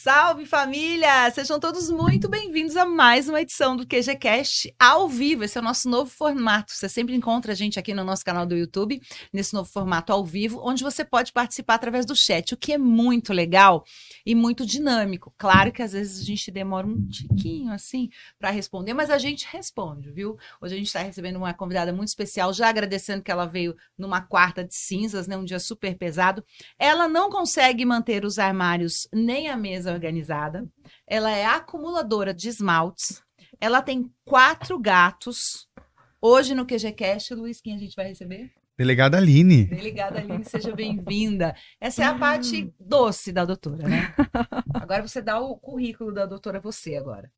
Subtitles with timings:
[0.00, 1.28] Salve família!
[1.32, 5.42] Sejam todos muito bem-vindos a mais uma edição do QGCast ao vivo.
[5.42, 6.72] Esse é o nosso novo formato.
[6.72, 10.24] Você sempre encontra a gente aqui no nosso canal do YouTube, nesse novo formato ao
[10.24, 13.84] vivo, onde você pode participar através do chat, o que é muito legal
[14.24, 15.34] e muito dinâmico.
[15.36, 18.08] Claro que às vezes a gente demora um tiquinho assim
[18.38, 20.38] para responder, mas a gente responde, viu?
[20.60, 24.20] Hoje a gente está recebendo uma convidada muito especial, já agradecendo que ela veio numa
[24.20, 25.36] quarta de cinzas, né?
[25.36, 26.44] Um dia super pesado.
[26.78, 30.66] Ela não consegue manter os armários nem a mesa organizada.
[31.06, 33.22] Ela é acumuladora de esmaltes.
[33.60, 35.68] Ela tem quatro gatos.
[36.20, 38.50] Hoje no QGCast, Luiz, quem a gente vai receber?
[38.76, 39.64] Delegada Aline.
[39.64, 41.54] Delegada Aline, seja bem-vinda.
[41.80, 44.14] Essa é a parte doce da doutora, né?
[44.74, 47.28] Agora você dá o currículo da doutora você agora.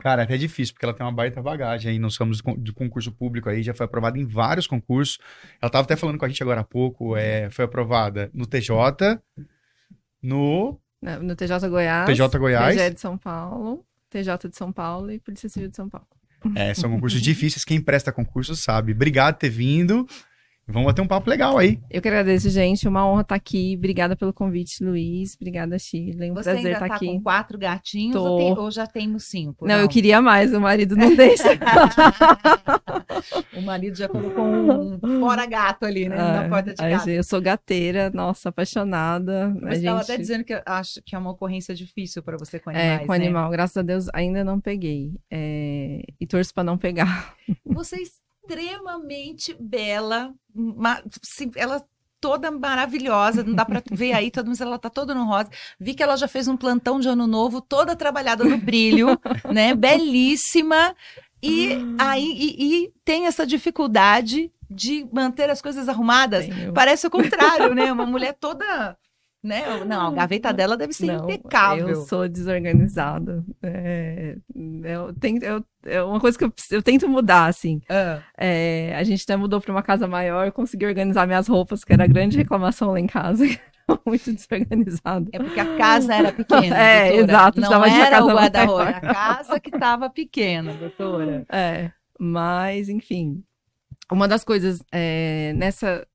[0.00, 1.98] Cara, é até difícil, porque ela tem uma baita bagagem aí.
[1.98, 5.18] Nós somos de concurso público aí, já foi aprovada em vários concursos.
[5.60, 9.20] Ela estava até falando com a gente agora há pouco, é, foi aprovada no TJ,
[10.22, 12.06] no no TJ Goiás.
[12.06, 12.74] TJ Goiás.
[12.74, 13.84] TJ de São Paulo.
[14.10, 16.06] TJ de São Paulo e Polícia Civil de São Paulo.
[16.54, 17.64] É, são concursos difíceis.
[17.64, 18.92] Quem presta concurso sabe.
[18.92, 20.06] Obrigado por ter vindo.
[20.70, 21.80] Vamos bater um papo legal aí.
[21.90, 22.86] Eu que agradeço, gente.
[22.86, 23.74] Uma honra estar aqui.
[23.78, 25.34] Obrigada pelo convite, Luiz.
[25.40, 26.30] Obrigada, Shirley.
[26.30, 27.06] Um Você prazer ainda estar tá aqui.
[27.06, 28.22] com quatro gatinhos Tô.
[28.22, 29.66] ou, tem- ou já temos cinco?
[29.66, 31.44] Não, eu queria mais, o marido não deixa.
[33.56, 36.16] o marido já colocou um fora gato ali, né?
[36.16, 37.10] na Ah, porta de casa.
[37.10, 39.54] eu sou gateira, nossa, apaixonada.
[39.62, 40.10] Mas estava gente...
[40.12, 43.06] até dizendo que eu acho que é uma ocorrência difícil para você com É, animais,
[43.06, 43.18] com né?
[43.24, 43.50] animal.
[43.50, 45.12] Graças a Deus ainda não peguei.
[45.30, 47.34] É, E torço pra não pegar.
[47.64, 48.02] Você é
[48.48, 50.34] extremamente bela,
[51.54, 51.84] ela
[52.20, 55.50] toda maravilhosa, não dá pra ver aí, todo mundo, ela tá toda no rosa.
[55.78, 59.08] Vi que ela já fez um plantão de ano novo, toda trabalhada no brilho,
[59.52, 59.74] né?
[59.74, 60.94] Belíssima.
[61.40, 66.46] E aí e, e tem essa dificuldade de manter as coisas arrumadas.
[66.46, 67.92] Tenho- Parece o contrário, né?
[67.92, 68.98] Uma mulher toda,
[69.42, 69.84] né?
[69.84, 71.88] Não, a gaveta dela deve ser Não, impecável.
[71.88, 73.44] Eu sou desorganizada.
[73.62, 74.36] É,
[74.84, 77.80] eu tenho, eu- é uma coisa que eu, eu tento mudar, assim.
[77.88, 78.20] Ah.
[78.36, 81.92] É, a gente até mudou para uma casa maior, eu consegui organizar minhas roupas, que
[81.92, 83.44] era a grande reclamação lá em casa.
[84.04, 85.28] Muito desorganizado.
[85.32, 86.76] É porque a casa era pequena.
[86.76, 87.32] É, doutora.
[87.32, 91.46] exato, Não era o guarda-roupa, a casa que estava pequena, doutora.
[91.50, 93.42] É, mas, enfim.
[94.10, 96.06] Uma das coisas é, nessa.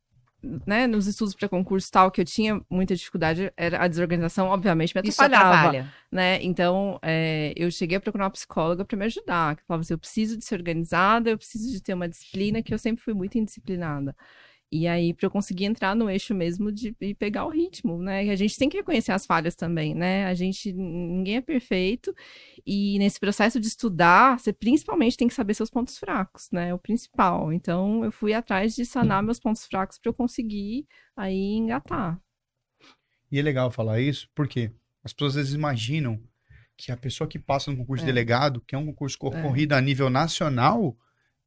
[0.68, 4.48] Né, nos estudos para concurso e tal, que eu tinha muita dificuldade era a desorganização,
[4.48, 5.56] obviamente, me Isso atrapalhava.
[5.70, 5.94] atrapalha.
[6.12, 6.44] né?
[6.44, 9.56] Então, é, eu cheguei a procurar uma psicóloga para me ajudar.
[9.56, 12.74] Que falava assim, eu preciso de ser organizada, eu preciso de ter uma disciplina, que
[12.74, 14.14] eu sempre fui muito indisciplinada.
[14.76, 18.26] E aí, para eu conseguir entrar no eixo mesmo de e pegar o ritmo, né?
[18.26, 20.26] E a gente tem que reconhecer as falhas também, né?
[20.26, 22.12] A gente, ninguém é perfeito.
[22.66, 26.70] E nesse processo de estudar, você principalmente tem que saber seus pontos fracos, né?
[26.70, 27.54] É O principal.
[27.54, 32.20] Então, eu fui atrás de sanar meus pontos fracos para eu conseguir aí engatar.
[33.32, 34.72] E é legal falar isso, porque
[35.04, 36.20] as pessoas às vezes imaginam
[36.76, 38.08] que a pessoa que passa no concurso É.
[38.08, 39.20] de delegado, que é um concurso É.
[39.20, 40.98] concorrido a nível nacional,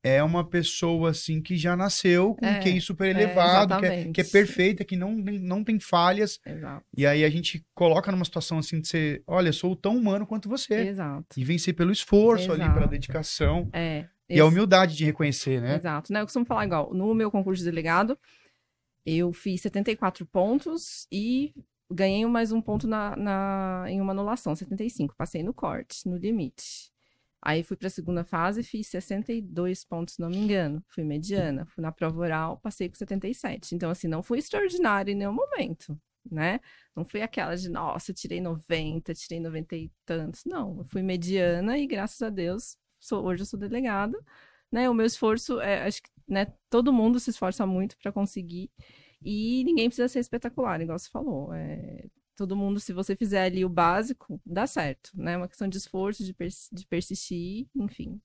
[0.08, 3.86] é uma pessoa assim que já nasceu com um É, QI super é, elevado, que,
[3.86, 6.38] é, que é perfeita, que não, tem- não tem falhas.
[6.46, 6.84] Exato.
[6.96, 10.48] E aí a gente coloca numa situação assim de ser, olha, sou tão humano quanto
[10.48, 10.74] você.
[10.88, 11.26] Exato.
[11.36, 12.88] E vencer pelo esforço ali, pela Exato.
[12.90, 13.68] dedicação.
[13.72, 14.06] É.
[14.28, 15.76] E a humildade de reconhecer, né?
[15.76, 16.12] Exato.
[16.12, 16.92] Não, eu costumo falar igual.
[16.92, 18.18] No meu concurso de delegado,
[19.04, 21.52] eu fiz 74 pontos e
[21.90, 25.14] ganhei mais um ponto na, na- em uma anulação, 75.
[25.16, 26.90] Passei no corte, no limite.
[27.46, 30.82] Aí fui para a segunda fase, fiz 62 pontos, se não me engano.
[30.88, 31.64] Fui mediana.
[31.66, 33.74] Fui na prova oral, passei com 77.
[33.74, 35.96] Então, assim, não fui extraordinária em nenhum momento,
[36.28, 36.58] né?
[36.94, 40.44] Não fui aquela de, nossa, tirei 90, tirei 90 e tantos.
[40.44, 44.18] Não, eu fui mediana e, graças a Deus, sou, hoje eu sou delegada
[44.70, 44.90] né?
[44.90, 48.70] O meu esforço, é, acho que né, todo mundo se esforça muito para conseguir
[49.22, 51.52] e ninguém precisa ser espetacular, igual você falou.
[51.54, 52.06] É,
[52.36, 55.32] todo mundo, se você fizer ali o básico, dá certo, né?
[55.32, 58.20] É uma questão de esforço, de, pers- de persistir, enfim.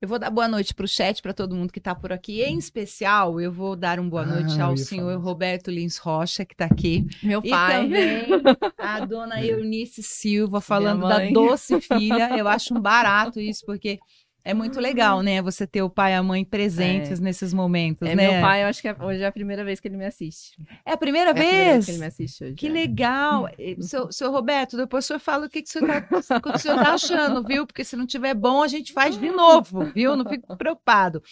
[0.00, 2.42] Eu vou dar boa noite para o chat, para todo mundo que está por aqui.
[2.42, 5.24] Em especial, eu vou dar uma boa Ah, noite eu ao senhor falar.
[5.24, 7.06] Roberto Lins Rocha, que está aqui.
[7.22, 7.82] Meu E pai.
[7.82, 8.42] também
[8.80, 12.36] a dona Eunice Silva, falando da doce filha.
[12.36, 14.00] Eu acho um barato isso, porque
[14.44, 15.40] é muito legal, né?
[15.42, 18.30] Você ter o pai e a mãe presentes nesses momentos, É, né?
[18.30, 20.56] meu pai, eu acho que é- hoje é a primeira vez que ele me assiste.
[20.84, 21.84] É a primeira É a primeira vez vez?
[21.84, 22.54] que ele me assiste hoje.
[22.54, 22.70] Que é.
[22.70, 23.48] legal.
[23.58, 26.54] E, Seu, seu Roberto, depois o senhor fala o que, que, o, senhor tá, o
[26.54, 27.66] o senhor tá achando, viu?
[27.66, 30.16] Porque se não tiver bom, a gente faz de novo, viu?
[30.16, 31.22] Não fico preocupado.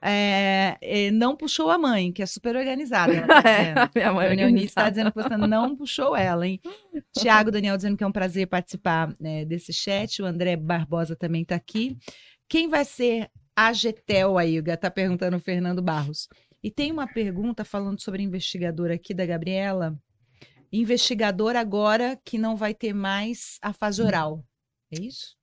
[0.00, 3.12] É, é, não puxou a mãe, que é super organizada.
[3.12, 3.90] Ela tá dizendo.
[3.94, 6.60] Minha mãe é está dizendo que você não puxou ela, hein?
[7.16, 10.22] Tiago Daniel dizendo que é um prazer participar né, desse chat.
[10.22, 11.96] O André Barbosa também está aqui.
[12.48, 14.62] Quem vai ser a Getel aí?
[14.76, 16.28] Tá perguntando o Fernando Barros.
[16.62, 19.96] E tem uma pergunta falando sobre a investigadora aqui da Gabriela.
[20.72, 24.44] investigador agora que não vai ter mais a fase oral.
[24.92, 25.36] É isso?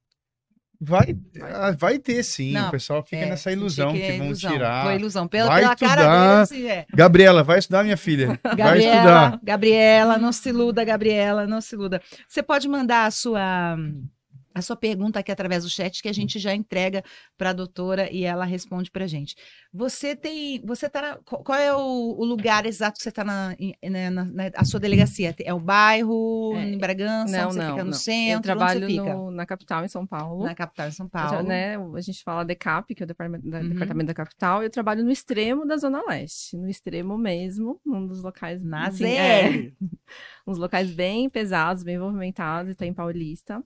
[0.80, 2.52] Vai, ah, vai ter sim.
[2.52, 4.52] Não, o pessoal fica É, nessa ilusão que, é vão ilusão.
[4.52, 4.84] tirar.
[4.86, 5.28] Foi ilusão.
[5.28, 6.42] Pela, Vai pela cara estudar.
[6.42, 6.86] assim, é.
[6.94, 8.40] Gabriela, vai estudar, minha filha.
[8.44, 9.40] vai Gabriela, estudar.
[9.42, 12.02] Gabriela, não se iluda, Gabriela, não se iluda.
[12.28, 13.78] Você pode mandar a sua
[14.56, 17.04] a sua pergunta aqui através do chat que a gente já entrega
[17.38, 19.36] para a doutora e ela responde para gente.
[19.74, 21.78] Você tem, você tá na, qual é o,
[22.18, 23.54] o lugar exato que você está na,
[23.84, 25.36] né, na, na- a sua delegacia?
[25.44, 27.38] É o bairro É, em Bragança?
[27.38, 27.98] Não, você não, fica no não.
[27.98, 28.38] centro?
[28.38, 30.46] Eu trabalho no- na capital, em São Paulo.
[30.46, 31.44] na capital em São Paulo.
[31.44, 33.70] né, a gente fala DECAP, que é o departamento da, Uhum.
[33.70, 38.08] departamento da capital, e eu trabalho no extremo da Zona Leste, no extremo mesmo, num
[38.08, 38.64] dos locais.
[38.64, 39.18] Na assim, ZL.
[39.20, 39.72] é,
[40.48, 43.62] uns locais bem pesados, bem movimentados, e tá em Paulista.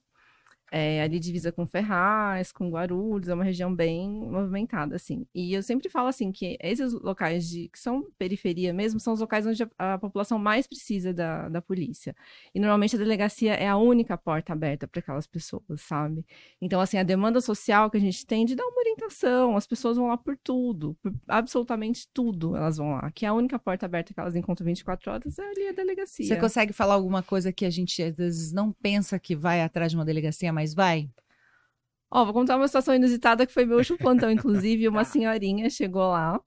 [0.72, 5.26] É, ali divisa com Ferraz, com Guarulhos, é uma região bem movimentada, assim.
[5.34, 9.20] E eu sempre falo, assim, que esses locais de, que são periferia mesmo, são os
[9.20, 12.16] locais onde a, a população mais precisa da, da polícia.
[12.54, 16.26] E normalmente a delegacia é a única porta aberta para aquelas pessoas, sabe?
[16.62, 19.98] Então, assim, a demanda social que a gente tem de dar uma orientação, as pessoas
[19.98, 23.12] vão lá por tudo, por absolutamente tudo elas vão lá.
[23.12, 26.26] Que a única porta aberta que elas encontram 24 horas é ali a delegacia.
[26.26, 29.92] Você consegue falar alguma coisa que a gente às vezes não pensa que vai atrás
[29.92, 31.10] de uma delegacia, mas vai?
[32.12, 34.90] Ó, vou contar uma situação inusitada que foi meu último plantão, inclusive.
[34.90, 36.38] Uma senhorinha chegou lá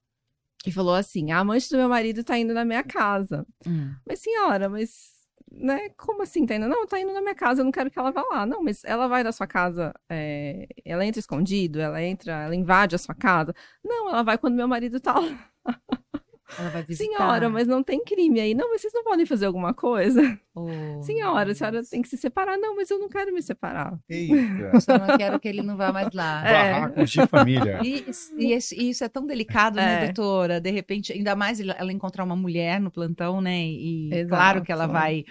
[0.67, 3.47] e falou assim: a amante do meu marido tá indo na minha casa.
[3.67, 3.95] Hum.
[4.07, 5.13] Mas, senhora, mas.
[5.51, 5.91] Né?
[5.97, 6.69] Como assim tá indo?
[6.69, 8.45] Não, tá indo na minha casa, eu não quero que ela vá lá.
[8.45, 12.95] Não, mas ela vai na sua casa, é, ela entra escondido, ela entra, ela invade
[12.95, 13.55] a sua casa.
[13.85, 15.51] Não, ela vai quando meu marido tá lá.
[16.59, 17.17] Ela vai visitar.
[17.17, 18.55] Senhora, mas não tem crime aí.
[18.55, 20.39] Não, mas vocês não podem fazer alguma coisa?
[20.55, 20.69] Oh,
[21.03, 22.59] Senhora, a senhora tem que se separar.
[22.59, 23.99] Não, mas eu não quero me separar.
[24.09, 24.79] Eita.
[24.81, 26.47] Só não quero que ele não vá mais lá.
[26.47, 26.73] É.
[26.73, 27.81] Barracos de família.
[27.83, 28.05] E,
[28.39, 30.05] e e isso é tão delicado, né, É.
[30.07, 30.61] doutora?
[30.61, 33.63] De repente, ainda mais ela encontrar uma mulher no plantão, né?
[33.65, 34.29] E Exato.
[34.29, 35.25] claro que ela vai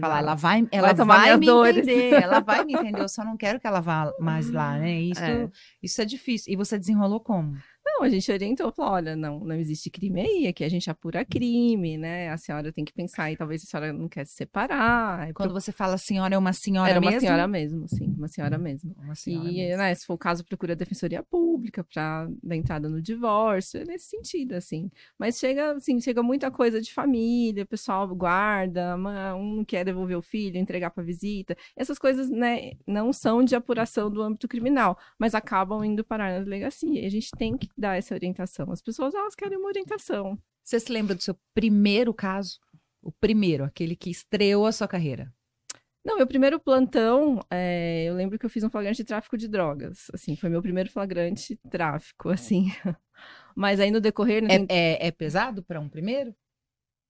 [0.00, 1.88] falar, ela vai, ela vai, tomar minhas me dores.
[1.88, 3.00] entender, ela vai me entender.
[3.00, 5.00] Eu só não quero que ela vá mais lá, né?
[5.00, 5.48] Isso É.
[5.82, 6.52] isso é difícil.
[6.52, 7.56] E você desenrolou como?
[7.98, 11.24] Não, a gente orientou, falou, olha, não, não existe crime aí, aqui a gente apura
[11.24, 12.28] crime, né?
[12.30, 15.28] A senhora tem que pensar aí, talvez a senhora não quer se separar.
[15.28, 17.20] É Quando você fala senhora, é uma senhora Era uma mesmo?
[17.22, 18.94] senhora mesmo, sim, uma senhora mesmo.
[19.02, 19.78] Uma senhora E, mesmo.
[19.78, 23.84] né, se for o caso, procura a defensoria pública para dar entrada no divórcio, é
[23.84, 24.90] nesse sentido, assim.
[25.18, 28.94] Mas chega, assim, chega muita coisa de família, o pessoal guarda,
[29.36, 31.56] um não quer devolver o filho, entregar para visita.
[31.76, 36.44] Essas coisas, né, não são de apuração do âmbito criminal, mas acabam indo parar na
[36.44, 37.00] delegacia.
[37.02, 38.70] E a gente tem que dar essa orientação.
[38.70, 40.38] As pessoas, elas querem uma orientação.
[40.62, 42.58] Você se lembra do seu primeiro caso?
[43.02, 45.32] O primeiro, aquele que estreou a sua carreira.
[46.04, 49.46] Não, meu primeiro plantão, é, eu lembro que eu fiz um flagrante de tráfico de
[49.46, 50.06] drogas.
[50.12, 52.66] Assim, foi meu primeiro flagrante tráfico, assim.
[53.54, 54.42] Mas aí no decorrer...
[54.42, 56.34] no É, é, é pesado para um primeiro?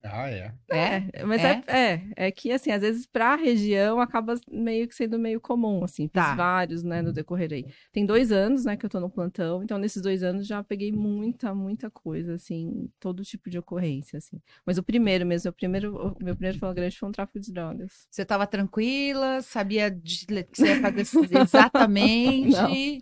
[0.02, 0.52] Ah, é.
[0.70, 1.62] É, mas É?
[1.66, 1.92] é?
[2.16, 6.04] É, é, que, assim, às vezes pra região acaba meio que sendo meio comum, assim.
[6.04, 6.34] Fiz Tá.
[6.36, 7.66] vários, né, no decorrer aí.
[7.92, 10.92] Tem dois anos, né, que eu tô no plantão, então nesses dois anos já peguei
[10.92, 14.40] muita, muita coisa, assim, todo tipo de ocorrência, assim.
[14.64, 18.06] Mas o primeiro mesmo, o primeiro, o meu primeiro flagrante foi um tráfico de drogas.
[18.10, 21.02] Você estava tranquila, sabia de, que você ia fazer
[21.42, 23.00] exatamente.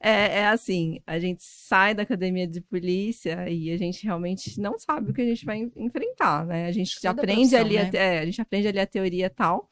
[0.00, 4.78] É, é assim, a gente sai da academia de polícia e a gente realmente não
[4.78, 6.66] sabe o que a gente vai en- enfrentar, né?
[6.66, 7.90] A gente Toda aprende profissão, ali, a né?
[7.90, 9.70] te- é, a gente aprende ali a teoria tal,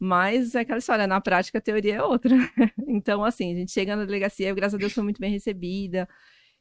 [0.00, 2.34] mas é aquela história, na prática a teoria é outra.
[2.88, 6.08] então, assim, a gente chega na delegacia, eu, graças a Deus, foi muito bem recebida.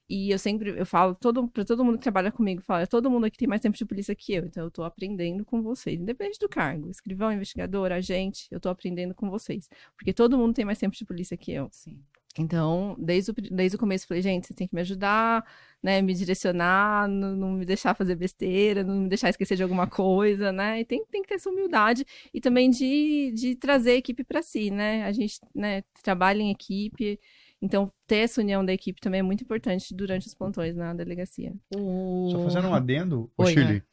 [0.10, 3.26] E eu sempre, eu falo todo, para todo mundo que trabalha comigo, falo, todo mundo
[3.26, 6.40] aqui tem mais tempo de polícia que eu, então eu tô aprendendo com vocês, independente
[6.40, 10.80] do cargo, escrivão, investigador, agente, eu tô aprendendo com vocês, porque todo mundo tem mais
[10.80, 11.70] tempo de polícia que eu.
[11.72, 12.00] Sim.
[12.38, 15.46] Então, desde o, desde o começo, eu falei, gente, você tem que me ajudar,
[15.82, 16.02] né?
[16.02, 20.52] Me direcionar, não, não me deixar fazer besteira, não me deixar esquecer de alguma coisa,
[20.52, 20.80] né?
[20.82, 24.42] E tem, tem que ter essa humildade e também de, de trazer a equipe para
[24.42, 25.04] si, né?
[25.06, 27.20] A gente né, trabalha em equipe,
[27.62, 31.54] então ter essa união da equipe também é muito importante durante os plantões na delegacia.
[31.76, 32.30] O...
[32.32, 33.84] Só fazendo um adendo, Oi, Shirley.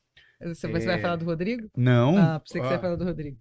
[0.40, 1.00] Você, você vai É.
[1.00, 1.70] falar do Rodrigo?
[1.76, 2.18] Não.
[2.18, 3.38] Ah, pensei que você ó, ia falar do Rodrigo.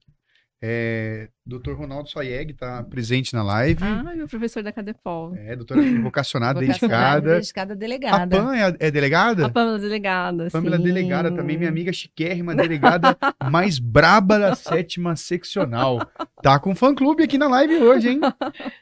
[0.65, 1.73] É, Dr.
[1.73, 3.83] Ronaldo Soyeg tá presente na live.
[3.83, 5.35] Ah, meu professor da Cadepol.
[5.35, 7.35] É, doutora vocacionada, Vocacionada, dedicada.
[7.35, 8.37] dedicada A delegada.
[8.37, 9.45] Pan é, é delegada?
[9.47, 10.83] A Pâmela delegada, Pamela sim.
[10.83, 13.17] delegada também, minha amiga chiquérrima, delegada
[13.51, 15.99] mais braba da sétima seccional.
[16.41, 18.21] Tá com fã-clube aqui na live hoje, hein?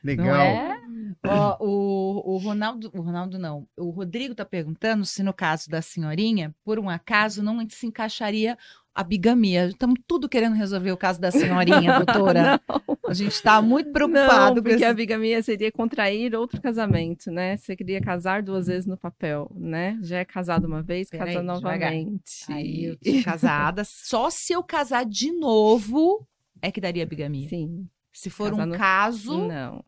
[0.04, 0.28] Legal.
[0.28, 0.82] Não é?
[1.28, 5.82] Ó, o, o Ronaldo, o Ronaldo não, o Rodrigo tá perguntando se no caso da
[5.82, 8.58] senhorinha, por um acaso, não se encaixaria
[8.94, 9.68] a bigamia.
[9.68, 12.60] Estamos tudo querendo resolver o caso da senhorinha, doutora.
[13.08, 14.30] A gente está muito preocupado.
[14.32, 17.58] Não, com porque esse- a bigamia seria contrair outro casamento, né?
[17.58, 19.98] Você queria casar duas vezes no papel, né?
[20.02, 21.92] Já é casado uma vez, Peraí, casa devagar.
[21.92, 22.46] novamente.
[22.50, 23.84] Aí eu tô casada.
[23.86, 26.28] Só se eu casar de novo
[26.62, 27.50] é que daria bigamia.
[27.50, 27.88] Sim.
[28.14, 29.48] Se for Casar um no- caso.
[29.48, 29.84] Não.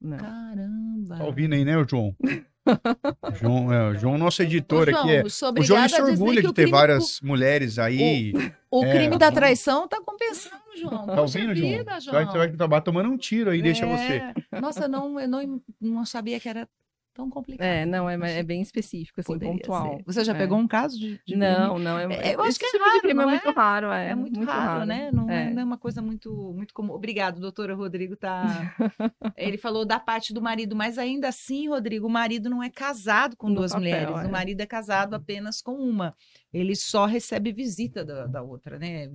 [0.00, 0.16] Não.
[0.18, 1.16] Caramba.
[1.16, 2.14] Tá ouvindo aí, né, João?
[3.40, 5.22] João, é, João, nosso editor João, aqui, é.
[5.58, 8.32] O João ele se orgulha de ter várias mulheres aí.
[8.70, 9.34] O, o É, crime da João.
[9.34, 11.06] traição tá compensando, João.
[11.06, 11.70] Tá ouvindo, João?
[11.78, 14.22] vida, Você vai, você vai acabar tomando um tiro aí, deixa você.
[14.52, 14.60] É.
[14.60, 16.68] Nossa, não, eu não, não sabia que era
[17.14, 17.66] tão complicado.
[17.66, 19.96] É, não, é, Achei é bem específico, assim, Poderia pontual.
[19.98, 20.02] ser.
[20.04, 20.38] Você já É.
[20.38, 21.98] pegou um caso de, de Não, não.
[21.98, 24.10] É, É, eu acho que é tipo de raro, crime não é muito raro, é.
[24.10, 25.10] É muito, raro, né?
[25.12, 25.50] Não é.
[25.50, 26.92] não é uma coisa muito, muito comum.
[26.92, 28.16] Obrigado, doutora Rodrigo.
[28.16, 28.74] Tá...
[29.36, 33.36] Ele falou da parte do marido, mas ainda assim, Rodrigo, o marido não é casado
[33.36, 34.18] com No duas papel, mulheres.
[34.24, 34.26] é.
[34.26, 36.14] O marido é casado apenas com uma.
[36.52, 39.08] Ele só recebe visita da, da outra, né?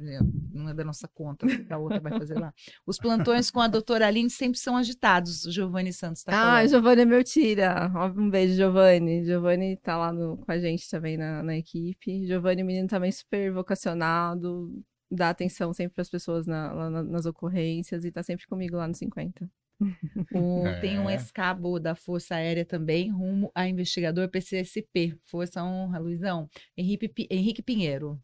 [0.51, 2.51] Não é da nossa conta, o que a outra vai fazer lá.
[2.85, 6.69] Os plantões com a doutora Aline sempre são agitados, o Giovanni Santos está Ah, falando.
[6.69, 7.91] Giovanni é meu tira.
[8.17, 9.23] Um beijo, Giovanni.
[9.23, 12.25] Giovanni tá lá no- com a gente também na, na equipe.
[12.25, 14.73] Giovanni, menino também super vocacionado,
[15.11, 18.87] dá atenção sempre para as pessoas na- na- nas ocorrências e tá sempre comigo lá
[18.87, 19.49] no 50.
[19.79, 20.79] O- É.
[20.79, 25.17] Tem um escabo da Força Aérea também, rumo a investigador PCSP.
[25.25, 26.49] Força Honra, Luizão.
[26.75, 28.19] Henrique, Henrique Pinheiro.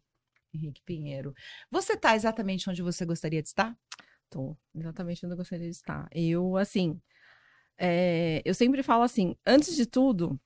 [0.52, 1.34] Henrique Pinheiro.
[1.70, 3.76] Você tá exatamente onde você gostaria de estar?
[4.30, 6.08] Tô exatamente onde eu gostaria de estar.
[6.12, 7.00] Eu, assim,
[7.78, 10.38] é, eu sempre falo assim, antes de tudo,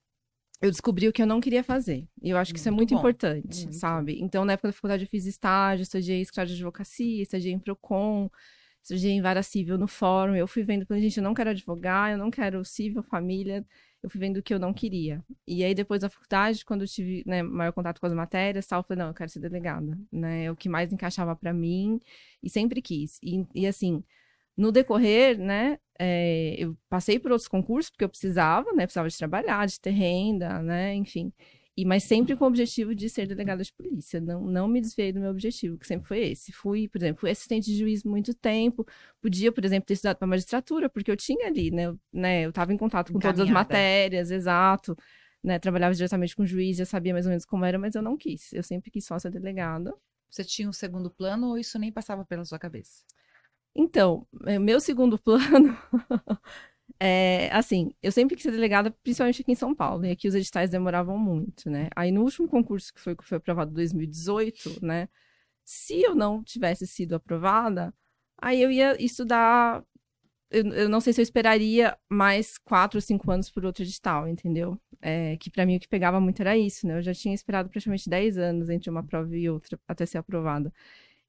[0.60, 2.06] eu descobri o que eu não queria fazer.
[2.22, 2.98] E eu acho que isso é Muito muito bom.
[3.00, 3.76] importante, Muito.
[3.76, 4.18] sabe?
[4.20, 7.58] Então, na época da faculdade, eu fiz estágio, estagiei em escritório de advocacia, estagiei em
[7.58, 8.30] PROCON,
[8.88, 10.34] estagiei em vara civil no fórum.
[10.34, 13.64] Eu fui vendo, falei, gente, eu não quero advogar, eu não quero civil, família.
[14.02, 15.24] Eu fui vendo o que eu não queria.
[15.46, 18.80] E aí, depois da faculdade, quando eu tive né, maior contato com as matérias, tal,
[18.80, 20.44] eu falei, não, eu quero ser delegada, né?
[20.44, 22.00] É o que mais encaixava pra mim
[22.42, 23.18] e sempre quis.
[23.22, 24.02] E, e assim,
[24.56, 29.18] no decorrer, né, é, eu passei por outros concursos porque eu precisava, né, precisava de
[29.18, 31.32] trabalhar, de ter renda, né, enfim.
[31.78, 34.20] E, mas sempre com o objetivo de ser delegada de polícia.
[34.20, 36.50] Não, não me desviei do meu objetivo, que sempre foi esse.
[36.50, 38.84] Fui, por exemplo, fui assistente de juiz muito tempo.
[39.20, 42.50] Podia, por exemplo, ter estudado para magistratura, porque eu tinha ali, né, eu- né, eu
[42.50, 43.68] estava em contato com todas as Encaminhada.
[43.74, 44.96] matérias, exato.
[45.40, 48.02] Né, trabalhava diretamente com o juiz, já sabia mais ou menos como era, mas eu
[48.02, 48.52] não quis.
[48.52, 49.94] Eu sempre quis só ser delegada.
[50.28, 53.04] Você tinha um segundo plano ou isso nem passava pela sua cabeça?
[53.74, 54.26] Então,
[54.60, 55.76] meu segundo plano
[57.00, 60.34] é assim, eu sempre quis ser delegada, principalmente aqui em São Paulo, e aqui os
[60.34, 61.88] editais demoravam muito, né?
[61.94, 65.08] Aí no último concurso que foi, que foi aprovado em 2018, né?
[65.64, 67.94] Se eu não tivesse sido aprovada,
[68.40, 69.84] aí eu ia estudar.
[70.50, 74.28] Eu, eu não sei se eu esperaria mais quatro ou cinco anos por outro edital,
[74.28, 74.80] entendeu?
[75.02, 76.98] É, que pra mim o que pegava muito era isso, né?
[76.98, 80.72] Eu já tinha esperado praticamente 10 anos entre uma prova e outra até ser aprovada.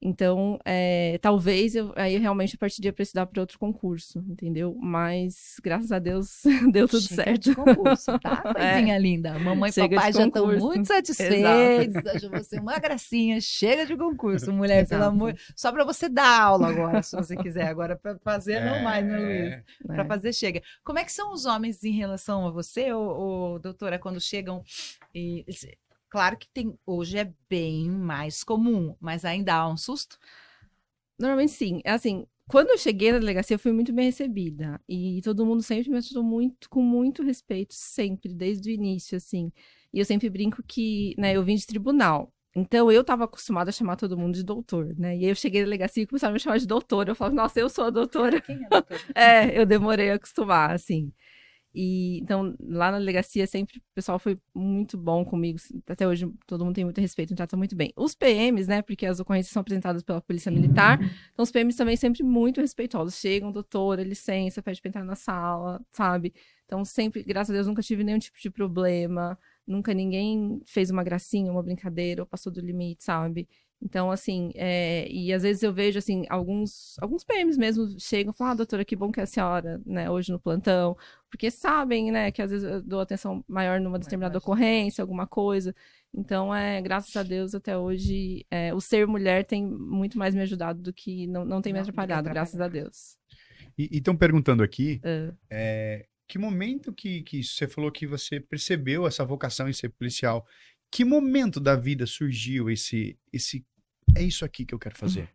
[0.02, 4.74] Então, é, talvez eu aí eu realmente partiria para estudar para outro concurso, entendeu?
[4.80, 6.40] Mas, graças a Deus,
[6.72, 7.50] deu tudo Chega certo.
[7.50, 8.36] de concurso, tá?
[8.54, 9.38] Coisinha linda.
[9.38, 12.06] Mamãe e de papai já estão muito satisfeitos.
[12.06, 13.40] Acho você uma gracinha.
[13.42, 15.14] Chega de concurso, mulher, pelo Exato.
[15.14, 15.36] amor.
[15.54, 17.66] Só para você dar aula agora, se você quiser.
[17.66, 19.52] Agora, para fazer, não mais, né, Luiz?
[19.52, 19.64] É.
[19.86, 20.08] Para né?
[20.08, 20.62] fazer, chega.
[20.82, 24.62] Como é que são os homens em relação a você, ô, ô, doutora, quando chegam
[25.14, 25.44] e...
[26.10, 30.18] Claro que tem, hoje é bem mais comum, mas ainda há um susto?
[31.18, 31.80] Normalmente sim.
[31.84, 34.80] É Assim, quando eu cheguei na delegacia, eu fui muito bem recebida.
[34.88, 39.52] E todo mundo sempre me tratou muito, com muito respeito, sempre, desde o início, assim.
[39.92, 42.32] E eu sempre brinco que, né, eu vim de tribunal.
[42.56, 45.16] Então, eu tava acostumada a chamar todo mundo de doutor, né?
[45.16, 47.10] E aí eu cheguei na delegacia e começaram a me chamar de doutora.
[47.12, 48.40] Eu falava, nossa, eu sou a doutora.
[48.40, 49.00] Quem é doutora?
[49.14, 51.12] É, eu demorei a acostumar, assim.
[51.72, 55.58] E então, lá na delegacia, sempre o pessoal foi muito bom comigo.
[55.86, 57.92] Até hoje, todo mundo tem muito respeito, me trata muito bem.
[57.96, 58.82] Os PMs, né?
[58.82, 60.98] Porque as ocorrências são apresentadas pela Polícia Militar.
[61.32, 63.14] Então, os PMs também sempre muito respeitosos.
[63.14, 66.34] Chegam, doutora, licença, pede pra entrar na sala, sabe?
[66.66, 69.38] Então, sempre, graças a Deus, nunca tive nenhum tipo de problema.
[69.66, 73.48] Nunca ninguém fez uma gracinha, uma brincadeira, ou passou do limite, sabe?
[73.82, 78.36] Então, assim, é, e às vezes eu vejo, assim, alguns, alguns PMs mesmo chegam e
[78.36, 80.94] falam, ah, doutora, que bom que é a senhora, né, hoje no plantão,
[81.30, 84.44] porque sabem, né, que às vezes eu dou atenção maior numa determinada Verdade.
[84.44, 85.74] ocorrência, alguma coisa.
[86.12, 90.42] Então, é, graças a Deus, até hoje, é, o ser mulher tem muito mais me
[90.42, 92.68] ajudado do que não, não tem me atrapalhado, graças a.
[92.68, 93.16] Deus.
[93.78, 95.32] E estão perguntando aqui, Ah.
[95.48, 100.46] é, que momento que, que você falou que você percebeu essa vocação em ser policial?
[100.92, 103.64] Que momento da vida surgiu esse, esse
[104.14, 105.28] é isso aqui que eu quero fazer?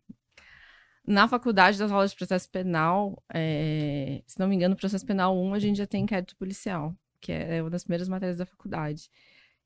[1.06, 5.54] Na faculdade das aulas de processo penal, é, se não me engano, processo penal 1,
[5.54, 9.08] a gente já tem inquérito policial, que é uma das primeiras matérias da faculdade.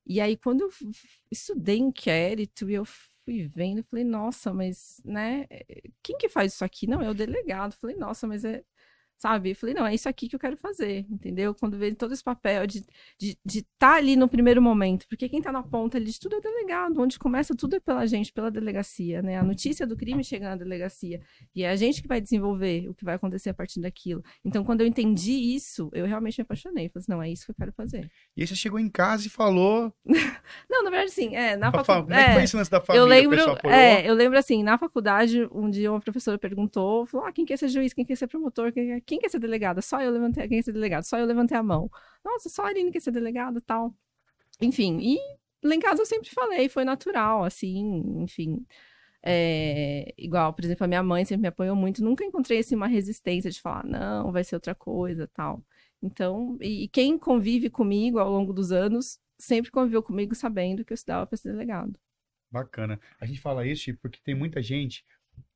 [0.07, 0.71] E aí, quando eu
[1.31, 5.47] estudei inquérito, e eu fui vendo, falei, nossa, mas, né,
[6.03, 6.87] quem que faz isso aqui?
[6.87, 7.75] Não, é o delegado.
[7.81, 8.63] Falei, nossa, mas é,
[9.21, 9.51] sabe?
[9.51, 11.55] Eu falei, não, é isso aqui que eu quero fazer, entendeu?
[11.55, 15.29] Quando vem todo esse papel de estar de, de tá ali no primeiro momento, porque
[15.29, 18.07] quem tá na ponta ali de tudo é o delegado, onde começa tudo é pela
[18.07, 19.37] gente, pela delegacia, né?
[19.37, 21.21] A notícia do crime chega na delegacia,
[21.55, 24.25] e é a gente que vai desenvolver o que vai acontecer a partir daquilo.
[24.43, 27.51] Então, quando eu entendi isso, eu realmente me apaixonei, falei assim, não, é isso que
[27.51, 28.11] eu quero fazer.
[28.35, 29.93] E aí você chegou em casa e falou...
[30.71, 32.07] não, na verdade, sim, é, na faculdade...
[32.07, 33.03] Como é que foi antes da família?
[33.03, 37.33] Eu lembro, é, eu lembro assim, na faculdade, um dia uma professora perguntou, falou, ah,
[37.33, 39.83] quem quer ser juiz, quem quer ser promotor, quem quer quem quer ser delegada?
[39.83, 41.03] Só eu levantei, quem quer ser delegado?
[41.03, 41.91] Só eu levantei a mão.
[42.25, 43.93] Nossa, só a Aline quer ser delegada tal.
[44.61, 45.19] Enfim, e
[45.67, 48.65] lá em casa eu sempre falei, foi natural, assim, enfim.
[49.21, 52.87] É, igual, por exemplo, a minha mãe sempre me apoiou muito, nunca encontrei assim, uma
[52.87, 55.65] resistência de falar, não, vai ser outra coisa tal.
[56.01, 60.93] Então, e, e quem convive comigo ao longo dos anos sempre conviveu comigo sabendo que
[60.93, 61.99] eu estudava para ser delegado.
[62.49, 63.01] Bacana.
[63.21, 65.05] A gente fala isso porque tem muita gente,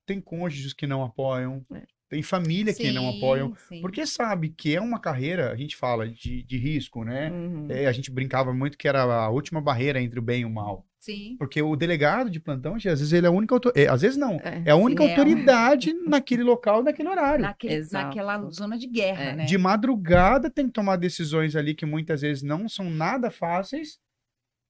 [0.04, 1.86] tem cônjuges que não apoiam, é.
[2.14, 3.80] Tem família sim, que não apoiam, sim.
[3.80, 7.28] porque sabe que é uma carreira, a gente fala de, de risco, né?
[7.28, 7.66] Uhum.
[7.68, 10.50] É, a gente brincava muito que era a última barreira entre o bem e o
[10.50, 10.86] mal.
[11.00, 11.34] Sim.
[11.36, 14.36] Porque o delegado de plantão, às vezes ele é a única é, às vezes não,
[14.36, 16.08] é, é a única sim, autoridade é.
[16.08, 17.42] naquele local, naquele horário.
[17.42, 19.34] Naquele, naquela zona de guerra, é.
[19.34, 19.44] né?
[19.44, 23.98] De madrugada tem que tomar decisões ali que muitas vezes não são nada fáceis,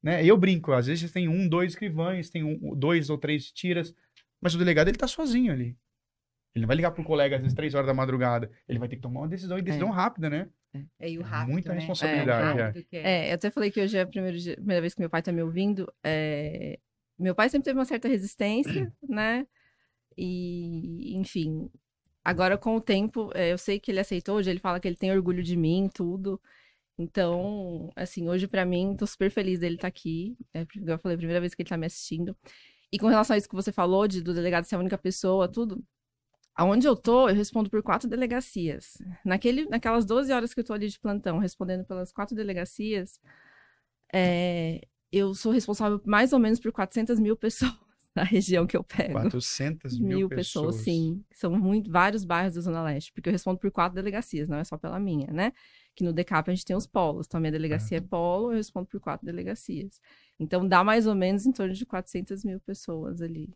[0.03, 0.25] né?
[0.25, 3.95] Eu brinco, às vezes tem um, dois escrivães, tem um, dois ou três tiras,
[4.41, 5.77] mas o delegado ele tá sozinho ali.
[6.55, 8.51] Ele não vai ligar pro colega às vezes três horas da madrugada.
[8.69, 9.93] Ele vai ter que tomar uma decisão e decisão é.
[9.93, 10.49] rápida, né?
[11.01, 11.79] É, e o rápido, Muita né?
[11.79, 12.87] responsabilidade.
[12.93, 13.27] É, é.
[13.29, 15.33] é, eu até falei que hoje é a primeira, primeira vez que meu pai tá
[15.33, 15.93] me ouvindo.
[16.03, 16.79] É...
[17.19, 19.47] Meu pai sempre teve uma certa resistência, né?
[20.17, 21.69] E, enfim,
[22.25, 24.97] agora com o tempo, é, eu sei que ele aceitou, hoje ele fala que ele
[24.97, 26.41] tem orgulho de mim, tudo.
[26.97, 30.37] Então, assim, hoje para mim, tô super feliz dele estar tá aqui.
[30.53, 32.37] É, eu falei, a primeira vez que ele tá me assistindo.
[32.93, 35.49] E com relação a isso que você falou, de, do delegado ser a única pessoa,
[35.49, 35.83] tudo,
[36.57, 38.99] Aonde eu tô, eu respondo por quatro delegacias.
[39.25, 43.19] Naquele, naquelas 12 horas que eu tô ali de plantão, respondendo pelas quatro delegacias,
[44.13, 47.75] é, eu sou responsável mais ou menos por 400 mil pessoas
[48.15, 49.15] na região que eu pego.
[49.15, 50.77] 400 mil, mil pessoas.
[50.77, 50.85] pessoas.
[50.85, 51.25] sim.
[51.33, 54.63] São muito, vários bairros da Zona Leste, porque eu respondo por quatro delegacias, não é
[54.63, 55.53] só pela minha, né?
[55.97, 57.27] Que no DECAP a gente tem os polos.
[57.27, 60.01] Então, a minha delegacia é polo, eu respondo por quatro delegacias.
[60.39, 63.53] Então, dá mais ou menos em torno de 400 mil pessoas ali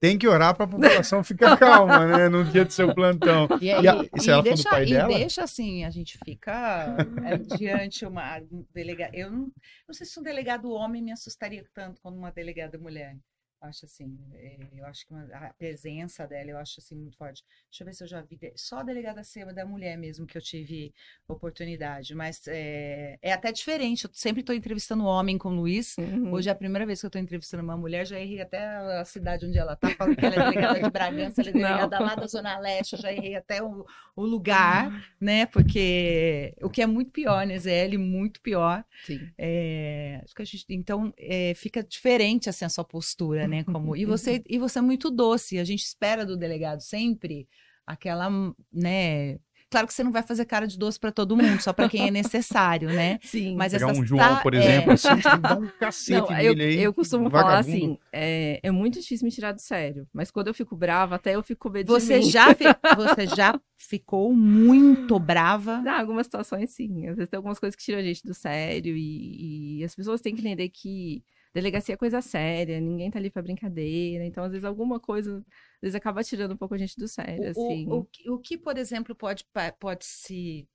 [0.00, 2.28] tem que orar para a população ficar calma, né?
[2.30, 3.46] No dia do seu plantão.
[3.60, 5.08] E, e, a, e, e deixa, pai e dela?
[5.08, 8.40] deixa assim, a gente fica é, diante uma
[8.72, 9.14] delegada.
[9.14, 9.52] Eu não,
[9.86, 13.16] não sei se um delegado homem me assustaria tanto como uma delegada mulher
[13.60, 17.44] acho assim, é, eu acho que a presença dela, eu acho assim muito forte.
[17.70, 20.36] Deixa eu ver se eu já vi, só a delegada Seba da mulher mesmo que
[20.36, 20.94] eu tive
[21.28, 26.32] oportunidade, mas é, é até diferente, eu sempre estou entrevistando homem com o Luiz, uhum.
[26.32, 28.64] hoje é a primeira vez que eu estou entrevistando uma mulher, já errei até
[28.98, 31.98] a cidade onde ela está, falando que ela é delegada de Bragança, ela é delegada
[31.98, 32.06] Não.
[32.06, 35.00] lá da Zona Leste, eu já errei até o, o lugar, uhum.
[35.20, 38.84] né, porque o que é muito pior, né, ZL, muito pior.
[39.04, 39.30] Sim.
[39.38, 40.24] É,
[40.68, 43.64] então, é, fica diferente assim a sua postura, né?
[43.64, 45.58] Como e você e você é muito doce.
[45.58, 47.48] A gente espera do delegado sempre
[47.86, 48.30] aquela,
[48.72, 49.38] né?
[49.70, 52.08] Claro que você não vai fazer cara de doce para todo mundo, só para quem
[52.08, 53.20] é necessário, né?
[53.22, 53.54] Sim.
[53.54, 54.94] Mas Pegar um João, por exemplo, é...
[54.94, 55.08] assim,
[55.40, 59.30] dá um cacete não, eu, aí, eu costumo falar assim, é, é, muito difícil me
[59.30, 62.26] tirar do sério, mas quando eu fico brava, até eu fico com medo você de
[62.26, 62.32] mim.
[62.32, 62.64] Já fi...
[62.96, 65.80] você já ficou muito brava?
[65.86, 67.06] Em algumas situações, sim.
[67.06, 70.20] Às vezes tem algumas coisas que tiram a gente do sério e, e as pessoas
[70.20, 74.24] têm que entender que delegacia é coisa séria, ninguém tá ali pra brincadeira.
[74.24, 77.44] Então, às vezes, alguma coisa, às vezes, acaba tirando um pouco a gente do sério,
[77.44, 77.86] o, assim.
[77.88, 79.44] O, o, o que, por exemplo, pode,
[79.78, 80.68] pode se...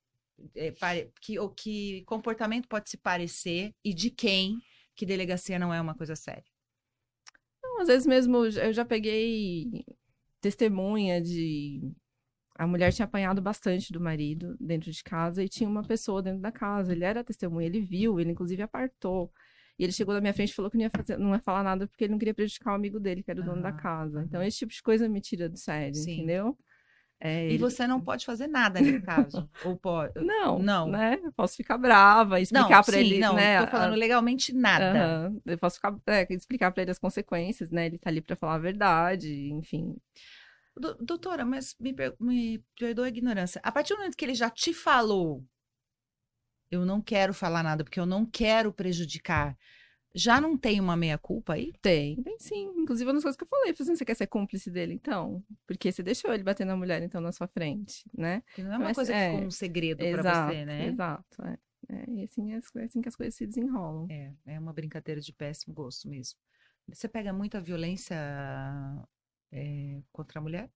[0.53, 4.57] É, pare, que, o que comportamento pode se parecer e de quem
[4.93, 6.43] que delegacia não é uma coisa séria?
[7.63, 9.85] Não, às vezes mesmo, eu já peguei
[10.41, 11.81] testemunha de...
[12.57, 16.39] A mulher tinha apanhado bastante do marido dentro de casa e tinha uma pessoa dentro
[16.39, 16.93] da casa.
[16.93, 19.29] Ele era testemunha, ele viu, ele inclusive apartou.
[19.77, 21.63] E ele chegou na minha frente e falou que não ia, fazer, não ia falar
[21.63, 24.23] nada porque ele não queria prejudicar o amigo dele, que era o dono da casa.
[24.23, 26.13] Então, esse tipo de coisa me tira do sério, Sim.
[26.13, 26.57] entendeu?
[27.19, 27.57] É, e ele...
[27.57, 29.49] você não pode fazer nada nesse caso?
[29.65, 30.13] Ou pode?
[30.23, 30.87] Não, não.
[30.87, 31.19] Né?
[31.23, 33.19] Eu posso ficar brava, explicar para ele.
[33.19, 33.61] Não, né?
[33.65, 35.29] tô falando legalmente nada.
[35.29, 35.41] Uhum.
[35.45, 37.87] Eu posso ficar, é, explicar para ele as consequências, né?
[37.87, 39.95] Ele tá ali para falar a verdade, enfim.
[40.99, 43.61] Doutora, mas me, me perdoa a ignorância.
[43.63, 45.41] A partir do momento que ele já te falou
[46.69, 49.57] eu não quero falar nada porque eu não quero prejudicar.
[50.13, 51.73] Já não tem uma meia-culpa aí?
[51.81, 52.71] Tem, tem sim.
[52.77, 55.43] Inclusive, uma das coisas que eu falei, falei assim, você quer ser cúmplice dele, então?
[55.67, 58.41] Porque você deixou ele bater na mulher, então, na sua frente, né?
[58.45, 60.87] Porque não é uma Mas, coisa é, que ficou um segredo para você, né?
[60.87, 61.57] Exato, é.
[61.89, 64.07] é e assim é, assim que as coisas se desenrolam.
[64.09, 66.39] É, é uma brincadeira de péssimo gosto mesmo.
[66.87, 68.15] Você pega muita violência
[69.51, 70.69] é, contra a mulher?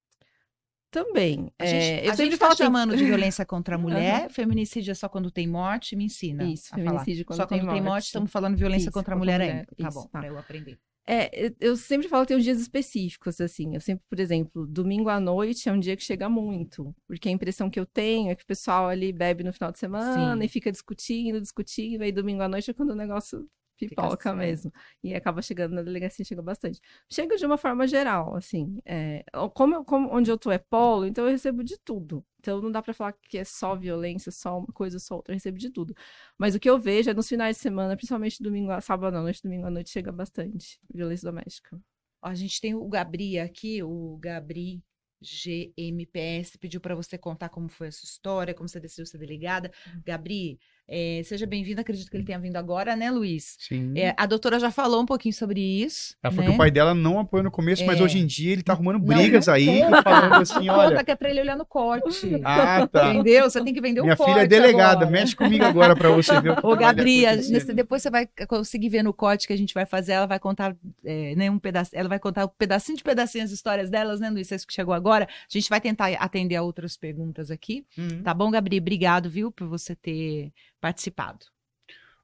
[0.92, 1.52] Também.
[1.60, 4.92] A gente, É, eu a sempre falo tá chamando de violência contra a mulher, feminicídio
[4.92, 6.44] é só quando tem morte, me ensina.
[6.44, 6.84] Isso, a falar.
[6.90, 8.06] feminicídio quando só tem quando tem morte, morte.
[8.06, 9.54] estamos falando violência Isso, contra a mulher ainda.
[9.54, 10.20] mulher, Tá isso, bom, tá.
[10.20, 10.80] pra eu aprender.
[11.08, 13.74] É, eu- eu sempre falo que tem uns dias específicos, assim.
[13.74, 16.96] Eu sempre, por exemplo, domingo à noite é um dia que chega muito.
[17.08, 19.80] Porque a impressão que eu tenho é que o pessoal ali bebe no final de
[19.80, 20.46] semana Sim.
[20.46, 22.04] e fica discutindo, discutindo.
[22.04, 23.48] Aí domingo à noite é quando o negócio
[23.80, 24.36] pipoca sério.
[24.36, 24.74] mesmo.
[25.04, 26.80] E acaba chegando na delegacia, chega bastante.
[27.10, 28.80] Chega de uma forma geral, assim.
[28.86, 32.26] é, como, como onde eu tô é polo, então eu recebo de tudo.
[32.40, 35.34] Então não dá pra falar que é só violência, só uma coisa, só outra.
[35.34, 35.94] Eu recebo de tudo.
[36.38, 39.22] Mas o que eu vejo é nos finais de semana, principalmente domingo, a- sábado à
[39.22, 41.80] noite, domingo à noite, chega bastante violência doméstica.
[42.22, 44.82] A gente tem o Gabri aqui, o Gabri
[45.22, 49.72] GMPS, pediu para você contar como foi a sua história, como você decidiu ser delegada.
[50.06, 53.56] Gabri, eh, seja bem-vindo, acredito que ele tenha vindo agora, né, Luiz?
[53.60, 53.94] Sim.
[53.96, 56.16] É, a doutora já falou um pouquinho sobre isso.
[56.24, 56.52] Ela falou né?
[56.52, 58.04] que o pai dela não apoiou no começo, mas É.
[58.04, 60.02] hoje em dia ele tá arrumando Não, brigas não aí, conta.
[60.04, 61.04] falando assim, Conta olha.
[61.04, 62.42] que é pra ele olhar no corte.
[62.44, 63.14] Ah, tá.
[63.14, 63.50] Entendeu?
[63.50, 65.12] Você tem que vender o Minha corte filha é delegada, agora.
[65.12, 67.60] mexe comigo agora pra você ver o que Ô, vai Gabri, a acontecer.
[67.60, 70.14] gente- depois você vai conseguir ver no corte que a gente vai fazer.
[70.14, 70.76] Ela vai contar
[71.06, 74.30] é, né, um pedaço, ela vai contar um pedacinho de pedacinho as histórias delas, né,
[74.30, 74.48] Luiz?
[74.48, 75.26] Você que chegou agora.
[75.26, 77.86] A gente vai tentar atender a outras perguntas aqui.
[77.98, 78.24] Uhum.
[78.24, 78.78] Tá bom, Gabri?
[78.80, 81.46] Obrigado, viu, por você ter participado.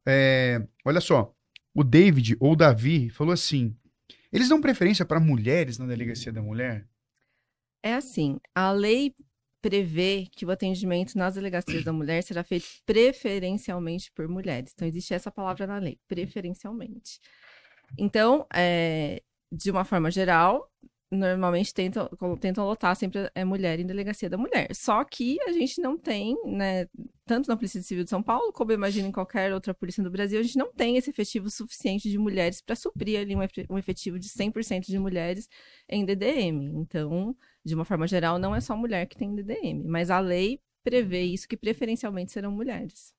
[0.05, 1.33] É, olha só,
[1.73, 3.75] o David ou o Davi falou assim:
[4.31, 6.87] eles dão preferência para mulheres na delegacia da mulher?
[7.83, 9.15] É assim, a lei
[9.61, 14.71] prevê que o atendimento nas delegacias da mulher será feito preferencialmente por mulheres.
[14.73, 17.19] Então, existe essa palavra na lei, preferencialmente.
[17.97, 20.71] Então, é, de uma forma geral,
[21.15, 24.67] normalmente tentam, tentam lotar sempre é mulher em delegacia da mulher.
[24.75, 26.87] Só que a gente não tem, né,
[27.25, 30.11] tanto na Polícia Civil de São Paulo, como eu imagino em qualquer outra polícia do
[30.11, 33.35] Brasil, a gente não tem esse efetivo suficiente de mulheres para suprir ali
[33.69, 35.49] um efetivo de 100% de mulheres
[35.89, 36.71] em DDM.
[36.75, 40.59] Então, de uma forma geral, não é só mulher que tem DDM, mas a lei
[40.83, 43.14] prevê isso que preferencialmente serão mulheres.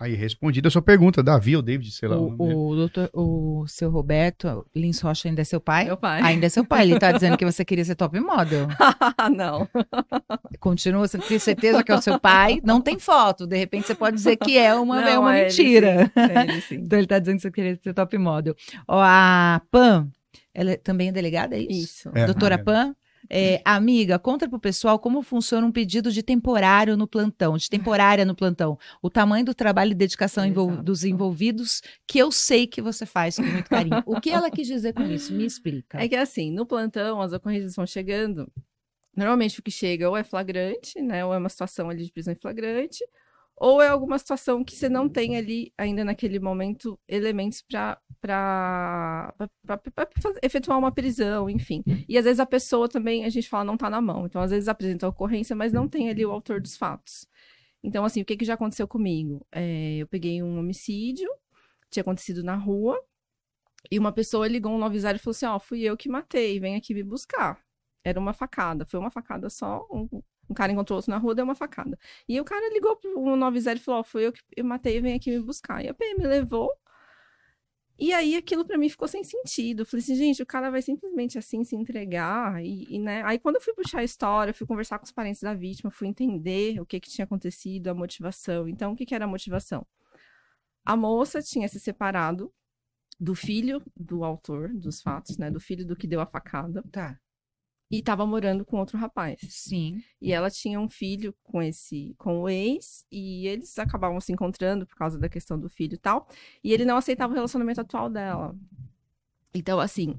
[0.00, 2.16] Aí, respondida a sua pergunta, Davi ou David, sei lá.
[2.18, 2.34] o.
[2.38, 5.84] O, o doutor, o seu Roberto Lins Rocha ainda é seu pai?
[5.84, 6.20] Meu pai.
[6.22, 6.82] Ainda é seu pai.
[6.90, 8.66] Ele tá dizendo que você queria ser top model.
[9.36, 9.68] não.
[10.58, 12.60] Continua, você tem certeza que é o seu pai?
[12.64, 13.46] Não tem foto.
[13.46, 16.04] De repente você pode dizer que é uma, é Não, uma é ele mentira.
[16.06, 16.74] sim, é ele sim.
[16.76, 18.54] Então ele tá dizendo que você queria ser top model.
[18.88, 20.08] Ó, a Pam,
[20.54, 21.70] ela é- também é delegada, é isso?
[22.08, 22.10] Isso.
[22.14, 22.58] É, Doutora é.
[23.30, 28.24] É, amiga, conta pro pessoal como funciona um pedido de temporário no plantão, de temporária
[28.24, 28.78] no plantão.
[29.00, 30.82] O tamanho do trabalho e dedicação Exato.
[30.82, 34.02] dos envolvidos, que eu sei que você faz com muito carinho.
[34.06, 35.32] O que ela quis dizer com isso?
[35.32, 36.02] Me explica.
[36.02, 38.50] É que assim, no plantão, as ocorrências vão chegando.
[39.14, 41.24] Normalmente o que chega ou é flagrante, né?
[41.24, 43.04] Ou é uma situação ali de prisão em flagrante,
[43.62, 49.32] ou é alguma situação que você não tem ali ainda naquele momento elementos para
[50.42, 51.84] efetuar uma prisão, enfim.
[52.08, 54.26] E às vezes a pessoa também, a gente fala, não tá na mão.
[54.26, 57.24] Então, às vezes apresenta a ocorrência, mas não tem ali o autor dos fatos.
[57.84, 59.46] Então, assim, o que, que já aconteceu comigo?
[59.52, 61.30] É, eu peguei um homicídio,
[61.88, 63.00] tinha acontecido na rua,
[63.92, 66.74] e uma pessoa ligou um 90 e falou assim: Ó, fui eu que matei, vem
[66.74, 67.60] aqui me buscar.
[68.04, 69.86] Era uma facada, foi uma facada só.
[69.88, 71.98] Um, um cara encontrou outro na rua, deu uma facada.
[72.28, 75.14] E o cara ligou pro 90 e falou: Ó, fui eu que eu matei, vem
[75.14, 75.84] aqui me buscar.
[75.84, 76.70] E a PM levou.
[77.98, 79.82] E aí aquilo pra mim ficou sem sentido.
[79.82, 82.60] Eu falei assim, gente, o cara vai simplesmente assim se entregar.
[82.64, 83.22] E, e, né?
[83.24, 86.08] Aí quando eu fui puxar a história, fui conversar com os parentes da vítima, fui
[86.08, 88.68] entender o que, que tinha acontecido, a motivação.
[88.68, 89.86] Então, o que, que era a motivação?
[90.84, 92.52] A moça tinha se separado
[93.20, 95.50] do filho do autor dos fatos, né?
[95.50, 96.82] Do filho do que deu a facada.
[96.90, 97.20] Tá.
[97.92, 99.38] E estava morando com outro rapaz.
[99.50, 100.02] Sim.
[100.18, 104.86] E ela tinha um filho com esse, com o ex, e eles acabavam se encontrando
[104.86, 106.26] por causa da questão do filho e tal.
[106.64, 108.56] E ele não aceitava o relacionamento atual dela.
[109.54, 110.18] Então, assim,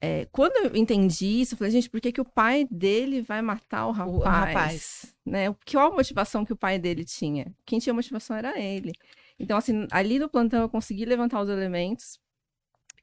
[0.00, 3.42] é, quando eu entendi isso, eu falei, gente, por que, que o pai dele vai
[3.42, 4.14] matar o rapaz?
[4.14, 5.16] O rapaz.
[5.24, 5.54] Né?
[5.70, 7.54] Qual a motivação que o pai dele tinha?
[7.66, 8.92] Quem tinha motivação era ele.
[9.38, 12.18] Então, assim, ali no plantão eu consegui levantar os elementos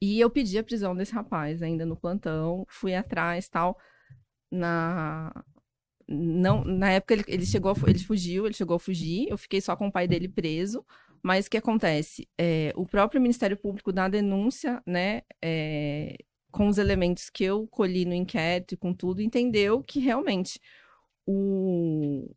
[0.02, 3.78] e eu pedi a prisão desse rapaz ainda no plantão, fui atrás tal.
[4.52, 5.34] Na,
[6.08, 9.76] não, na época ele, ele chegou, ele fugiu, ele chegou a fugir, eu fiquei só
[9.76, 10.86] com o pai dele preso.
[11.24, 12.28] Mas o que acontece?
[12.38, 16.18] É, o próprio Ministério Público na denúncia, né, é,
[16.52, 20.60] com os elementos que eu colhi no inquérito e com tudo, entendeu que realmente
[21.26, 22.30] o,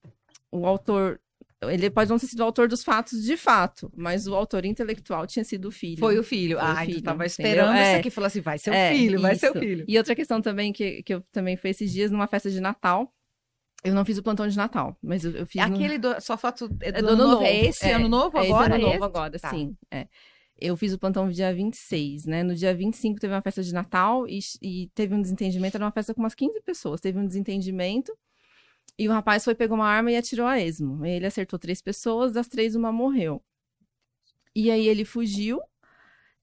[0.50, 1.20] o autor.
[1.62, 5.26] Ele pode não ter sido o autor dos fatos de fato, mas o autor intelectual
[5.26, 5.98] tinha sido o filho.
[5.98, 6.58] Foi o filho.
[6.58, 7.26] Foi o Ah, filho, tava entendeu?
[7.26, 7.90] esperando É.
[7.90, 8.10] isso aqui.
[8.10, 9.58] Falou assim, vai ser o É, filho, vai ser o isso.
[9.60, 9.84] filho.
[9.88, 13.10] E outra questão também que, que eu também fui esses dias numa festa de Natal.
[13.82, 15.62] Eu não fiz o plantão de Natal, mas eu, eu fiz.
[15.62, 17.44] É no- aquele, do, sua foto é do, É do ano ano novo.
[17.44, 18.74] É esse É, ano novo é esse agora?
[18.74, 19.04] ano é novo esse?
[19.04, 19.50] agora, Tá.
[19.50, 19.76] sim.
[19.90, 20.06] é.
[20.58, 22.42] Eu fiz o plantão no dia 26, né?
[22.42, 25.76] No dia 25 teve uma festa de Natal e, e teve um desentendimento.
[25.76, 26.98] Era uma festa com umas 15 pessoas.
[27.00, 28.12] Teve um desentendimento
[28.98, 31.04] e o rapaz foi, pegou uma arma e atirou a esmo.
[31.04, 33.42] Ele acertou três pessoas, das três, uma morreu.
[34.54, 35.60] E aí ele fugiu.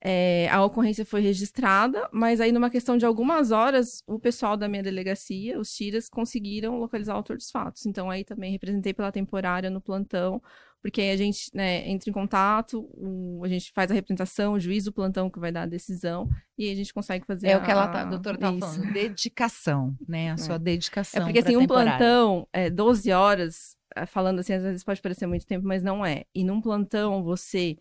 [0.06, 4.68] É, a ocorrência foi registrada, mas aí, numa questão de algumas horas, o pessoal da
[4.68, 7.86] minha delegacia, os tiras, conseguiram localizar o autor dos fatos.
[7.86, 10.42] Então, aí também representei pela temporária no plantão,
[10.84, 14.60] porque aí a gente né, entra em contato, o, a gente faz a representação, o
[14.60, 17.64] juiz do plantão que vai dar a decisão, e a gente consegue fazer É o
[17.64, 18.60] que ela tá, a a doutora tá isso.
[18.60, 20.32] falando, dedicação, né?
[20.32, 21.22] A sua dedicação.
[21.22, 25.26] É porque assim, um plantão, é, 12 horas, é, falando assim, às vezes pode parecer
[25.26, 26.26] muito tempo, mas não é.
[26.36, 27.78] E num plantão, você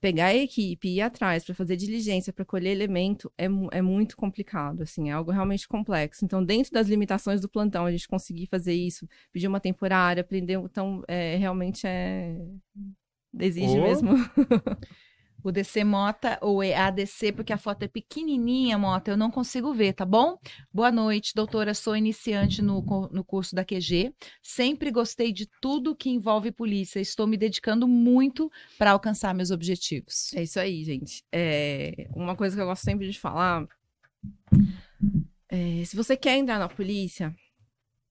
[0.00, 4.16] pegar a equipe e ir atrás para fazer diligência, para colher elemento, é, é muito
[4.16, 6.24] complicado, assim, é algo realmente complexo.
[6.24, 10.54] Então, dentro das limitações do plantão, a gente conseguir fazer isso, pedir uma temporária, aprender,
[10.54, 12.36] então, é, realmente é...
[13.38, 13.82] Exige Ô.
[13.82, 14.10] mesmo.
[15.42, 19.72] O DC Mota ou é ADC, porque a foto é pequenininha, Mota, eu não consigo
[19.72, 20.36] ver, tá bom?
[20.72, 21.74] Boa noite, doutora.
[21.74, 24.12] Sou iniciante no, no curso da QG.
[24.42, 26.98] Sempre gostei de tudo que envolve polícia.
[27.00, 30.32] Estou me dedicando muito para alcançar meus objetivos.
[30.34, 31.22] É isso aí, gente.
[31.32, 33.64] É, uma coisa que eu gosto sempre de falar.
[35.48, 37.34] é, se você quer entrar na polícia,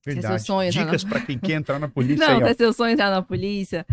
[0.03, 0.43] Se é seu Verdade.
[0.43, 2.93] sonho, Dicas na- pra quem quer entrar na polícia não, aí, se é seu sonho
[2.93, 3.85] entrar na polícia,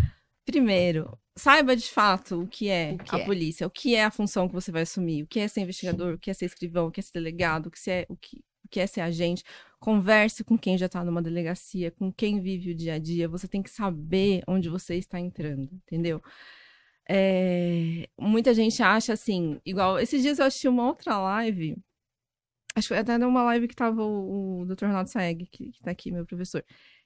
[0.45, 3.25] primeiro, saiba de fato o que é O que a é.
[3.25, 6.13] polícia, o que é a função que você vai assumir, o que é ser investigador,
[6.13, 8.37] o que é ser escrivão, o que é ser delegado, o que é, o que,
[8.63, 9.43] o que é ser agente.
[9.79, 13.27] Converse com quem já está numa delegacia, com quem vive o dia a dia.
[13.27, 16.21] Você tem que saber onde você está entrando, entendeu?
[17.07, 19.99] É, muita gente acha assim, igual.
[19.99, 21.77] Esses dias eu assisti uma outra live.
[22.75, 24.85] Acho que até numa live que tava o, o Dr.
[24.87, 26.63] Ronaldo Saeg, que, que tá aqui, meu professor.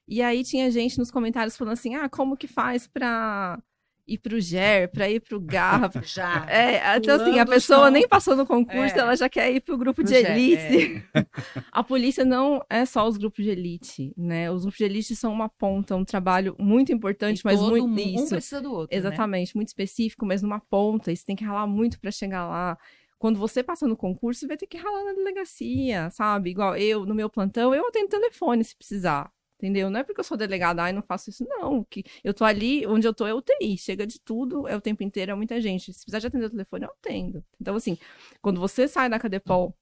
[0.10, 3.62] E aí tinha gente nos comentários falando assim: ah, como que faz pra
[4.08, 5.92] ir pro GER, pra ir pro GAR?
[6.04, 6.44] Já.
[6.50, 7.92] É, então assim, a pessoa chão.
[7.92, 9.00] nem passou no concurso, É.
[9.00, 11.04] ela já quer ir pro grupo de Pro GER, elite.
[11.72, 14.50] A polícia não é só os grupos de elite, né?
[14.50, 18.00] Os grupos de elite são uma ponta, um trabalho muito importante, E mas muito mundo-
[18.00, 18.24] isso.
[18.26, 18.96] Um precisa do outro.
[18.96, 18.98] né?
[18.98, 22.76] Exatamente, muito específico, mas numa ponta, e você tem que ralar muito pra chegar lá.
[23.20, 26.50] Quando você passa no concurso, você vai ter que ralar na delegacia, sabe?
[26.50, 29.30] Igual eu, no meu plantão, eu atendo telefone se precisar.
[29.60, 29.90] Entendeu?
[29.90, 31.84] Não é porque eu sou delegada, e não faço isso, não.
[31.84, 33.78] Que eu tô ali, onde eu tô é UTI.
[33.78, 35.92] Chega de tudo, é o tempo inteiro, é muita gente.
[35.92, 37.44] Se precisar de atender o telefone, eu atendo.
[37.60, 37.98] Então, assim,
[38.42, 39.76] quando você sai da Cadepol,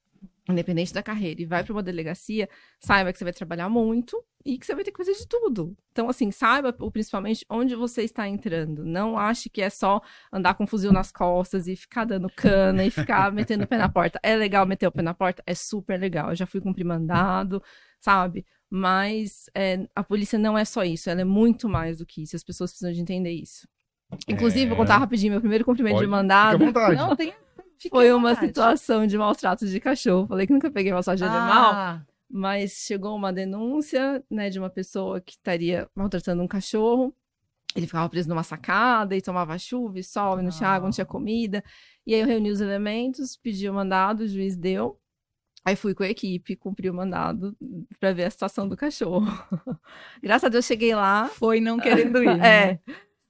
[0.48, 2.48] independente da carreira, e vai para uma delegacia,
[2.80, 5.76] saiba que você vai trabalhar muito e que você vai ter que fazer de tudo.
[5.92, 8.84] Então, assim, saiba principalmente onde você está entrando.
[8.84, 10.00] Não ache que é só
[10.32, 13.76] andar com um fuzil nas costas e ficar dando cana e ficar metendo o pé
[13.76, 14.18] na porta.
[14.22, 15.42] É legal meter o pé na porta?
[15.46, 16.30] É super legal.
[16.30, 17.62] Eu já fui cumprir mandado,
[18.00, 18.46] sabe?
[18.70, 22.36] Mas é, a polícia não é só isso, ela é muito mais do que isso.
[22.36, 23.66] As pessoas precisam de entender isso.
[24.28, 24.78] Inclusive, vou É.
[24.78, 26.58] contar rapidinho, meu primeiro cumprimento Pode, de mandado.
[26.58, 26.96] Fica à vontade.
[26.96, 27.34] Não, tem.
[27.90, 30.26] Foi à uma situação de maus tratos de cachorro.
[30.26, 34.68] Falei que nunca peguei tratos de animal, Ah, mas chegou uma denúncia, né, de uma
[34.68, 37.14] pessoa que estaria maltratando um cachorro.
[37.76, 40.92] Ele ficava preso numa sacada e tomava chuva e sol, e não tinha água, não
[40.92, 41.62] tinha comida.
[42.06, 44.98] E aí eu reuni os elementos, pedi o mandado, o juiz deu.
[45.68, 47.54] Aí fui com a equipe, cumpri o mandado
[48.00, 49.26] pra ver a situação do cachorro.
[50.22, 52.36] Graças a Deus cheguei lá, foi não querendo ir.
[52.38, 52.70] né?
[52.70, 52.78] é.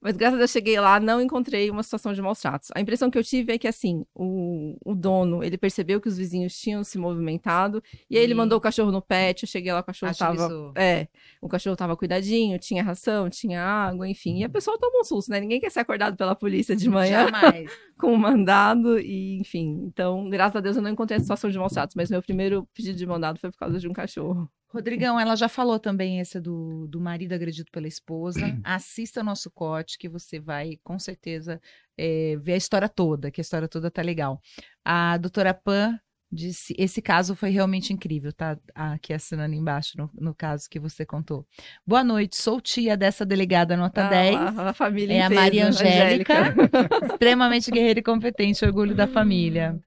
[0.01, 2.71] Mas graças a Deus cheguei lá, não encontrei uma situação de maus tratos.
[2.75, 6.17] A impressão que eu tive é que, assim, o, o dono, ele percebeu que os
[6.17, 8.37] vizinhos tinham se movimentado, e aí ele Ih.
[8.37, 10.35] mandou o cachorro no pet, eu cheguei lá, o cachorro Acho tava...
[10.47, 11.09] isso- É,
[11.43, 14.39] o cachorro tava cuidadinho, tinha ração, tinha água, enfim.
[14.39, 15.41] E a pessoa toma um susto, né?
[15.41, 17.69] Ninguém quer ser acordado pela polícia de manhã Jamais.
[17.99, 19.83] com um mandado, e enfim.
[19.87, 22.69] Então, graças a Deus eu não encontrei a situação de maus tratos, mas meu primeiro
[22.73, 24.49] pedido de mandado foi por causa de um cachorro.
[24.71, 28.41] Rodrigão, ela já falou também esse do, do marido agredido pela esposa.
[28.63, 31.61] Assista nosso corte, que você vai, com certeza,
[31.97, 34.41] é, ver a história toda, que a história toda tá legal.
[34.85, 35.99] A doutora Pan
[36.31, 41.07] disse, esse caso foi realmente incrível, tá aqui assinando embaixo no, no caso que você
[41.07, 41.47] contou.
[41.87, 44.37] Boa noite, sou tia dessa delegada nota Ah, 10.
[44.37, 46.35] A, a família É a inteira, Maria Angélica,
[47.11, 49.81] extremamente guerreira e competente, orgulho da família.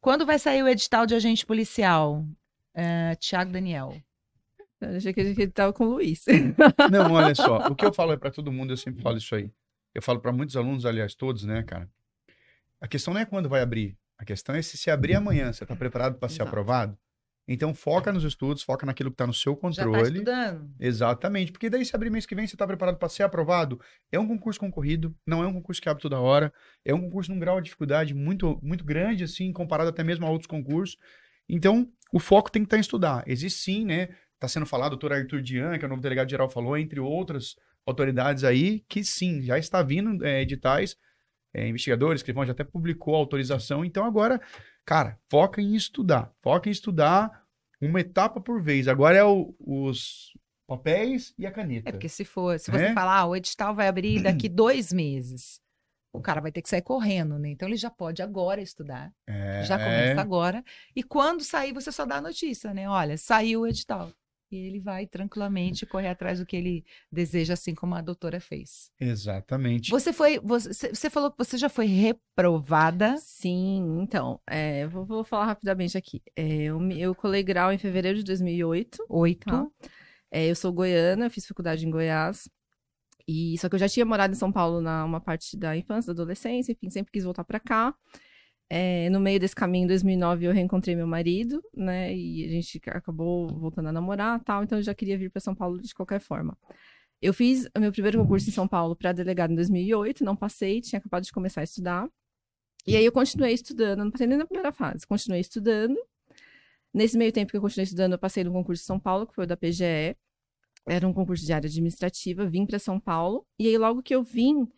[0.00, 2.24] Quando vai sair o edital de agente policial?
[2.74, 3.94] É, Tiago Daniel.
[4.80, 6.24] Eu achei que ele tava com o Luiz.
[6.90, 7.68] Não, olha só.
[7.68, 9.50] O que eu falo é pra todo mundo, eu sempre falo isso aí.
[9.94, 11.88] Eu falo pra muitos alunos, aliás, todos, né, cara?
[12.80, 13.96] A questão não é quando vai abrir.
[14.18, 16.48] A questão é se se abrir amanhã, você tá preparado para ser Exato.
[16.48, 16.98] aprovado?
[17.46, 20.12] Então foca nos estudos, foca naquilo que tá no seu Já tá controle.
[20.12, 20.74] estudando?
[20.80, 23.78] Exatamente, porque daí se abrir mês que vem, você está preparado para ser aprovado.
[24.10, 26.52] É um concurso concorrido, não é um concurso que abre toda hora,
[26.84, 30.30] é um concurso num grau de dificuldade muito, muito grande, assim, comparado até mesmo a
[30.30, 30.96] outros concursos.
[31.46, 33.24] Então, o foco tem que estar em estudar.
[33.26, 34.08] Existe sim, né?
[34.34, 37.00] Está sendo falado, o doutor Arthur Dian, que é o novo delegado geral, falou, entre
[37.00, 40.96] outras autoridades aí, que sim, já está vindo é, editais
[41.52, 43.84] é, investigadores, escrivão já até publicou a autorização.
[43.84, 44.40] Então agora,
[44.84, 46.32] cara, foca em estudar.
[46.42, 47.42] Foca em estudar
[47.80, 48.88] uma etapa por vez.
[48.88, 50.32] Agora é o- os
[50.66, 51.88] papéis e a caneta.
[51.88, 52.88] É porque se for, se Né?
[52.88, 55.60] você falar, ah, o edital vai abrir daqui dois meses,
[56.14, 57.50] o cara vai ter que sair correndo, né?
[57.50, 60.64] Então ele já pode agora estudar, É, já começa agora.
[60.94, 62.88] E quando sair, você só dá a notícia, né?
[62.88, 64.10] Olha, saiu o edital.
[64.52, 68.88] E ele vai tranquilamente correr atrás do que ele deseja, assim como a doutora fez.
[69.00, 69.90] Exatamente.
[69.90, 73.16] Você foi, você, você falou que você já foi reprovada.
[73.18, 76.22] Sim, então, é, vou, vou falar rapidamente aqui.
[76.36, 79.04] É, eu, me- eu colei grau em fevereiro de 2008.
[79.08, 79.44] Oito.
[79.50, 79.66] Tá.
[80.30, 82.48] É, eu sou goiana, eu fiz faculdade em Goiás.
[83.26, 86.12] E só que eu já tinha morado em São Paulo na uma parte da infância,
[86.12, 87.94] da adolescência, enfim, sempre quis voltar para cá.
[88.68, 92.14] É, no meio desse caminho, em 2009, eu reencontrei meu marido, né?
[92.14, 94.62] E a gente acabou voltando a namorar, tal.
[94.64, 96.56] Então eu já queria vir para São Paulo de qualquer forma.
[97.20, 100.80] Eu fiz o meu primeiro concurso em São Paulo para delegado em 2008, não passei,
[100.80, 102.08] tinha acabado de começar a estudar.
[102.86, 105.96] E aí eu continuei estudando, não passei nem na primeira fase, continuei estudando.
[106.92, 109.34] Nesse meio tempo que eu continuei estudando, eu passei no concurso de São Paulo, que
[109.34, 110.16] foi o da PGE.
[110.86, 113.46] Era um concurso de área administrativa, vim para São Paulo.
[113.58, 114.68] E aí, logo que eu vim,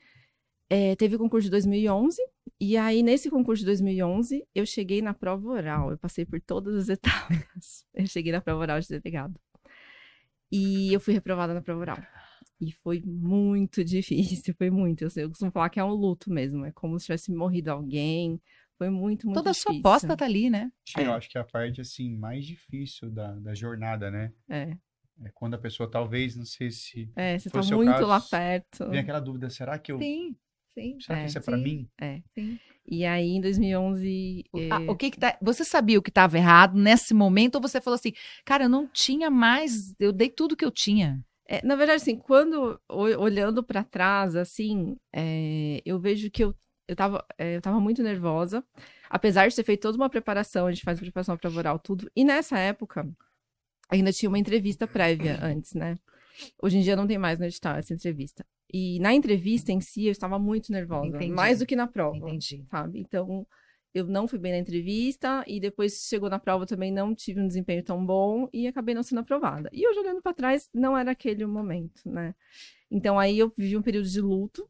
[0.71, 2.21] eh, teve o concurso de 2011.
[2.61, 5.90] E aí, nesse concurso de 2011, eu cheguei na prova oral.
[5.90, 6.88] Eu passei por todas as
[7.59, 7.85] etapas.
[7.92, 9.38] Eu cheguei na prova oral de delegado.
[10.51, 11.99] E eu fui reprovada na prova oral.
[12.61, 15.03] E foi muito difícil, foi muito.
[15.03, 16.64] Eu, sei, eu costumo falar que é um luto mesmo.
[16.64, 18.40] É como se tivesse morrido alguém.
[18.79, 19.73] Foi muito, muito Toda a difícil.
[19.73, 20.71] sua aposta tá ali, né?
[20.87, 24.33] Sim, eu acho que é a parte assim mais difícil da, da jornada, né?
[24.49, 24.77] É,
[25.24, 28.07] É quando a pessoa talvez, não sei se é você tá seu muito caso?
[28.07, 28.88] lá perto.
[28.90, 30.37] vem aquela dúvida, será que eu, Sim,
[30.74, 30.98] sim.
[31.00, 31.88] será que É, isso é para mim?
[32.00, 32.20] É.
[32.35, 32.59] sim.
[32.88, 34.44] E aí, em 2011.
[34.52, 37.57] O- eh, ah, o que que tá, você sabia o que estava errado nesse momento
[37.57, 38.12] ou você falou assim,
[38.44, 41.20] cara, eu não tinha mais, eu dei tudo que eu tinha.
[41.48, 46.55] é, na verdade, assim, quando olhando pra trás, assim, é, eu vejo que eu,
[46.87, 48.62] eu, tava, é, eu tava muito nervosa.
[49.09, 52.11] Apesar de ter feito toda uma preparação, a gente faz preparação para oral, tudo.
[52.14, 53.09] E nessa época,
[53.88, 55.96] ainda tinha uma entrevista prévia antes, né?
[56.62, 58.44] Hoje em dia não tem mais no edital essa entrevista.
[58.72, 61.16] E na entrevista em si, eu estava muito nervosa.
[61.16, 61.33] Entendi.
[61.33, 62.16] Mais do que na prova.
[62.16, 62.64] Entendi.
[62.70, 63.01] sabe?
[63.01, 63.46] Então,
[63.94, 67.46] eu não fui bem na entrevista e depois chegou na prova também não tive um
[67.46, 69.70] desempenho tão bom e acabei não sendo aprovada.
[69.72, 72.35] E hoje olhando para trás, não era aquele o momento, né?
[72.90, 74.68] Então aí eu vivi um período de luto.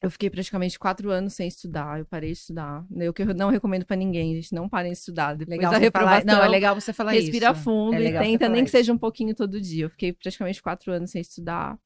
[0.00, 2.86] Eu fiquei praticamente quatro anos sem estudar, eu parei de estudar.
[2.96, 5.34] Eu que eu não recomendo para ninguém, gente, não parem de estudar.
[5.34, 7.60] Depois Legal da você falar, reprovação, não, é legal você falar respira isso.
[7.64, 9.86] fundo É e legal você tenta nem que seja um pouquinho todo dia.
[9.86, 11.76] Eu fiquei praticamente quatro anos sem estudar.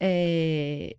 [0.00, 0.96] É,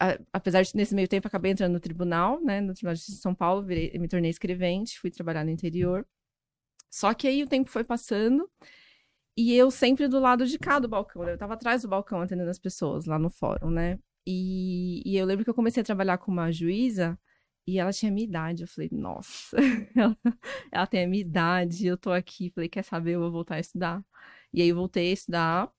[0.00, 3.18] a- apesar de nesse meio tempo acabei entrando no tribunal, né, no Tribunal de Justiça
[3.18, 6.06] de São Paulo, virei- me tornei escrevente, fui trabalhar no interior.
[6.90, 8.50] Só que aí o tempo foi passando
[9.36, 12.50] e eu sempre do lado de cá do balcão, eu tava atrás do balcão atendendo
[12.50, 13.98] as pessoas lá no fórum, né?
[14.26, 17.18] E, e eu lembro que eu comecei a trabalhar com uma juíza
[17.66, 18.62] e ela tinha minha idade.
[18.62, 19.56] Eu falei, nossa,
[19.96, 20.16] ela,
[20.72, 22.50] ela tem a minha idade, eu tô aqui.
[22.54, 24.04] Falei, quer saber, eu vou voltar a estudar.
[24.52, 25.72] E aí eu voltei a estudar.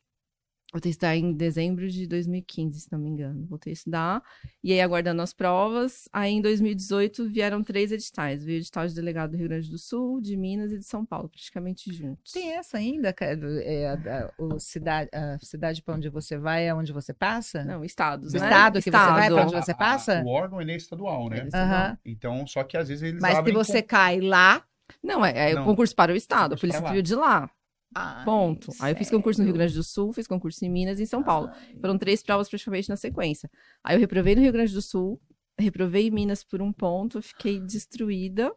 [0.74, 3.46] Voltei a estudar em dezembro de 2015, se não me engano.
[3.48, 4.24] Voltei a estudar.
[4.64, 6.10] E aí, aguardando as provas.
[6.12, 8.44] Aí, em 2018, vieram três editais.
[8.44, 11.06] Veio o edital de delegado do Rio Grande do Sul, de Minas e de São
[11.06, 12.32] Paulo, praticamente juntos.
[12.34, 13.40] Tem essa ainda, cara?
[13.64, 17.64] É, a, a- o cidade, a cidade para onde você vai é onde você passa?
[17.64, 18.44] Não, estados, O né?
[18.44, 19.36] estado que você vai, Estado.
[19.44, 20.24] onde você A- a- passa?
[20.26, 21.42] o órgão ele é estadual, né?
[21.42, 21.70] É estadual.
[21.82, 21.98] Aham.
[22.04, 24.64] Então, só que às vezes eles Mas se você com- cai lá.
[25.04, 25.62] Não, é, é Não.
[25.62, 26.82] o concurso para o estado, a Polícia.
[26.86, 27.48] Civil de lá.
[27.96, 28.72] Ai, Ponto.
[28.80, 29.54] Aí eu fiz concurso no Rio?
[29.56, 31.50] Grande do Sul, fiz concurso em Minas e em São Paulo.
[31.54, 31.76] Ai.
[31.80, 33.50] Foram três provas praticamente na sequência.
[33.84, 35.22] Aí eu reprovei no Rio Grande do Sul,
[35.60, 38.52] reprovei em Minas por um ponto, fiquei destruída.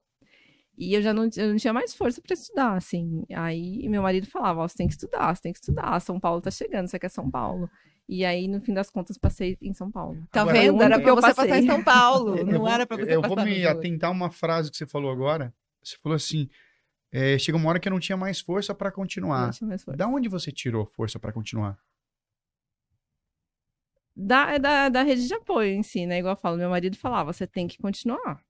[0.78, 3.24] E eu já não, eu não tinha mais força para estudar, assim.
[3.34, 5.98] Aí meu marido falava, você tem que estudar, você tem que estudar.
[6.00, 7.68] São Paulo tá chegando, você quer São Paulo.
[8.08, 10.22] E aí, no fim das contas, passei em São Paulo.
[10.30, 10.80] Tá Agora, vendo?
[10.80, 11.60] Era pra que eu você passar passei.
[11.64, 12.36] em São Paulo.
[12.38, 14.76] Eu Não vou- era pra você Eu passar vou me atentar a uma frase que
[14.76, 15.52] você falou agora.
[15.82, 16.48] Você falou assim:
[17.12, 19.52] é, chega uma hora que eu não tinha mais força para continuar.
[19.84, 19.96] força.
[19.96, 21.78] Da onde você tirou força para continuar?
[24.16, 26.18] da, é da, da rede de apoio em si, né?
[26.18, 28.40] Igual eu falo, meu marido falava, você tem que continuar.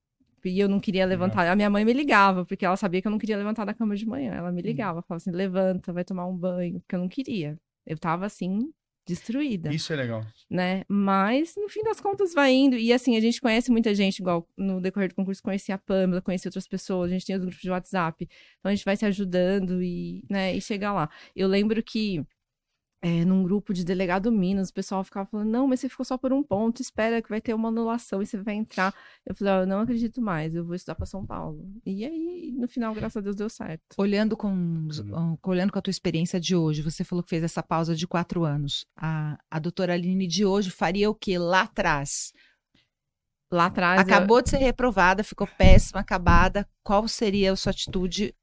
[0.44, 1.48] E eu não queria levantar.
[1.48, 3.96] A minha mãe me ligava, porque ela sabia que eu não queria levantar da cama
[3.96, 4.32] de manhã.
[4.32, 7.58] Ela me ligava, falava assim, levanta, vai tomar um banho, porque eu não queria.
[7.84, 8.72] Eu tava assim,
[9.06, 10.26] destruída, Isso é legal.
[10.50, 10.84] né?
[10.88, 12.76] Mas, no fim das contas, vai indo.
[12.76, 16.20] E assim, a gente conhece muita gente, igual no decorrer do concurso, conheci a Pamela,
[16.20, 18.28] conheci outras pessoas, a gente tem os grupos de WhatsApp.
[18.58, 21.08] Então a gente vai se ajudando e, né, e chegar lá.
[21.34, 22.22] Eu lembro que
[23.02, 26.16] é, num grupo de delegado Minas, o pessoal ficava falando, não, mas você ficou só
[26.18, 28.92] por um ponto, espera que vai ter uma anulação e você vai entrar.
[29.24, 31.70] Eu falei, ó, eu não acredito mais, eu vou estudar para São Paulo.
[31.84, 33.82] E aí, no final, graças a Deus, deu certo.
[33.98, 35.36] Olhando com, Uhum.
[35.44, 38.44] olhando com a tua experiência de hoje, você falou que fez essa pausa de quatro
[38.44, 38.86] anos.
[38.96, 42.32] A, a doutora Aline de hoje faria o que lá atrás?
[43.52, 43.98] Lá atrás.
[44.00, 46.66] eu- Acabou de ser reprovada, ficou péssima, acabada.
[46.82, 48.34] Qual seria a sua atitude,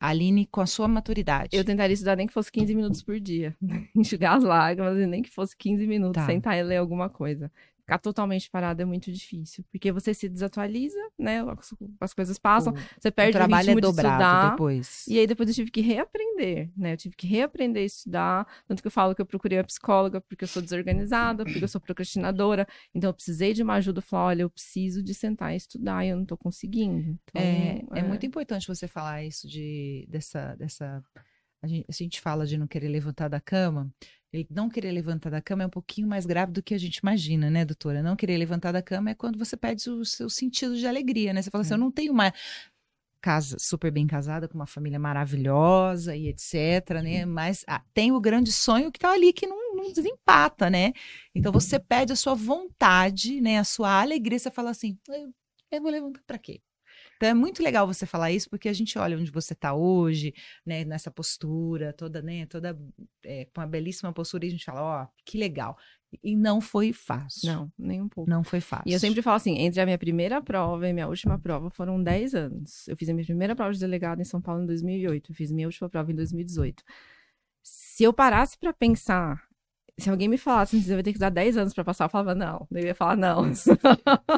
[0.00, 1.56] Aline, com a sua maturidade?
[1.56, 3.56] Eu tentaria estudar nem que fosse 15 minutos por dia.
[3.96, 6.26] Enxugar as lágrimas e nem que fosse 15 minutos, Tá.
[6.26, 7.50] sentar e ler alguma coisa.
[7.88, 11.40] Ficar totalmente parado é muito difícil, porque você se desatualiza, né?
[11.40, 14.50] As, as coisas passam, você o perde o, trabalho ritmo é de dobrado estudar.
[14.50, 15.06] depois.
[15.08, 16.92] E aí depois eu tive que reaprender, né?
[16.92, 18.46] Eu tive que reaprender a estudar.
[18.66, 21.68] Tanto que eu falo que eu procurei uma psicóloga porque eu sou desorganizada, porque eu
[21.68, 22.68] sou procrastinadora.
[22.94, 24.00] Então eu precisei de uma ajuda.
[24.00, 27.18] Eu falei, olha, eu preciso de sentar e estudar e eu não tô conseguindo.
[27.24, 31.02] Então, É, é muito importante você falar isso de dessa dessa
[31.62, 33.90] a gente, a gente fala de não querer levantar da cama.
[34.32, 36.98] E não querer levantar da cama é um pouquinho mais grave do que a gente
[36.98, 38.02] imagina, né, doutora?
[38.02, 41.40] Não querer levantar da cama é quando você perde o seu sentido de alegria, né?
[41.40, 41.76] Você fala assim, É.
[41.76, 42.32] eu não tenho uma
[43.20, 47.24] casa super bem casada, com uma família maravilhosa e etc, né?
[47.24, 50.92] Mas ah, tem o grande sonho que tá ali, que não, não desempata, né?
[51.34, 53.58] Então você perde a sua vontade, né?
[53.58, 55.32] A sua alegria, você fala assim, eu,
[55.72, 56.60] eu vou levantar pra quê?
[57.18, 60.32] Então é muito legal você falar isso, porque a gente olha onde você está hoje,
[60.64, 62.78] né, nessa postura, toda, né, toda
[63.24, 65.76] é, com uma belíssima postura, e a gente fala, ó, que legal.
[66.22, 67.52] E não foi fácil.
[67.52, 68.30] Não, nem um pouco.
[68.30, 68.88] Não foi fácil.
[68.88, 72.00] E eu sempre falo assim, entre a minha primeira prova e minha última prova foram
[72.00, 72.86] 10 anos.
[72.86, 75.50] Eu fiz a minha primeira prova de delegado em São Paulo em 2008, eu fiz
[75.50, 76.84] minha última prova em 2018.
[77.64, 79.47] Se eu parasse pra pensar,
[79.98, 82.08] se alguém me falasse, assim, você vai ter que dar 10 anos pra passar, eu
[82.08, 82.66] falava não.
[82.70, 83.52] Eu ia falar não.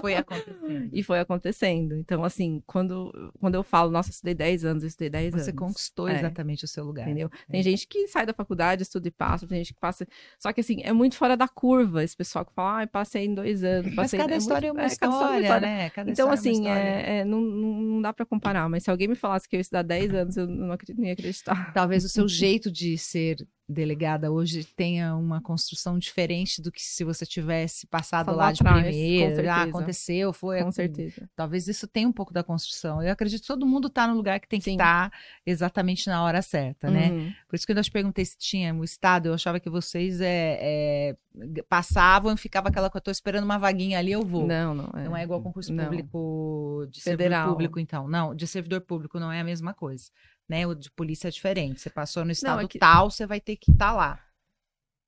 [0.00, 0.88] foi acontecendo.
[0.92, 1.94] e foi acontecendo.
[1.96, 5.50] Então, assim, quando, quando eu falo, nossa, eu estudei 10 anos, eu estudei 10 Você
[5.50, 5.58] anos.
[5.58, 6.18] conquistou É.
[6.18, 7.06] exatamente o seu lugar.
[7.06, 7.30] Entendeu?
[7.48, 7.52] É.
[7.52, 10.06] Tem gente que sai da faculdade, estuda e passa, tem gente que passa.
[10.38, 13.34] Só que assim, é muito fora da curva esse pessoal que fala, ai, passei em
[13.34, 13.86] dois anos.
[13.86, 14.18] Mas Passei...
[14.18, 15.61] cada é história é muito- uma é, cada história, história.
[15.66, 15.90] né?
[15.90, 18.90] Cada Então, história é assim, uma é, é, não, não, dá pra comparar, mas se
[18.90, 21.72] alguém me falasse que eu ia estudar 10 anos, eu não, acredito, não ia acreditar.
[21.72, 23.36] Talvez o seu jeito de ser
[23.70, 28.60] delegada hoje tenha uma construção diferente do que se você tivesse passado Passado lá de
[28.60, 29.54] atrás, primeira.
[29.54, 30.62] Ah, aconteceu, foi.
[30.62, 31.28] Com certeza.
[31.36, 33.02] Talvez isso tenha um pouco da construção.
[33.02, 35.12] Eu acredito que todo mundo está no lugar que tem que estar
[35.46, 37.10] exatamente na hora certa, né?
[37.10, 37.32] Uhum.
[37.48, 40.20] Por isso que quando eu te perguntei se tinha o Estado, eu achava que vocês
[40.20, 41.16] é, é,
[41.68, 44.46] passavam e ficava aquela coisa, tô esperando uma vaguinha ali, eu vou.
[44.46, 44.90] Não, não.
[44.94, 45.04] É.
[45.04, 45.84] Não é igual concurso Não.
[45.84, 47.30] público de Federal.
[47.30, 48.08] servidor público, então.
[48.08, 50.10] Não, de servidor público não é a mesma coisa.
[50.51, 50.66] Né?
[50.66, 51.80] O de polícia é diferente.
[51.80, 54.18] Você passou no estado é que- tal, você vai ter que estar lá.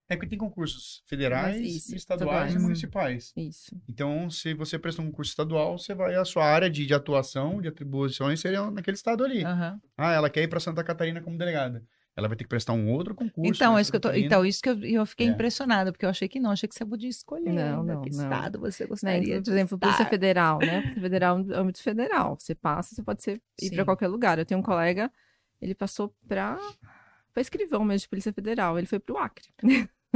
[0.08, 3.32] É que tem concursos federais, isso, estaduais e municipais.
[3.36, 3.74] Isso.
[3.88, 7.60] Então, se você prestar um concurso estadual, você vai, a sua área de, de atuação,
[7.60, 9.42] de atribuições, seria naquele estado ali.
[9.42, 9.80] Aham.
[9.96, 11.82] Ah, ela quer ir para Santa Catarina como delegada.
[12.14, 13.50] Ela vai ter que prestar um outro concurso.
[13.54, 15.30] Então, é isso que eu tô, então, isso que eu, eu fiquei É.
[15.30, 17.50] impressionada, porque eu achei que não, achei que você podia escolher.
[17.50, 18.22] Não, não, que não.
[18.22, 18.88] estado você Né?
[18.88, 20.10] gostaria de por exemplo, Polícia estar.
[20.10, 20.82] Federal, né?
[20.82, 22.36] Polícia Federal é um âmbito federal.
[22.38, 24.38] Você passa, você pode ser, ir para qualquer lugar.
[24.38, 25.10] Eu tenho um colega,
[25.62, 26.58] ele passou para
[27.32, 28.76] para escrivão mesmo de Polícia Federal.
[28.76, 29.44] Ele foi pro Acre,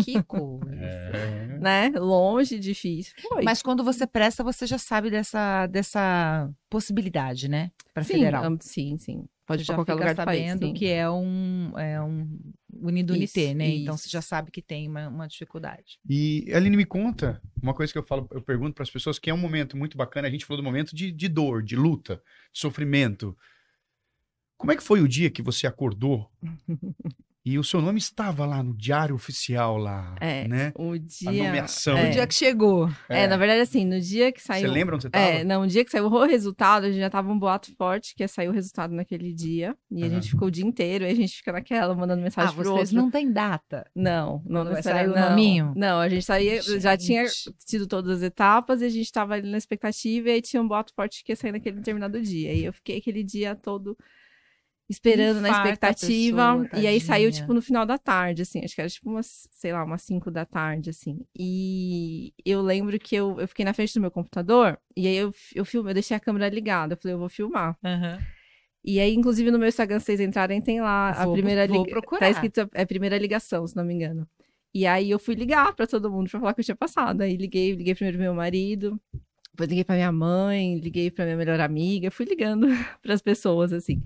[0.04, 0.66] Que coisa.
[0.74, 1.58] É.
[1.58, 1.88] né?
[1.96, 3.14] Longe, difícil.
[3.26, 3.42] Foi.
[3.42, 7.70] Mas quando você presta, você já sabe dessa, dessa possibilidade, né?
[7.94, 8.44] Para sim, federal.
[8.44, 9.24] âmbito- sim, sim.
[9.46, 10.40] Pode ir já para qualquer lugar do país.
[10.48, 10.74] sabendo sim.
[10.74, 12.38] que é um, é um
[12.82, 13.68] Unidunité, Isso, né?
[13.68, 14.12] Então você isso.
[14.12, 15.98] já sabe que tem uma, uma dificuldade.
[16.06, 19.30] E, Aline, me conta uma coisa que eu falo, eu pergunto para as pessoas, que
[19.30, 20.28] é um momento muito bacana.
[20.28, 22.16] A gente falou do momento de, de dor, de luta,
[22.52, 23.34] de sofrimento.
[24.56, 26.30] Como é que foi o dia que você acordou
[27.44, 30.72] e o seu nome estava lá no diário oficial lá, É, né?
[30.74, 31.44] O A dia.
[31.44, 31.96] nomeação.
[31.96, 32.08] É.
[32.08, 32.90] O dia que chegou.
[33.08, 34.72] É, na verdade, assim, no dia que Você saiu.
[34.72, 35.24] lembra onde você estava?
[35.24, 38.16] É, não, o dia que saiu o resultado, a gente já tava um boato forte
[38.16, 39.76] que ia sair o resultado naquele dia.
[39.92, 42.54] E a gente ficou o dia inteiro, e a gente fica naquela, mandando mensagem Ah,
[42.54, 42.96] pro vocês outro.
[42.96, 43.88] não tem data.
[43.94, 45.14] Não, não necessariamente.
[45.14, 45.30] sair o não.
[45.30, 45.72] nominho?
[45.76, 47.54] Não, a gente saía, já tinha Gente.
[47.64, 50.66] tido todas as etapas e a gente tava ali na expectativa e aí tinha um
[50.66, 52.52] boato forte que ia sair naquele determinado dia.
[52.52, 53.96] E eu fiquei aquele dia todo
[54.88, 56.58] esperando na Infarta a expectativa.
[56.62, 58.60] pessoa, e aí saiu, tipo, no final da tarde, assim.
[58.64, 61.20] Acho que era, tipo, umas, sei lá, umas 5 da tarde, assim.
[61.36, 65.34] E eu lembro que eu, eu fiquei na frente do meu computador e aí eu,
[65.54, 66.94] eu filmei, eu deixei a câmera ligada.
[66.94, 67.76] Eu falei, eu vou filmar.
[68.84, 71.90] E aí, inclusive, no meu Instagram, vocês entrarem, tem lá a Vou- primeira vou liga-
[71.90, 72.20] procurar.
[72.20, 74.28] Tá escrito é primeira ligação, se não me engano.
[74.72, 77.22] E aí eu fui ligar pra todo mundo pra falar que eu tinha passado.
[77.22, 79.00] Aí liguei, liguei primeiro pro meu marido,
[79.50, 82.68] depois liguei pra minha mãe, liguei pra minha melhor amiga, fui ligando
[83.02, 84.02] pras pessoas assim.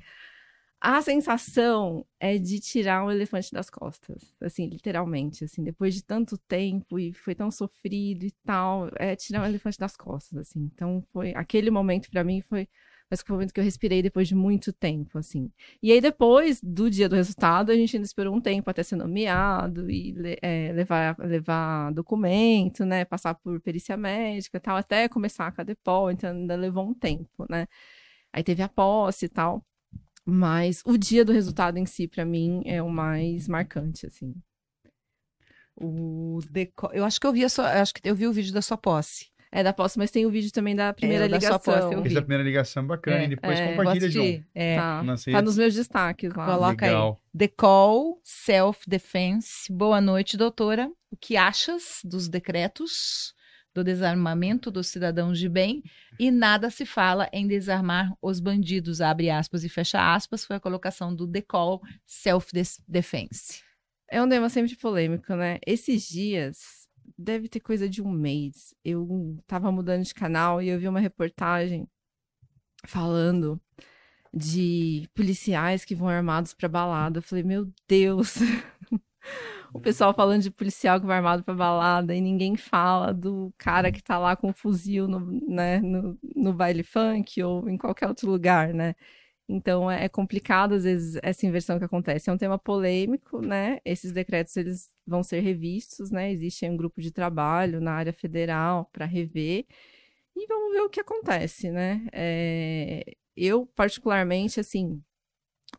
[0.82, 6.38] A sensação é de tirar um elefante das costas, assim, literalmente, assim, depois de tanto
[6.38, 10.70] tempo e foi tão sofrido e tal, é tirar um elefante das costas, assim.
[10.72, 12.66] Então foi aquele momento pra mim foi
[13.10, 15.50] mas foi o momento que eu respirei depois de muito tempo, assim.
[15.82, 18.94] E aí, depois do dia do resultado, a gente ainda esperou um tempo até ser
[18.96, 23.04] nomeado e é, levar, levar documento, né?
[23.04, 27.46] Passar por perícia médica e tal, até começar a Cadepol, então ainda levou um tempo,
[27.50, 27.66] né?
[28.32, 29.64] Aí teve a posse e tal.
[30.30, 34.34] Mas o dia do resultado em si, pra mim, é o mais marcante, assim.
[35.76, 36.90] O deco...
[36.92, 37.74] Eu acho que eu vi a sua...
[37.74, 39.30] eu acho que eu vi o vídeo da sua posse.
[39.52, 41.90] É da posse, mas tem o vídeo também da primeira É, o da sua ligação.
[41.90, 42.18] posse vi.
[42.18, 43.18] a primeira ligação bacana.
[43.18, 44.44] É, e depois é, compartilha, João.
[44.54, 44.76] É.
[44.76, 45.02] Tá.
[45.32, 46.46] Tá nos meus destaques lá.
[46.46, 46.92] Coloca aí.
[46.92, 47.20] Legal.
[47.36, 49.72] The Call, Self-Defense.
[49.72, 50.88] Boa noite, doutora.
[51.10, 53.34] O que achas dos decretos
[53.80, 55.82] do desarmamento dos cidadãos de bem?
[56.18, 60.60] E nada se fala em desarmar os bandidos, abre aspas e fecha aspas, foi a
[60.60, 63.62] colocação do Call, Self-Defense.
[64.08, 65.58] É um tema sempre polêmico, né?
[65.66, 70.78] Esses dias, deve ter coisa de um mês, eu tava mudando de canal e eu
[70.78, 71.88] vi uma reportagem
[72.84, 73.60] falando
[74.32, 77.18] de policiais que vão armados pra balada.
[77.18, 78.36] Eu falei, meu Deus.
[79.72, 83.92] o pessoal falando de policial que vai armado pra balada e ninguém fala do cara
[83.92, 88.08] que tá lá com um fuzil no, né, no, no baile funk ou em qualquer
[88.08, 88.94] outro lugar, né?
[89.48, 92.30] Então é é complicado às vezes essa inversão que acontece.
[92.30, 93.80] É um tema polêmico, né?
[93.84, 96.30] Esses decretos eles vão ser revistos, né?
[96.32, 99.66] Existe um grupo de trabalho na área federal para rever
[100.36, 102.06] e vamos ver o que acontece, né?
[102.12, 103.04] É,
[103.36, 105.02] eu particularmente assim,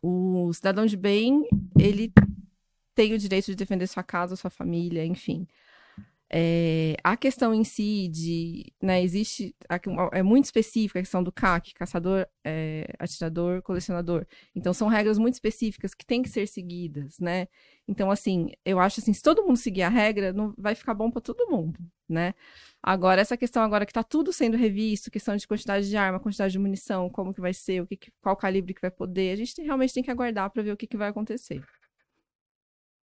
[0.02, 1.44] o cidadão de bem
[1.78, 2.12] ele
[2.94, 5.46] tem o direito de defender sua casa, sua família, enfim.
[6.34, 9.54] É, a questão em si de, né, existe,
[10.12, 14.26] é muito específica a questão do CAC, caçador, é, atirador, colecionador.
[14.54, 17.48] Então, são regras muito específicas que têm que ser seguidas, né?
[17.86, 21.10] Então, assim, eu acho assim, se todo mundo seguir a regra, não vai ficar bom
[21.10, 21.78] para todo mundo,
[22.08, 22.34] né?
[22.82, 26.52] Agora, essa questão agora que tá tudo sendo revisto, questão de quantidade de arma, quantidade
[26.52, 29.36] de munição, como que vai ser, o que, que- qual calibre que vai poder, a
[29.36, 31.62] gente tem- realmente tem que aguardar para ver o que, que vai acontecer.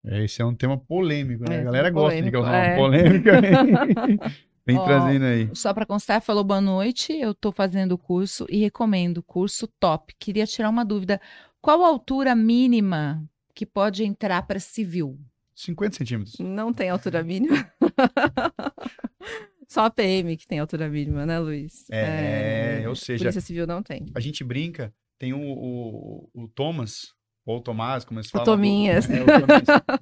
[0.04, 1.56] É, Esse é um tema polêmico, né?
[1.56, 2.76] É, a galera gosta de causar uma é.
[2.76, 3.32] polêmica.
[4.66, 5.48] Vem Ó, trazendo aí.
[5.54, 7.12] Só para constar, falou boa noite.
[7.12, 10.14] Eu estou fazendo o curso e recomendo, curso top.
[10.18, 11.18] Queria tirar uma dúvida.
[11.60, 15.18] Qual a altura mínima que pode entrar para civil?
[15.54, 16.38] 50 centímetros.
[16.38, 17.56] Não tem altura mínima.
[19.66, 21.84] Só a PM que tem altura mínima, né, Luiz?
[21.90, 24.06] É, ou seja- Polícia Civil não tem.
[24.14, 27.14] A gente brinca, tem o, o, o Thomas,
[27.48, 28.44] ou Tomás, como eles O falam.
[28.44, 29.06] Tominhas.
[29.06, 29.26] Do, é, o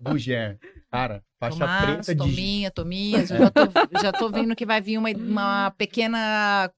[0.04, 0.58] Tominhas.
[0.90, 2.18] Cara, faixa Tomás, preta de...
[2.18, 3.30] Tominha, Tominhas.
[3.30, 3.60] Eu já tô,
[4.02, 6.70] já tô vendo que vai vir uma, uma pequena...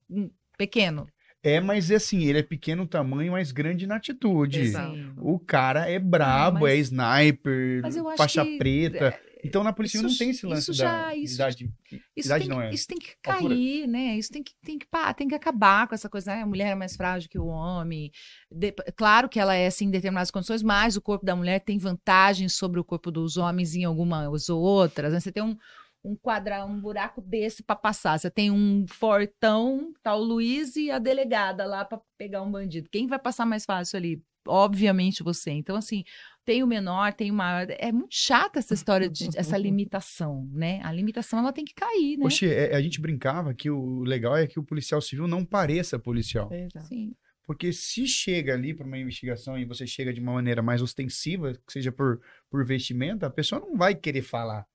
[0.57, 1.07] Pequeno.
[1.41, 4.59] É, mas é assim, ele é pequeno tamanho, mas grande na atitude.
[4.59, 4.93] Exato.
[5.17, 9.17] O cara é brabo, mas- é sniper, Mas eu acho faixa que- preta.
[9.43, 11.69] Então na polícia isso- não tem esse lance isso da já- isso- idade.
[12.15, 12.69] Isso idade tem, não é.
[12.73, 13.55] isso tem que Altura.
[13.55, 14.17] cair, né?
[14.17, 14.85] Isso tem que, tem, que,
[15.15, 16.35] tem que acabar com essa coisa.
[16.35, 16.41] né?
[16.41, 18.11] A mulher é mais frágil que o homem.
[18.51, 21.77] De- claro que ela é assim em determinadas condições, mas o corpo da mulher tem
[21.77, 25.13] vantagens sobre o corpo dos homens em algumas outras.
[25.13, 25.19] né?
[25.21, 25.55] Você tem um,
[26.03, 28.19] um quadra, um buraco desse para passar.
[28.19, 32.89] Você tem um fortão, tá o Luiz e a delegada lá para pegar um bandido.
[32.89, 34.21] Quem vai passar mais fácil ali?
[34.47, 35.51] Obviamente você.
[35.51, 36.03] Então, assim,
[36.49, 37.67] tem o menor, tem o maior.
[37.77, 40.81] É muito chata essa história de essa limitação, né?
[40.83, 42.25] A limitação ela tem que cair, né?
[42.25, 45.99] Oxe, é- a gente brincava que o legal é que o policial civil não pareça
[45.99, 46.51] policial.
[46.51, 46.87] Exato.
[46.87, 47.13] Sim.
[47.45, 51.53] Porque se chega ali para uma investigação e você chega de uma maneira mais ostensiva,
[51.53, 52.19] que seja por,
[52.49, 54.65] por vestimenta, a pessoa não vai querer falar.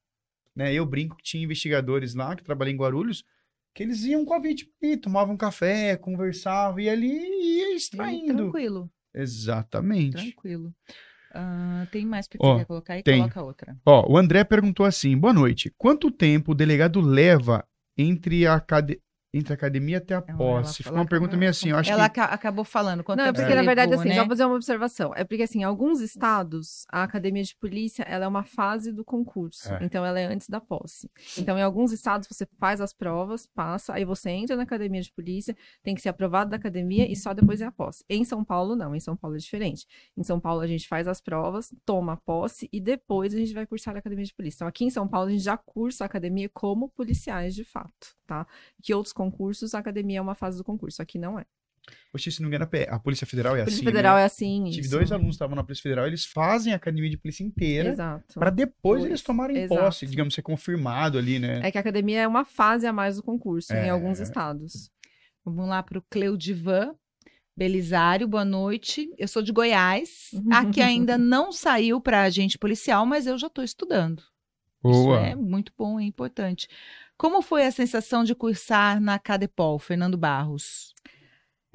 [0.54, 0.72] Né?
[0.72, 3.24] Eu brinco que tinha investigadores lá, que trabalham em Guarulhos,
[3.74, 8.36] que eles iam com a vítima e tomavam café, conversavam e ali ia extraindo.
[8.36, 10.12] Tranquilo, Exatamente.
[10.12, 10.72] tranquilo.
[11.34, 13.02] Ah, tem mais que você quer colocar aí?
[13.02, 13.18] tem.
[13.18, 13.76] Coloca outra.
[13.84, 15.72] Ó, o André perguntou assim: boa noite.
[15.76, 17.66] Quanto tempo o delegado leva
[17.98, 19.00] entre a, cade...
[19.36, 20.82] entre a academia até a Ela- posse?
[20.82, 22.20] ela- Ficou uma pergunta meio assim, eu acho ela que.
[22.20, 23.02] aca- acabou falando.
[23.02, 24.14] Quanto Não, é porque na verdade, levou, assim, né?
[24.22, 25.12] só fazer uma observação.
[25.16, 29.04] É porque, assim, em alguns estados, a academia de polícia, ela é uma fase do
[29.04, 29.72] concurso.
[29.72, 29.78] É.
[29.82, 31.10] Então, ela é antes da posse.
[31.38, 35.10] Então, em alguns estados, você faz as provas, passa, aí você entra na academia de
[35.12, 38.04] polícia, tem que ser aprovado da academia e só depois é a posse.
[38.08, 38.94] Em São Paulo, não.
[38.94, 39.86] Em São Paulo é diferente.
[40.16, 43.52] Em São Paulo, a gente faz as provas, toma a posse e depois a gente
[43.52, 44.58] vai cursar a academia de polícia.
[44.58, 48.14] Então, aqui em São Paulo, a gente já cursa a academia como policiais de fato,
[48.26, 48.46] tá?
[48.82, 51.00] Que outros concursos, a academia é uma fase do concurso.
[51.02, 51.44] Aqui não é.
[52.14, 53.84] Oxe, se não me engano, a Polícia Federal é A Polícia assim.
[53.84, 54.22] Federal né?
[54.22, 54.64] é assim.
[54.70, 54.90] Tive isso.
[54.90, 58.38] dois alunos que estavam na Polícia Federal, eles fazem a academia de polícia inteira Exato.
[58.38, 59.80] para depois Pois, eles tomarem exato.
[59.80, 61.60] posse, digamos, ser confirmado ali, né?
[61.62, 63.86] É que a academia é uma fase a mais do concurso, É.
[63.86, 64.90] em alguns estados.
[65.44, 66.94] Vamos lá para o Cleudivan
[67.56, 69.12] Belisário, boa noite.
[69.18, 70.30] Eu sou de Goiás.
[70.50, 74.22] Aqui ainda não saiu para agente policial, mas eu já estou estudando.
[74.84, 76.68] Isso é muito bom, é importante.
[77.16, 80.94] Como foi a sensação de cursar na Cadepol, Fernando Barros?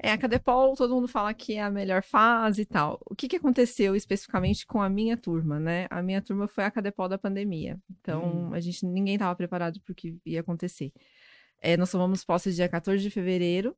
[0.02, 2.98] É, a Cadepol, todo mundo fala que é a melhor fase e tal.
[3.04, 5.86] O que, que aconteceu especificamente com a minha turma, né?
[5.90, 7.78] A minha turma foi a Cadepol da pandemia.
[8.00, 10.90] Então, a gente, ninguém estava preparado para o que ia acontecer.
[11.60, 13.76] É, nós tomamos posse dia 14 de fevereiro,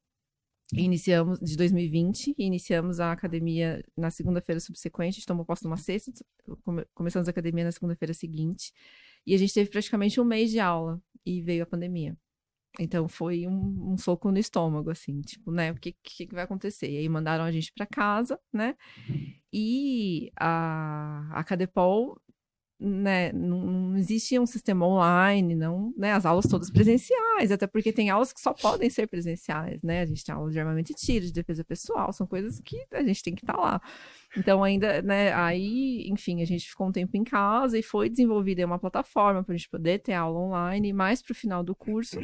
[0.75, 5.77] iniciamos, de 2020, e iniciamos a academia na segunda-feira subsequente, a gente tomou posse numa
[5.77, 6.13] sexta,
[6.65, 8.73] come- começamos a academia na segunda-feira seguinte,
[9.27, 12.17] e a gente teve praticamente um mês de aula, e veio a pandemia.
[12.81, 15.73] Então foi um, um soco no estômago, assim, tipo, né?
[15.73, 16.91] O que, que, vai acontecer?
[16.91, 18.75] E aí mandaram a gente para casa, né?
[19.53, 22.19] E a, a Cadepol
[22.83, 28.11] né, não, existia um sistema online, não, né, as aulas todas presenciais, até porque tem
[28.11, 30.01] aulas que só podem ser presenciais, né?
[30.01, 33.03] A gente tem aulas de armamento e tiro, de defesa pessoal, são coisas que a
[33.03, 33.83] gente tem que estar tá lá.
[34.37, 38.67] Então, ainda, né, aí, enfim, a gente ficou um tempo em casa e foi desenvolvida
[38.67, 42.19] uma plataforma para a gente poder ter aula online, mais para o final do curso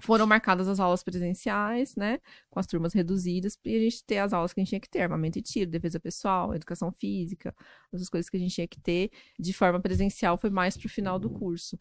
[0.00, 2.18] foram marcadas as aulas presenciais, né?
[2.48, 4.88] Com as turmas reduzidas, e a gente ter as aulas que a gente tinha que
[4.88, 7.54] ter, armamento e tiro, defesa pessoal, educação física,
[7.92, 11.18] essas coisas que a gente tinha que ter de forma presencial foi mais pro final
[11.18, 11.78] do curso.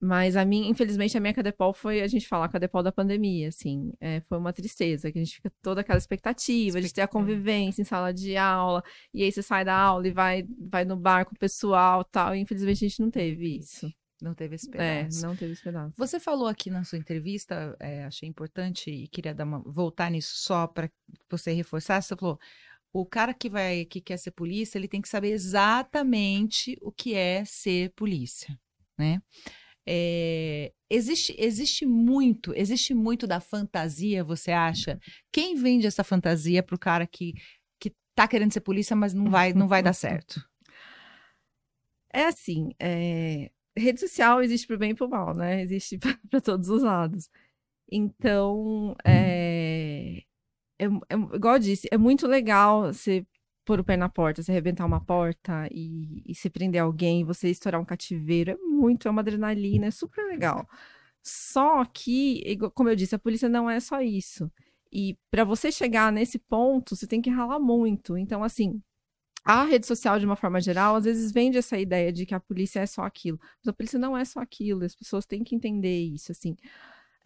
[0.00, 3.48] Mas a minha, infelizmente, a minha Cadepol foi, a gente fala, a Cadepol da pandemia,
[3.48, 3.90] assim.
[4.00, 7.80] É, foi uma tristeza, que a gente fica toda aquela expectativa de ter a convivência
[7.80, 8.82] em sala de aula,
[9.14, 12.34] e aí você sai da aula e vai, vai no bar com o pessoal tal,
[12.34, 13.90] e infelizmente a gente não teve isso.
[14.22, 15.18] Não teve esse é, pedaço.
[15.18, 15.94] É, não teve esse pedaço.
[15.96, 20.66] Você falou aqui na sua entrevista, é, achei importante e queria uma, voltar nisso só
[20.66, 20.90] para
[21.30, 22.00] você reforçar.
[22.00, 22.38] Você falou,
[22.92, 27.14] o cara que vai que quer ser polícia, ele tem que saber exatamente o que
[27.14, 28.58] é ser polícia,
[28.96, 29.20] né?
[29.86, 34.98] É, existe, existe muito, existe muito da fantasia, você acha?
[35.30, 37.34] Quem vende essa fantasia para o cara que,
[37.78, 40.40] que tá querendo ser polícia, mas não vai, não vai dar certo?
[42.16, 45.62] É assim, é, rede social existe para o bem e para o mal, né?
[45.62, 45.98] Existe
[46.30, 47.28] para todos os lados.
[47.90, 50.22] Então, é,
[50.78, 53.26] é, é, igual eu disse, é muito legal você
[53.64, 57.48] pôr o pé na porta, você arrebentar uma porta e, e se prender alguém, você
[57.50, 58.52] estourar um cativeiro.
[58.52, 60.68] É muito, é uma adrenalina, é super legal.
[61.22, 64.50] Só que, como eu disse, a polícia não é só isso.
[64.92, 68.16] E para você chegar nesse ponto, você tem que ralar muito.
[68.18, 68.82] Então, assim,
[69.44, 72.40] a rede social, de uma forma geral, às vezes vende essa ideia de que a
[72.40, 73.38] polícia é só aquilo.
[73.58, 76.56] Mas a polícia não é só aquilo, as pessoas têm que entender isso, assim.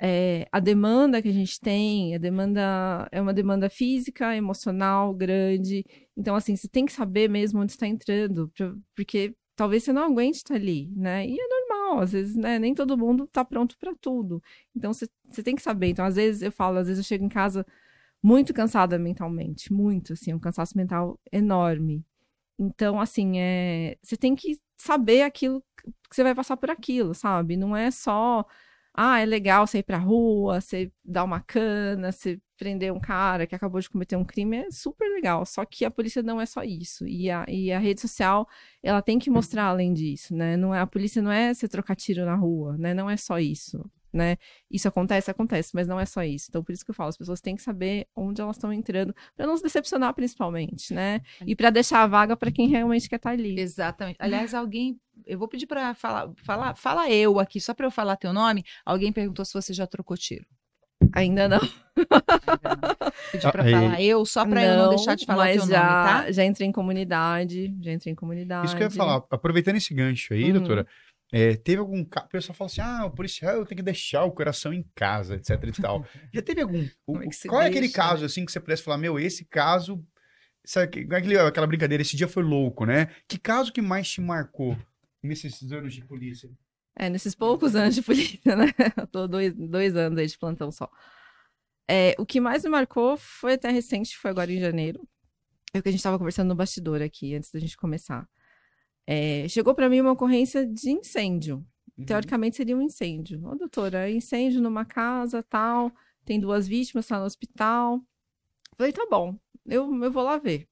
[0.01, 5.85] É, a demanda que a gente tem, a demanda é uma demanda física, emocional, grande.
[6.17, 8.51] Então, assim, você tem que saber mesmo onde está entrando,
[8.95, 11.27] porque talvez você não aguente estar ali, né?
[11.27, 12.59] E é normal, às vezes, né?
[12.59, 14.41] Nem todo mundo está pronto para tudo.
[14.75, 15.09] Então, você
[15.43, 15.89] tem que saber.
[15.89, 17.67] Então, às vezes eu falo, às vezes eu chego em casa
[18.23, 22.05] muito cansada mentalmente, muito, assim, um cansaço mental enorme.
[22.59, 25.63] Então, assim, é, você tem que saber aquilo
[26.11, 27.57] que você vai passar por aquilo, sabe?
[27.57, 28.45] Não é só,
[28.95, 33.47] ah, é legal você ir pra rua, você dar uma cana, você prender um cara
[33.47, 35.47] que acabou de cometer um crime, é super legal.
[35.47, 37.07] Só que a polícia não é só isso.
[37.07, 38.49] E a, e a rede social,
[38.83, 40.57] ela tem que mostrar além disso, né?
[40.57, 42.95] Não é, a polícia não é você trocar tiro na rua, né?
[42.95, 44.37] Não é só isso né?
[44.71, 46.47] Isso acontece, acontece, mas não é só isso.
[46.49, 49.15] Então, por isso que eu falo, as pessoas têm que saber onde elas estão entrando,
[49.37, 51.21] para não se decepcionar, principalmente, né?
[51.47, 53.59] E para deixar a vaga para quem realmente quer estar tá ali.
[53.59, 54.17] Exatamente.
[54.19, 58.17] Aliás, alguém, eu vou pedir para falar, falar, fala eu aqui, só para eu falar
[58.17, 58.65] teu nome.
[58.85, 60.47] Alguém perguntou se você já trocou tiro.
[61.13, 61.61] Ainda não.
[63.33, 65.83] Pedi pra falar eu, só pra não, eu não deixar de falar mas teu já,
[65.83, 66.33] nome, tá?
[66.33, 68.67] Já entrei em comunidade, já entrei em comunidade.
[68.67, 70.53] Isso que eu ia falar, aproveitando esse gancho aí, uhum.
[70.55, 70.87] doutora,
[71.31, 74.33] é, teve algum caso, o pessoal fala assim, ah, o policial tem que deixar o
[74.33, 76.07] coração em casa, etc e tal.
[76.33, 79.19] Já teve algum, o, é qual é aquele caso, assim, que você pudesse falar, meu,
[79.19, 80.03] esse caso,
[80.65, 83.11] sabe, é aquele, aquela brincadeira, esse dia foi louco, né?
[83.29, 84.77] Que caso que mais te marcou
[85.23, 86.51] nesses anos de polícia?
[86.97, 88.73] É, nesses poucos anos de polícia, né?
[88.97, 90.91] Eu tô dois, dois anos aí de plantão só.
[91.87, 95.07] É, o que mais me marcou foi até recente, foi agora em janeiro.
[95.75, 98.27] É o que a gente estava conversando no bastidor aqui, antes da gente começar.
[99.11, 101.67] É, chegou para mim uma ocorrência de incêndio.
[101.97, 102.05] Uhum.
[102.05, 103.43] Teoricamente seria um incêndio.
[103.43, 105.91] Ô, doutora, incêndio numa casa, tal,
[106.27, 108.03] tem duas vítimas, tá no hospital.
[108.77, 109.35] Falei, tá bom,
[109.65, 110.69] eu, eu vou lá ver.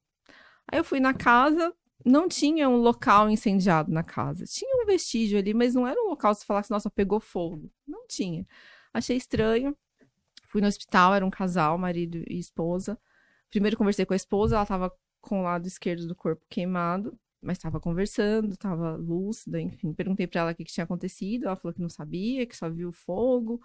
[0.67, 1.73] Aí eu fui na casa,
[2.05, 4.45] não tinha um local incendiado na casa.
[4.45, 7.71] Tinha um vestígio ali, mas não era um local você falasse, nossa, pegou fogo.
[7.87, 8.45] Não tinha.
[8.93, 9.75] Achei estranho.
[10.45, 12.99] Fui no hospital, era um casal, marido e esposa.
[13.49, 17.57] Primeiro conversei com a esposa, ela estava com o lado esquerdo do corpo queimado mas
[17.57, 19.93] estava conversando, estava lúcida, enfim.
[19.93, 22.69] Perguntei para ela o que, que, tinha acontecido, ela falou que não sabia, que só
[22.69, 23.61] viu fogo.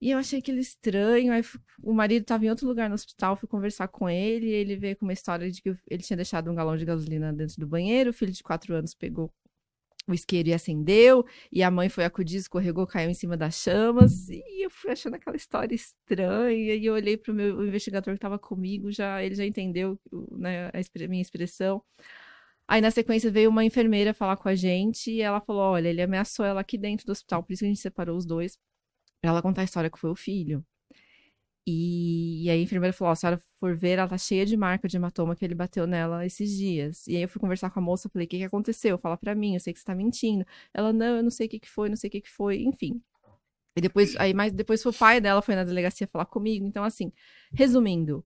[0.00, 1.32] E eu achei aquilo estranho.
[1.32, 1.42] Aí
[1.82, 4.96] o marido estava em outro lugar no hospital, fui conversar com ele, e ele veio
[4.96, 8.10] com uma história de que ele tinha deixado um galão de gasolina dentro do banheiro,
[8.10, 9.32] o filho de quatro anos pegou
[10.08, 14.28] o isqueiro e acendeu, e a mãe foi acudir, escorregou, caiu em cima das chamas,
[14.30, 18.18] e eu fui achando aquela história estranha, e eu olhei para o meu investigador que
[18.18, 19.98] estava comigo, já ele já entendeu
[20.30, 21.82] né, a minha expressão.
[22.68, 26.02] Aí na sequência veio uma enfermeira falar com a gente e ela falou: olha, ele
[26.02, 28.58] ameaçou ela aqui dentro do hospital, por isso que a gente separou os dois,
[29.20, 30.64] pra ela contar a história que foi o filho.
[31.66, 34.46] E, e aí a enfermeira falou: oh, se a senhora for ver, ela tá cheia
[34.46, 37.06] de marca de hematoma que ele bateu nela esses dias.
[37.06, 38.98] E aí eu fui conversar com a moça, falei: o que, que aconteceu?
[38.98, 40.44] Fala pra mim, eu sei que você tá mentindo.
[40.74, 42.62] Ela: não, eu não sei o que, que foi, não sei o que, que foi,
[42.62, 43.02] enfim.
[43.76, 46.66] E depois, aí, mas depois o pai dela foi na delegacia falar comigo.
[46.66, 47.12] Então, assim,
[47.52, 48.24] resumindo,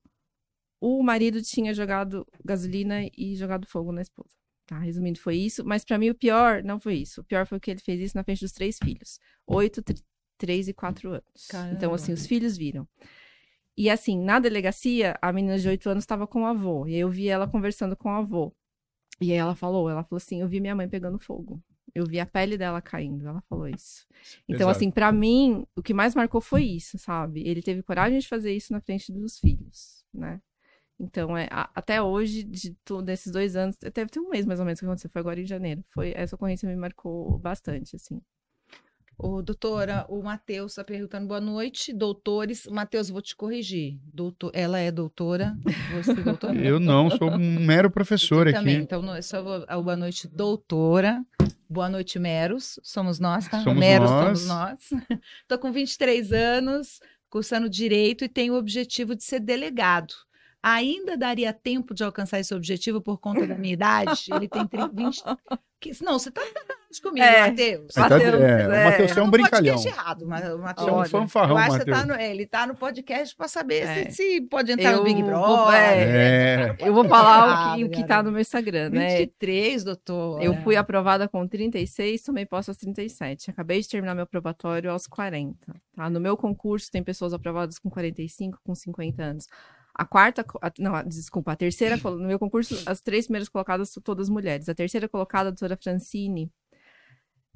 [0.83, 4.35] o marido tinha jogado gasolina e jogado fogo na esposa.
[4.67, 5.65] Tá, resumindo, foi isso.
[5.65, 7.21] Mas para mim o pior não foi isso.
[7.21, 9.21] O pior foi que ele fez isso na frente dos três filhos.
[9.47, 9.81] Oito,
[10.37, 11.47] três e quatro anos.
[11.49, 11.75] Caramba.
[11.77, 12.89] Então, assim, os filhos viram.
[13.77, 16.85] E assim, na delegacia, a menina de oito anos estava com o avô.
[16.89, 18.53] E eu vi ela conversando com o avô.
[19.21, 21.63] E aí ela falou, ela falou assim, eu vi minha mãe pegando fogo.
[21.95, 24.05] Eu vi a pele dela caindo, ela falou isso.
[24.49, 24.71] Então, Exato.
[24.79, 27.47] assim, pra mim, o que mais marcou foi isso, sabe?
[27.47, 30.41] Ele teve coragem de fazer isso na frente dos filhos, né?
[31.03, 34.61] Então, é, a- até hoje, de tu- desses dois anos, deve ter um mês mais
[34.61, 35.83] ou menos que aconteceu, foi agora em janeiro.
[35.93, 38.21] Foi, essa ocorrência me marcou bastante, assim.
[39.19, 42.67] Ô, doutora, o Matheus está perguntando boa noite, doutores.
[42.67, 43.99] Matheus, vou te corrigir.
[44.13, 45.57] Doutor, ela é doutora.
[45.93, 46.55] Você é doutora?
[46.57, 48.77] Eu não, sou um mero professor Eu também.
[48.77, 48.85] aqui.
[48.85, 51.25] Então, não, só vou- a boa noite, doutora.
[51.69, 52.81] Boa noite, Meros.
[52.83, 53.61] Somos nós, tá?
[53.63, 54.25] Somos Meros nós.
[54.41, 54.91] somos nós.
[55.47, 56.99] Tô com 23 anos,
[57.31, 60.15] cursando Direito e tenho o objetivo de ser delegado.
[60.63, 64.27] Ainda daria tempo de alcançar esse objetivo por conta da minha idade?
[64.33, 65.23] Ele tem 30, 20...
[65.81, 66.41] que- Não, você tá
[67.03, 67.49] comigo, É.
[67.49, 67.87] Matheus.
[67.89, 68.67] Você tá- Matheus, é, é.
[68.67, 69.75] o Matheus é um no brincalhão.
[69.75, 70.89] podcast errado, mas o Matheus.
[70.89, 71.85] É um fanfarrão, Matheus.
[71.99, 74.11] tá no, é, ele tá no podcast para saber É.
[74.11, 75.75] se, se pode entrar no Eu Big vou- Brother.
[75.81, 76.77] É.
[76.79, 79.17] Eu vou falar o que, o que tá no meu Instagram, né?
[79.19, 80.41] 23, doutor.
[80.43, 83.51] Eu fui aprovada com 36, tomei posse aos 37.
[83.51, 85.75] Acabei de terminar meu probatório aos 40.
[85.97, 86.09] Tá?
[86.09, 89.47] No meu concurso tem pessoas aprovadas com 45, com 50 anos.
[89.95, 93.91] A quarta, a- não, a- desculpa, a terceira, no meu concurso, as três primeiras colocadas
[93.91, 94.69] são todas mulheres.
[94.69, 96.51] A terceira colocada, a doutora Francine,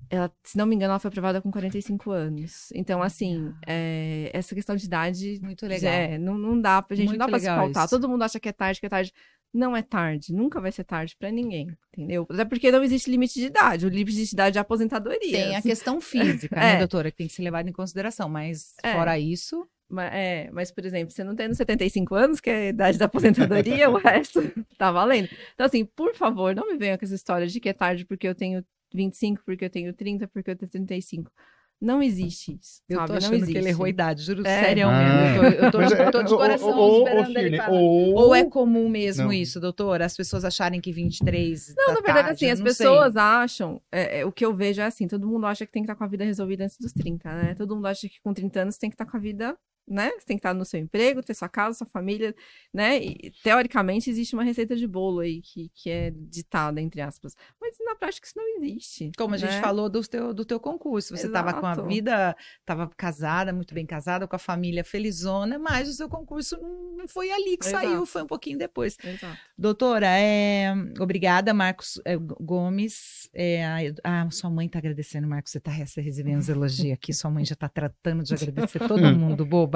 [0.09, 2.69] ela, se não me engano, ela foi aprovada com 45 anos.
[2.75, 5.93] Então, assim, é, essa questão de idade Muito legal.
[5.93, 7.85] é, não, não dá pra gente, Muito não dá pra se pautar.
[7.87, 7.97] isso.
[7.97, 9.13] Todo mundo acha que é tarde, que é tarde.
[9.55, 12.27] Não é tarde, nunca vai ser tarde pra ninguém, entendeu?
[12.29, 13.87] Até porque não existe limite de idade.
[13.87, 15.33] O limite de idade é a aposentadoria.
[15.33, 16.75] Tem a questão física, É.
[16.75, 18.29] né, doutora, que tem que ser levada em consideração.
[18.29, 18.93] Mas, É.
[18.93, 22.69] fora isso, Mas, é, mas, por exemplo, você não tendo 75 anos, que é a
[22.71, 24.41] idade da aposentadoria, o resto
[24.77, 25.29] tá valendo.
[25.55, 28.27] Então, assim, por favor, não me venha com essa história de que é tarde porque
[28.27, 31.31] eu tenho 25, porque eu tenho 30, porque eu tenho 35.
[31.79, 33.07] Não existe isso, eu sabe?
[33.09, 33.53] tô não achando existe.
[33.53, 34.61] que ele errou a idade, juro, É.
[34.65, 34.93] sério Ah.
[34.99, 35.45] mesmo.
[35.45, 37.71] Eu tô, eu tô, eu tô de ô, ô, coração ô, esperando ele falar.
[37.79, 39.33] ou- Ou é comum mesmo Não.
[39.33, 40.07] isso, doutora?
[40.07, 42.87] As pessoas acharem que 23 Não, tá na verdade, tarde, assim, as não sei.
[42.87, 43.79] pessoas acham.
[43.93, 45.97] é, é, o que eu vejo é assim: todo mundo acha que tem que estar
[45.97, 47.55] com a vida resolvida antes dos 30, né?
[47.55, 49.55] Todo mundo acha que com 30 anos tem que estar com a vida,
[49.87, 50.11] né?
[50.11, 52.35] Você tem que estar no seu emprego, ter sua casa, sua família,
[52.73, 52.99] né?
[52.99, 57.35] E teoricamente existe uma receita de bolo aí que, que é ditada, entre aspas.
[57.61, 59.13] Mas na prática isso não existe.
[59.17, 59.61] Como a gente né?
[59.61, 61.17] falou do teu, do teu concurso.
[61.17, 65.89] Você estava com a vida, estava casada, muito bem casada, com a família felizona, mas
[65.89, 67.87] o seu concurso não foi ali que Exato.
[67.87, 68.97] saiu, foi um pouquinho depois.
[69.03, 69.39] Exato.
[69.57, 73.31] Doutora, é, obrigada, Marcos é, Gomes.
[73.33, 73.65] É,
[74.03, 75.53] a, a sua mãe está agradecendo, Marcos.
[75.53, 77.13] Você está recebendo os elogios aqui.
[77.13, 79.76] Sua mãe já está tratando de agradecer todo mundo, boba.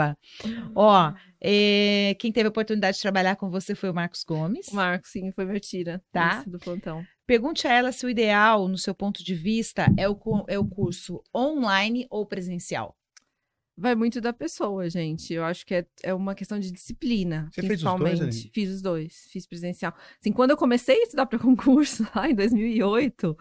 [0.75, 4.69] Ó, é, quem teve a oportunidade de trabalhar com você foi o Marcos Gomes.
[4.69, 6.43] O Marcos, sim, foi meu tira Tá.
[6.47, 7.05] do plantão.
[7.27, 10.65] Pergunte a ela se o ideal, no seu ponto de vista, é o, é o
[10.65, 12.97] curso online ou presencial.
[13.77, 15.33] Vai muito da pessoa, gente.
[15.33, 18.51] Eu acho que é, é uma questão de disciplina, Você fez os dois, principalmente.
[18.53, 19.95] Fiz os dois, fiz presencial.
[20.21, 23.39] Assim, quando eu comecei a estudar para concurso, lá em 2008,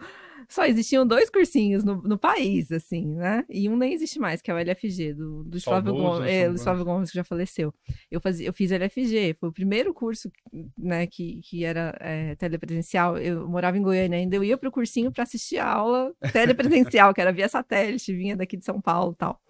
[0.50, 3.44] só existiam dois cursinhos no, no país, assim, né?
[3.48, 6.52] E um nem existe mais, que é o LFG, do, do Flávio Gomes, é, Flávio
[6.52, 7.72] do Flávio Gomes, que já faleceu.
[8.10, 10.30] Eu, fazia, eu fiz LFG, foi o primeiro curso,
[10.76, 13.16] né, que, que era é, telepresencial.
[13.16, 17.20] Eu morava em Goiânia ainda, eu ia pro cursinho para assistir a aula telepresencial, que
[17.20, 19.40] era via satélite, vinha daqui de São Paulo e tal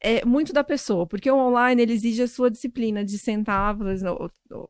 [0.00, 3.76] é muito da pessoa, porque o online ele exige a sua disciplina de sentar,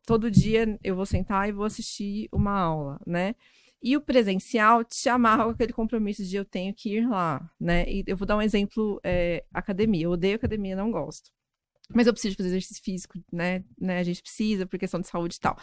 [0.06, 3.34] todo dia eu vou sentar e vou assistir uma aula, né?
[3.82, 7.84] E o presencial te amarra com aquele compromisso de eu tenho que ir lá, né?
[7.88, 10.04] E eu vou dar um exemplo, é, academia.
[10.04, 11.30] Eu odeio academia, não gosto.
[11.94, 13.64] Mas eu preciso fazer exercício físico, né?
[13.78, 13.98] né?
[13.98, 15.56] A gente precisa por questão de saúde e tal.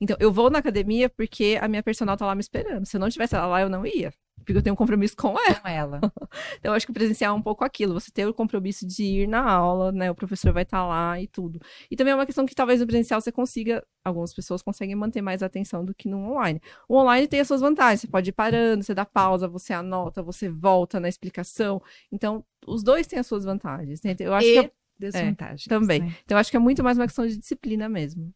[0.00, 2.86] Então, eu vou na academia porque a minha personal tá lá me esperando.
[2.86, 4.12] Se eu não tivesse ela lá, eu não ia.
[4.44, 5.54] Porque eu tenho um compromisso com ela.
[5.60, 6.00] Com ela.
[6.58, 7.94] Então, eu acho que o presencial é um pouco aquilo.
[7.94, 10.10] Você ter o compromisso de ir na aula, né?
[10.10, 11.60] O professor vai estar lá e tudo.
[11.90, 13.84] E também é uma questão que talvez no presencial você consiga...
[14.04, 16.60] Algumas pessoas conseguem manter mais atenção do que no online.
[16.88, 18.00] O online tem as suas vantagens.
[18.02, 21.82] Você pode ir parando, você dá pausa, você anota, você volta na explicação.
[22.12, 24.00] Então, os dois têm as suas vantagens.
[24.02, 24.14] né?
[24.20, 25.64] Eu acho e que é- desvantagens.
[25.64, 26.00] também.
[26.02, 26.14] né?
[26.24, 28.32] Então, eu acho que é muito mais uma questão de disciplina mesmo.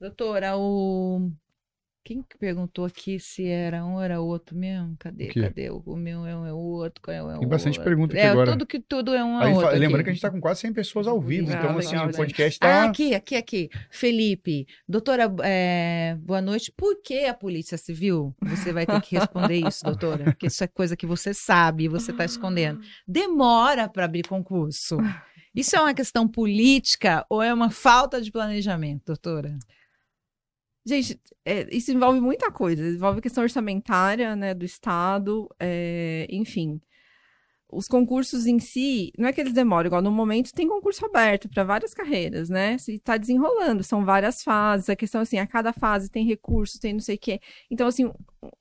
[0.00, 1.30] Doutora, o
[2.08, 4.96] Quem que perguntou aqui se era um ou era outro mesmo?
[4.98, 5.26] Cadê?
[5.26, 5.68] Cadê?
[5.68, 7.84] O, meu é um é o outro, qual é o é o Tem bastante outro?
[7.84, 8.52] pergunta aqui é, agora.
[8.52, 9.68] Tudo que tudo é um Aí outro.
[9.72, 10.04] lembrando aqui.
[10.04, 12.58] que a gente tá com quase 100 pessoas ao vivo, Ah, então assim, o podcast
[12.62, 12.84] Ah, tá...
[12.84, 13.68] aqui, aqui, aqui.
[13.90, 16.72] Felipe, doutora, é, boa noite.
[16.74, 18.34] Por que a Polícia Civil?
[18.40, 21.88] Você vai ter que responder isso, doutora, porque isso é coisa que você sabe e
[21.88, 22.80] você está escondendo.
[23.06, 24.96] Demora para abrir concurso.
[25.54, 29.58] Isso é uma questão política ou é uma falta de planejamento, doutora?
[30.88, 32.82] Gente, é, isso envolve muita coisa.
[32.82, 36.80] Envolve questão orçamentária, né, do Estado, é, enfim.
[37.70, 41.50] Os concursos em si, não é que eles demoram, igual no momento tem concurso aberto
[41.50, 42.78] para várias carreiras, né?
[42.78, 44.88] Se tá desenrolando, são várias fases.
[44.88, 47.38] A questão assim, a cada fase tem recurso, tem não sei o quê.
[47.70, 48.10] Então, assim,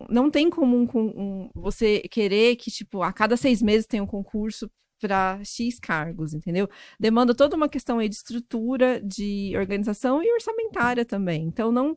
[0.10, 4.06] não tem como um, um- você querer que, tipo, a cada seis meses tem um
[4.08, 4.70] concurso
[5.00, 6.68] para X cargos, entendeu?
[7.00, 11.44] Demanda toda uma questão aí de estrutura, de organização e orçamentária também.
[11.44, 11.96] Então, não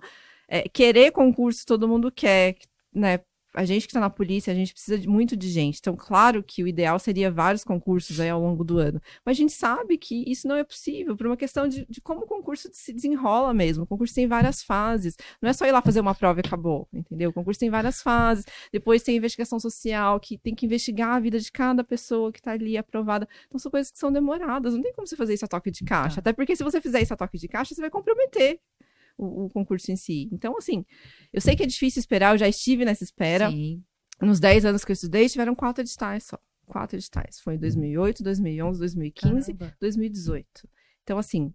[0.49, 2.57] é, querer concurso todo mundo quer,
[2.95, 3.21] né?
[3.53, 5.79] A gente que está na polícia, a gente precisa de, muito de gente.
[5.81, 9.01] Então, claro que o ideal seria vários concursos aí ao longo do ano.
[9.25, 12.23] Mas a gente sabe que isso não é possível, por uma questão de, de como
[12.23, 13.85] o concurso se desenrola mesmo.
[13.85, 15.17] O concurso tem várias fases.
[15.43, 17.31] Não é só ir lá fazer uma prova e acabou, entendeu?
[17.31, 18.45] O concurso tem várias fases.
[18.73, 22.53] Depois tem investigação social, que tem que investigar a vida de cada pessoa que está
[22.53, 23.29] ali aprovada.
[23.49, 24.75] Então, são coisas que são demoradas.
[24.75, 26.17] Não tem como você fazer isso a toque de caixa.
[26.17, 26.31] Tá.
[26.31, 28.61] Até porque se você fizer isso a toque de caixa, você vai comprometer
[29.21, 30.29] o, o concurso em si.
[30.33, 30.85] Então, assim,
[31.33, 33.51] eu sei que é difícil esperar, eu já estive nessa espera.
[33.51, 33.83] Sim.
[34.21, 36.39] Nos 10 anos que eu estudei, tiveram quatro editais só.
[36.67, 37.41] Quatro editais.
[37.41, 39.77] Foi em 2008, 2011, 2015, Caramba.
[39.81, 40.69] 2018.
[41.03, 41.51] Então, assim,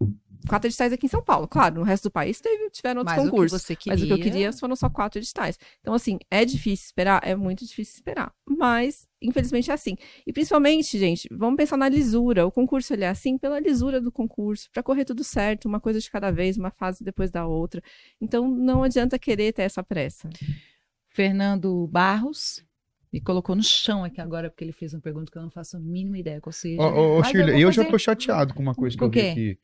[0.48, 1.48] quatro editais aqui em São Paulo.
[1.48, 3.62] Claro, no resto do país teve, tiveram outros Mas o concursos.
[3.62, 5.58] você Mas o que eu queria foram só quatro editais.
[5.80, 7.20] Então, assim, é difícil esperar?
[7.24, 8.32] É muito difícil esperar.
[8.48, 9.96] Mas, infelizmente, é assim.
[10.26, 12.46] E principalmente, gente, vamos pensar na lisura.
[12.46, 16.00] O concurso ele é assim pela lisura do concurso, para correr tudo certo, uma coisa
[16.00, 17.82] de cada vez, uma fase depois da outra.
[18.20, 20.28] Então, não adianta querer ter essa pressa.
[21.08, 22.65] Fernando Barros
[23.16, 25.76] me colocou no chão aqui agora, porque ele fez uma pergunta que eu não faço
[25.76, 26.80] a mínima ideia qual seja.
[26.82, 27.90] Ô, Shirley, eu já fazer.
[27.90, 29.58] tô chateado com uma coisa que eu vi aqui.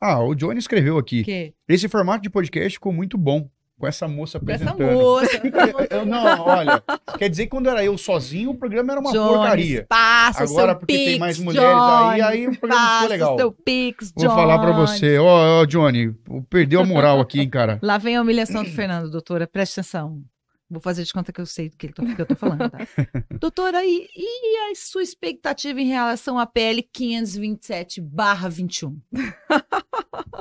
[0.00, 1.22] Ah, o Johnny escreveu aqui.
[1.22, 1.54] quê?
[1.68, 3.48] Esse formato de podcast ficou muito bom.
[3.76, 4.98] Com essa moça Com essa apresentando.
[4.98, 5.42] moça.
[5.90, 6.80] Eu, não, olha,
[7.18, 9.86] quer dizer que quando era eu sozinho, o programa era uma Jones, porcaria.
[9.88, 13.36] Passa Agora, seu porque tem pix, mais mulheres aí, aí o programa ficou legal.
[13.36, 14.90] seu pix, Vou falar pra Jones.
[14.90, 15.18] você.
[15.18, 16.14] Ó, ó, Johnny,
[16.48, 17.80] perdeu a moral aqui, hein, cara.
[17.82, 19.44] Lá vem a humilhação do Fernando, doutora.
[19.44, 20.22] Preste atenção.
[20.70, 22.78] Vou fazer de conta que eu sei do que, tô- que eu tô falando, tá?
[23.38, 28.96] doutora, e, e a sua expectativa em relação à PL 527-21?
[29.12, 29.32] Meu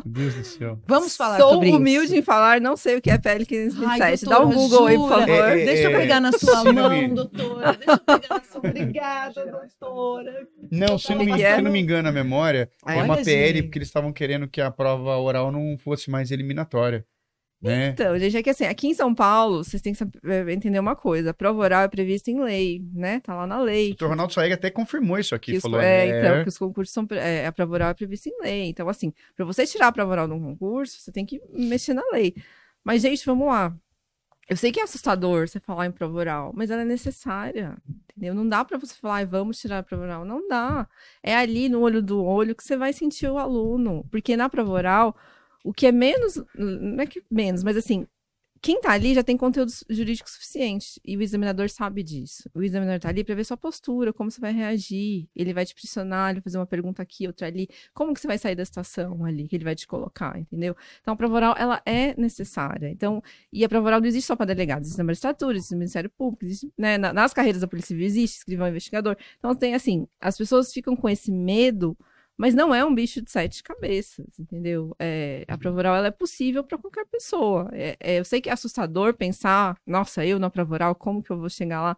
[0.06, 0.80] Deus do céu.
[0.88, 2.16] Vamos falar Sou sobre humilde isso.
[2.16, 4.26] em falar, não sei o que é PL Ai, 527.
[4.26, 5.20] Dá um doutora, Google aí, por jura?
[5.20, 5.50] favor.
[5.50, 7.74] É, é, Deixa eu pegar na sua mão, me- doutora.
[7.74, 8.60] Deixa eu pegar na sua...
[8.60, 10.48] Obrigada, doutora.
[10.72, 11.56] Não, se não, me, é é?
[11.58, 13.64] se não me engano a memória, é uma PL, gente.
[13.64, 17.06] porque eles estavam querendo que a prova oral não fosse mais eliminatória.
[17.64, 17.88] Né?
[17.88, 20.80] Então, gente, é que assim, aqui em São Paulo, vocês têm que saber- eh, entender
[20.80, 21.30] uma coisa.
[21.30, 23.22] A prova oral é prevista em lei, né?
[23.22, 23.96] Tá lá na lei.
[24.02, 24.06] O.
[24.06, 25.52] Ronaldo Saeg até confirmou isso aqui.
[25.54, 27.08] que os- falou, é, é, então, que os concursos são.
[27.12, 28.68] É, a prova oral é prevista em lei.
[28.68, 31.94] Então, assim, para você tirar a prova oral de um concurso, você tem que mexer
[31.94, 32.36] na lei.
[32.84, 33.74] Mas, gente, vamos lá.
[34.50, 37.78] Eu sei que é assustador você falar em prova oral, mas ela é necessária.
[38.12, 38.36] Entendeu?
[38.36, 40.26] Não dá para você falar, "Ai, vamos tirar a prova oral.
[40.26, 40.86] Não dá.
[41.24, 44.06] É ali no olho do olho que você vai sentir o aluno.
[44.12, 45.16] Porque na prova oral,
[45.64, 46.42] o que é menos.
[46.56, 48.06] Não é que menos, mas assim.
[48.66, 52.50] Quem tá ali já tem conteúdo jurídico suficiente e o examinador sabe disso.
[52.54, 55.28] O examinador tá ali para ver sua postura, como você vai reagir.
[55.36, 57.68] Ele vai te pressionar, ele vai fazer uma pergunta aqui, outra ali.
[57.94, 60.78] Como que você vai sair da situação ali que ele vai te colocar, entendeu?
[61.02, 62.90] Então a prova oral ela é necessária.
[62.90, 65.80] Então, e a prova oral não existe só para delegados, existe na magistratura, existe no
[65.80, 69.18] Ministério Público, existe, né, na- nas carreiras da Polícia Civil existe escrivão investigador.
[69.40, 71.98] Então tem assim, as pessoas ficam com esse medo
[72.38, 74.96] mas não é um bicho de sete cabeças, entendeu?
[75.00, 77.70] É, a prova oral ela é possível para qualquer pessoa.
[77.74, 81.32] É, é, eu sei que é assustador pensar, nossa, eu na prova oral, como que
[81.32, 81.98] eu vou chegar lá?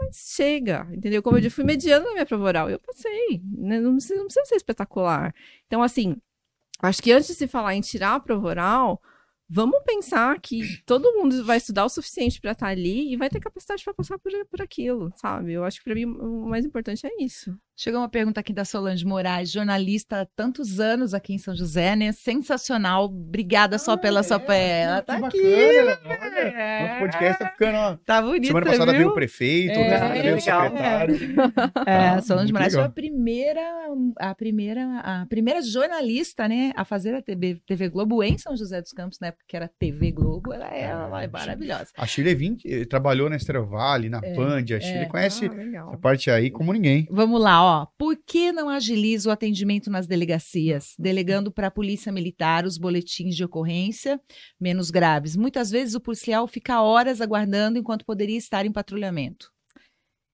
[0.00, 1.22] Mas chega, entendeu?
[1.22, 3.40] Como eu disse, fui mediano na minha prova oral, eu passei.
[3.44, 3.80] né?
[3.80, 5.34] Não, precisa, não precisa ser espetacular.
[5.66, 6.16] Então, assim,
[6.82, 9.02] acho que antes de se falar em tirar a prova oral,
[9.48, 13.40] vamos pensar que todo mundo vai estudar o suficiente para estar ali e vai ter
[13.40, 15.52] capacidade para passar por, por aquilo, sabe?
[15.52, 17.58] Eu acho que para mim o mais importante é isso.
[17.80, 21.94] Chegou uma pergunta aqui da Solange Moraes, jornalista há tantos anos aqui em São José,
[21.94, 22.10] né?
[22.10, 23.04] Sensacional.
[23.04, 24.80] Obrigada só pela sua pé.
[24.80, 25.84] Ela tá que aqui.
[25.86, 26.38] bacana, olha.
[26.58, 26.88] É.
[26.88, 27.76] Nosso podcast tá ficando.
[27.76, 28.98] ó, Tá bonito, Semana passada viu?
[28.98, 30.62] veio o prefeito, É, semana veio o legal.
[30.64, 31.16] secretário.
[31.86, 32.90] É, Ah, a Solange Moraes foi legal.
[32.90, 33.60] a primeira,
[34.18, 38.82] a primeira, a primeira jornalista, né, a fazer a TV, TV Globo em São José
[38.82, 40.52] dos Campos, na época que era TV Globo.
[40.52, 41.86] Ela é, ela é maravilhosa.
[41.96, 44.64] A Shirley Vim, eh, trabalhou na Estrela Vale, na Band.
[44.76, 47.06] A Shirley conhece Ah, essa parte aí como ninguém.
[47.08, 52.10] Vamos lá, Ó, por que não agiliza o atendimento nas delegacias, delegando para a polícia
[52.10, 54.18] militar os boletins de ocorrência
[54.58, 55.36] menos graves?
[55.36, 59.52] Muitas vezes o policial fica horas aguardando enquanto poderia estar em patrulhamento.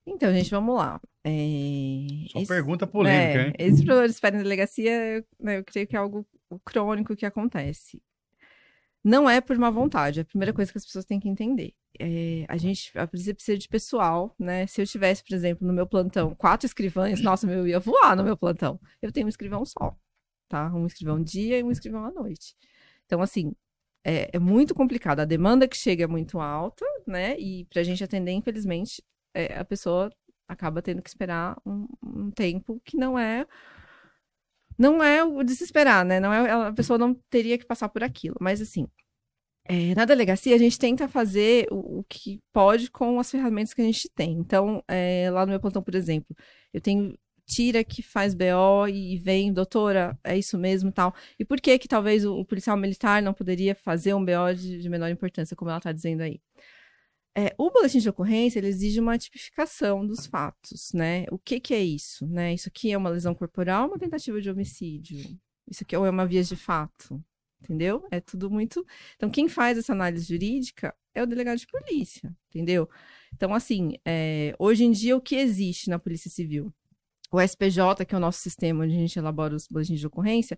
[0.06, 1.00] Então, gente, vamos lá.
[1.24, 2.06] É...
[2.30, 3.52] Só esse- pergunta polêmica, é, hein?
[3.58, 6.24] Esses problemas de espera em delegacia, eu, né, eu creio que é algo
[6.64, 8.00] crônico que acontece.
[9.02, 11.74] Não é por má vontade, é a primeira coisa que as pessoas têm que entender.
[12.00, 14.66] É, a gente a polícia precisa de pessoal, né?
[14.66, 18.24] Se eu tivesse, por exemplo, no meu plantão, quatro escrivães, nossa, eu ia voar no
[18.24, 18.80] meu plantão.
[19.00, 19.96] Eu tenho um escrivão só,
[20.48, 20.72] tá?
[20.74, 22.56] Um escrivão dia e um escrivão à noite.
[23.06, 23.54] Então, assim,
[24.04, 25.20] é, é muito complicado.
[25.20, 27.38] A demanda que chega é muito alta, né?
[27.38, 29.02] E pra gente atender, infelizmente,
[29.34, 30.10] é, a pessoa
[30.48, 33.46] acaba tendo que esperar um, um tempo que não é
[34.78, 36.20] não é o desesperar, né?
[36.20, 38.36] Não é, a pessoa não teria que passar por aquilo.
[38.40, 38.88] Mas assim,
[39.66, 43.80] é, na delegacia a gente tenta fazer o, o que pode com as ferramentas que
[43.80, 44.32] a gente tem.
[44.32, 46.36] Então, é, lá no meu plantão, por exemplo,
[46.72, 51.14] eu tenho tira que faz BO e vem, doutora, é isso mesmo tal.
[51.38, 54.78] E por que que talvez o, o policial militar não poderia fazer um BO de,
[54.80, 56.40] de menor importância, como ela está dizendo aí?
[57.36, 61.24] É, o boletim de ocorrência ele exige uma tipificação dos fatos, né?
[61.30, 62.54] O que que é isso, né?
[62.54, 65.36] Isso aqui é uma lesão corporal, ou uma tentativa de homicídio.
[65.68, 67.22] Isso aqui é uma via de fato,
[67.64, 68.06] entendeu?
[68.10, 68.86] É tudo muito.
[69.16, 72.88] Então quem faz essa análise jurídica é o delegado de polícia, entendeu?
[73.34, 76.72] Então assim, é, hoje em dia o que existe na polícia civil?
[77.32, 80.56] O SPJ, que é o nosso sistema onde a gente elabora os boletins de ocorrência,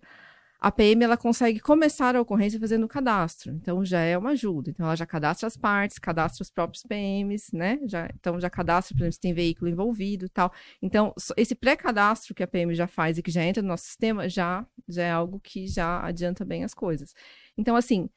[0.59, 3.51] a PM ela consegue começar a ocorrência fazendo o cadastro.
[3.51, 4.71] Então já é uma ajuda.
[4.71, 7.79] Então ela já cadastra as partes, cadastra os próprios PMs, né?
[7.85, 10.51] Já, então já cadastra, por exemplo, se tem veículo envolvido e tal.
[10.81, 14.27] Então esse pré-cadastro que a PM já faz e que já entra no nosso sistema
[14.27, 17.13] já, já é algo que já adianta bem as coisas.
[17.55, 18.09] Então assim,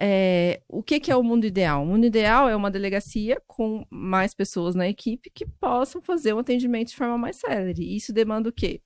[0.00, 1.82] é, o que, que é o mundo ideal?
[1.82, 6.38] O mundo ideal é uma delegacia com mais pessoas na equipe que possam fazer o
[6.38, 7.94] atendimento de forma mais célere.
[7.94, 8.80] Isso demanda o quê?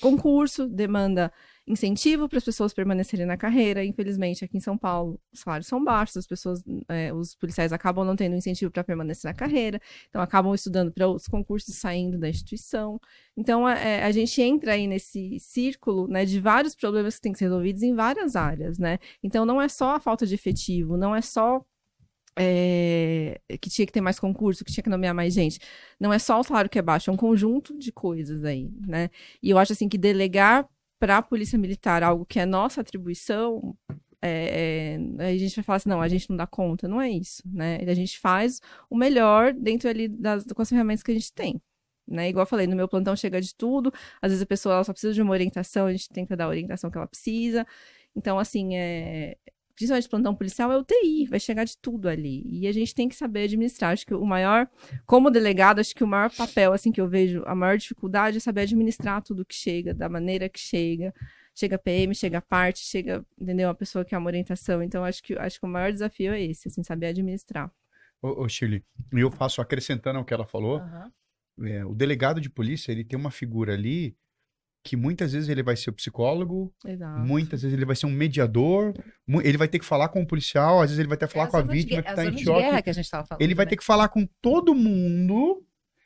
[0.00, 1.32] Concurso, demanda
[1.66, 3.84] incentivo para as pessoas permanecerem na carreira.
[3.84, 8.04] Infelizmente, aqui em São Paulo, os salários são baixos, as pessoas, é, os policiais acabam
[8.04, 12.28] não tendo incentivo para permanecer na carreira, então acabam estudando para outros concursos saindo da
[12.28, 13.00] instituição.
[13.36, 17.38] Então, é, a gente entra aí nesse círculo né, de vários problemas que têm que
[17.38, 18.98] ser resolvidos em várias áreas, né?
[19.22, 21.64] Então, não é só a falta de efetivo, não é só
[22.38, 25.58] é, que tinha que ter mais concurso, que tinha que nomear mais gente.
[25.98, 29.10] Não é só o salário que é baixo, é um conjunto de coisas aí, né?
[29.42, 30.68] E eu acho assim que delegar
[31.00, 33.76] para a polícia militar algo que é nossa atribuição,
[34.22, 37.08] é, é, a gente vai falar assim, não, a gente não dá conta, não é
[37.08, 37.78] isso, né?
[37.88, 41.60] A gente faz o melhor dentro ali das, com as ferramentas que a gente tem.
[42.06, 42.28] Né?
[42.28, 45.14] Igual eu falei, no meu plantão chega de tudo, às vezes a pessoa só precisa
[45.14, 47.66] de uma orientação, a gente tenta dar a orientação que ela precisa.
[48.14, 49.38] Então, assim, é,
[49.80, 52.42] principalmente plantão policial, é UTI, vai chegar de tudo ali.
[52.46, 53.92] E a gente tem que saber administrar.
[53.92, 54.68] Acho que o maior,
[55.06, 58.40] como delegado, acho que o maior papel, assim, que eu vejo, a maior dificuldade é
[58.40, 61.14] saber administrar tudo que chega, da maneira que chega.
[61.54, 63.68] Chega PM, chega parte, chega, entendeu?
[63.68, 64.82] Uma pessoa que é uma orientação.
[64.82, 67.72] Então, acho que, acho que o maior desafio é esse, assim, saber administrar.
[68.22, 71.12] Ô, ô Shirley, e eu faço acrescentando ao que ela falou, Aham.
[71.62, 74.14] é, o delegado de polícia, ele tem uma figura ali
[74.82, 77.20] que muitas vezes ele vai ser o psicólogo, Exato.
[77.20, 78.94] muitas vezes ele vai ser um mediador,
[79.44, 81.46] ele vai ter que falar com o policial, às vezes ele vai ter que falar
[81.46, 82.60] É com a de vítima guerra- que é está em de choque.
[82.82, 83.70] que falando, Ele vai né?
[83.70, 85.62] ter que falar com todo mundo,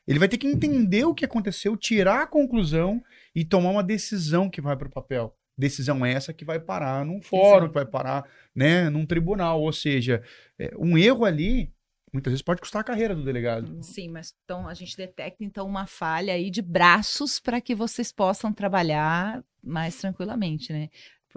[0.07, 3.01] ele vai ter que entender o que aconteceu, tirar a conclusão
[3.33, 5.33] e tomar uma decisão que vai para o papel.
[5.57, 7.67] Decisão essa que vai parar num fórum, Exato.
[7.69, 9.61] que vai parar né, num tribunal.
[9.61, 10.21] Ou seja,
[10.59, 11.71] é, um erro ali,
[12.15, 13.77] muitas vezes pode custar a carreira do delegado.
[13.83, 18.11] Sim, mas então a gente detecta então uma falha aí de braços para que vocês
[18.11, 20.89] possam trabalhar mais tranquilamente, né?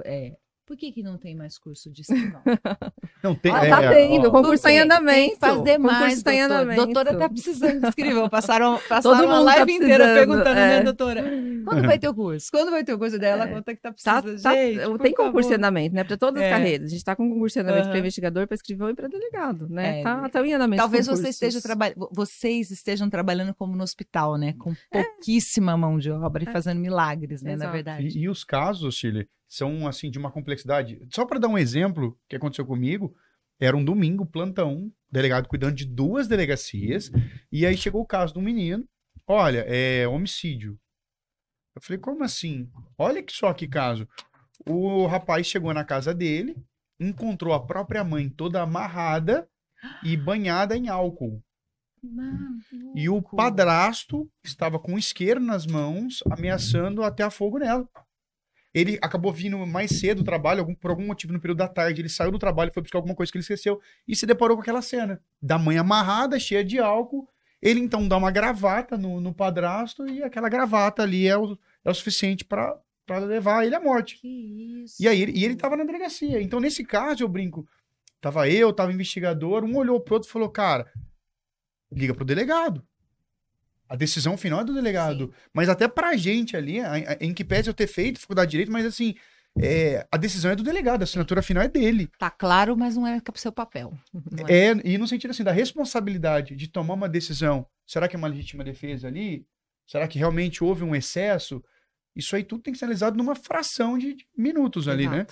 [0.05, 0.37] É,
[0.69, 2.43] por que, que não tem mais curso de escrivão?
[3.25, 3.51] Não tem.
[3.53, 5.39] Ah, é, tá tendo, ó, o concurso está em andamento.
[5.41, 6.55] fazer concurso mais, está em doutora.
[6.63, 6.85] andamento.
[6.85, 8.29] Doutora tá precisando de escrivão.
[8.29, 10.69] Passaram, passaram Todo a mundo tá live inteira precisando, perguntando, é.
[10.69, 11.23] né, doutora?
[11.65, 12.49] Quando vai ter o curso?
[12.53, 13.45] Quando vai ter o curso dela?
[13.45, 13.49] É.
[13.53, 14.43] Conta que tá Tá, precisando.
[14.43, 16.05] tá- gente, por tem concurso em andamento, né?
[16.05, 16.51] Para todas as É.
[16.51, 16.87] carreiras.
[16.87, 17.91] A gente está com concurso em andamento Aham.
[17.91, 20.01] para investigador, para escrivão e para delegado, né?
[20.01, 20.03] É.
[20.05, 20.81] Tá, tá em andamento.
[20.81, 21.95] Talvez você esteja concursos.
[21.95, 24.55] traba- vocês estejam trabalhando como no hospital, né?
[24.59, 25.03] Com É.
[25.03, 27.51] pouquíssima mão de obra e fazendo milagres, né?
[27.51, 27.73] Na Exato.
[27.73, 28.07] verdade.
[28.07, 31.01] E, e os casos, Chile, são assim de uma complexidade.
[31.13, 33.17] Só para dar um exemplo que aconteceu comigo,
[33.59, 37.11] era um domingo, plantão, delegado cuidando de duas delegacias,
[37.51, 38.87] e aí chegou o caso um menino.
[39.27, 40.79] Olha, é homicídio.
[41.75, 42.71] Eu falei, como assim?
[42.97, 44.09] Olha que só que caso.
[44.67, 46.57] O rapaz chegou na casa dele,
[47.01, 49.49] encontrou a própria mãe toda amarrada
[50.05, 51.43] e banhada em álcool.
[52.95, 57.89] E o padrasto estava com um isqueiro nas mãos, ameaçando até a fogo nela.
[58.79, 62.01] Ele acabou vindo mais cedo do trabalho, algum- por algum motivo no período da tarde.
[62.01, 64.63] Ele saiu do trabalho, foi buscar alguma coisa que ele esqueceu e se deparou com
[64.63, 67.29] aquela cena da mãe amarrada, cheia de álcool.
[67.61, 71.91] Ele então dá uma gravata no, no padrasto e aquela gravata ali é o, é
[71.91, 72.79] o suficiente para
[73.27, 74.19] levar ele à morte.
[74.21, 75.03] Que isso.
[75.03, 76.41] E aí ele, e ele tava na delegacia.
[76.41, 77.67] Então, nesse caso, eu brinco.
[78.21, 80.91] Tava eu, tava investigador, um olhou pro outro e falou, cara,
[81.91, 82.85] liga pro delegado.
[83.89, 85.33] A decisão final é do delegado.
[85.53, 88.53] Mas até pra gente ali, a- a- em que pese eu ter feito faculdade de
[88.53, 89.15] direito, mas assim,
[89.61, 92.09] é, a decisão é do delegado, a assinatura final é dele.
[92.19, 93.93] Tá claro, mas não é pro seu papel.
[94.47, 94.69] É?
[94.69, 98.29] É, e no sentido assim, da responsabilidade de tomar uma decisão, será que é uma
[98.29, 99.47] legítima defesa ali?
[99.87, 101.65] Será que realmente houve um excesso?
[102.15, 105.27] Isso aí tudo tem que ser analisado numa fração de de minutos ali, né?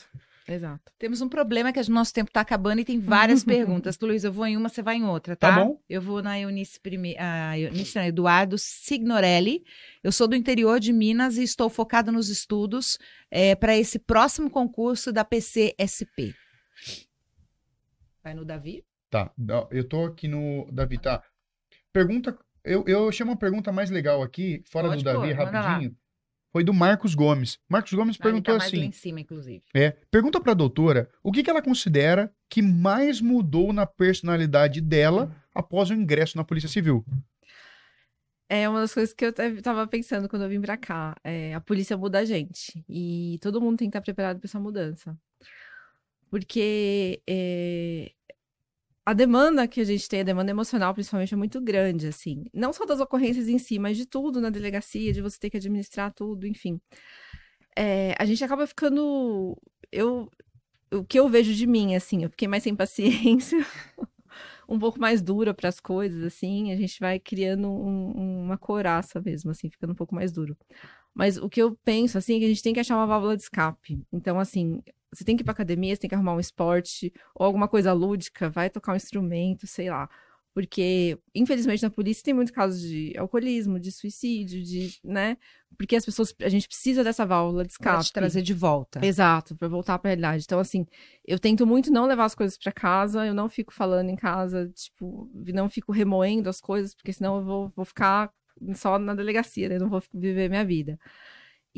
[0.49, 0.93] Exato.
[0.99, 3.97] Temos um problema que o nosso tempo tá acabando e tem várias perguntas.
[3.97, 5.55] Tu, Luiz, eu vou em uma, você vai em outra, tá?
[5.55, 5.81] Tá bom.
[5.89, 7.19] Eu vou na Eunice primeiro.
[7.21, 9.65] Ah, Eunice, não, Eduardo Signorelli.
[10.03, 12.99] Eu sou do interior de Minas e estou focado nos estudos
[13.59, 16.35] para esse próximo concurso da PCSP.
[18.23, 18.85] Vai no Davi?
[19.11, 19.33] Tá,
[19.71, 20.69] eu tô aqui no.
[20.73, 21.23] Davi, tá.
[21.93, 22.37] Pergunta.
[22.65, 25.97] Eu, eu chamo uma pergunta mais legal aqui, fora Pode do Davi, pôr, rapidinho.
[26.53, 27.59] Foi do Marcos Gomes.
[27.69, 29.63] Marcos Gomes perguntou tá mais lá assim: em cima, inclusive.
[29.75, 35.35] é, pergunta pra doutora o que, que ela considera que mais mudou na personalidade dela
[35.55, 37.05] após o ingresso na Polícia Civil.
[38.49, 41.17] É uma das coisas que eu te- tava pensando quando eu vim pra cá.
[41.25, 42.85] É, a polícia muda a gente.
[42.89, 45.19] E todo mundo tem que estar preparado pra essa mudança.
[46.31, 48.13] Porque é,
[49.07, 52.45] a demanda que a gente tem, a demanda emocional, principalmente, é muito grande, assim.
[52.53, 55.57] Não só das ocorrências em si, mas de tudo na delegacia, de você ter que
[55.59, 56.81] administrar tudo, enfim.
[57.77, 59.57] É, a gente acaba ficando.
[59.93, 60.29] Eu,
[60.93, 63.59] o que eu vejo de mim, assim, eu fiquei mais sem paciência.
[64.69, 69.21] um pouco mais dura para as coisas, assim, a gente vai criando um- uma coraça
[69.21, 70.57] mesmo, assim, ficando um pouco mais duro.
[71.15, 73.37] Mas o que eu penso, assim, é que a gente tem que achar uma válvula
[73.37, 74.01] de escape.
[74.13, 74.83] Então, assim,
[75.17, 77.93] você tem que ir pra academia, você tem que arrumar um esporte ou alguma coisa
[77.93, 80.09] lúdica, vai tocar um instrumento, sei lá.
[80.55, 85.37] Porque, infelizmente, na polícia tem muitos casos de alcoolismo, de suicídio, de, né?
[85.77, 88.05] Porque as pessoas, a gente precisa dessa válvula de Pra escape.
[88.07, 89.05] te trazer de volta.
[89.05, 90.45] Exato, pra voltar pra realidade.
[90.47, 90.87] Então, assim,
[91.27, 94.67] eu tento muito não levar as coisas pra casa, eu não fico falando em casa,
[94.75, 98.31] tipo, não fico remoendo as coisas, porque senão eu vou, vou ficar
[98.75, 99.79] só na delegacia, né?
[99.79, 100.99] Não vou viver minha vida.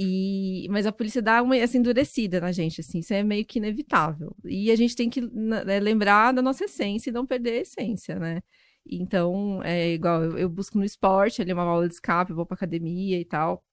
[0.01, 3.59] E, mas a polícia dá uma essa endurecida na gente, assim, isso é meio que
[3.59, 4.33] inevitável.
[4.45, 8.17] E a gente tem que né, lembrar da nossa essência e não perder a essência,
[8.17, 8.41] né?
[8.89, 12.55] Então, é igual, eu, eu busco no esporte, ali uma aula de escape, vou pra
[12.55, 13.65] academia e tal.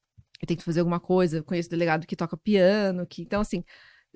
[0.41, 3.63] Eu tento fazer alguma coisa, conheço delegado que toca piano, que então assim,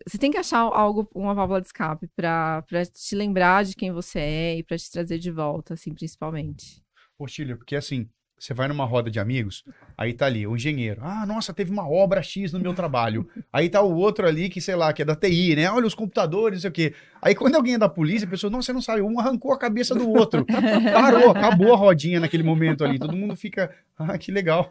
[0.07, 4.19] você tem que achar algo, uma válvula de escape pra te lembrar de quem você
[4.19, 6.81] é e pra te trazer de volta, assim, principalmente.
[7.27, 8.09] Tília, porque assim,
[8.39, 9.63] você vai numa roda de amigos,
[9.97, 11.01] aí tá ali o engenheiro.
[11.03, 13.27] Ah, nossa, teve uma obra X no meu trabalho.
[13.51, 15.69] Aí tá o outro ali que, sei lá, que é da TI, né?
[15.71, 16.93] Olha os computadores, não sei o quê.
[17.21, 19.57] Aí quando alguém é da polícia, a pessoa, não, você não sabe, um arrancou a
[19.59, 20.45] cabeça do outro.
[20.93, 22.97] Parou, acabou a rodinha naquele momento ali.
[22.97, 24.67] Todo mundo fica, ah, que legal.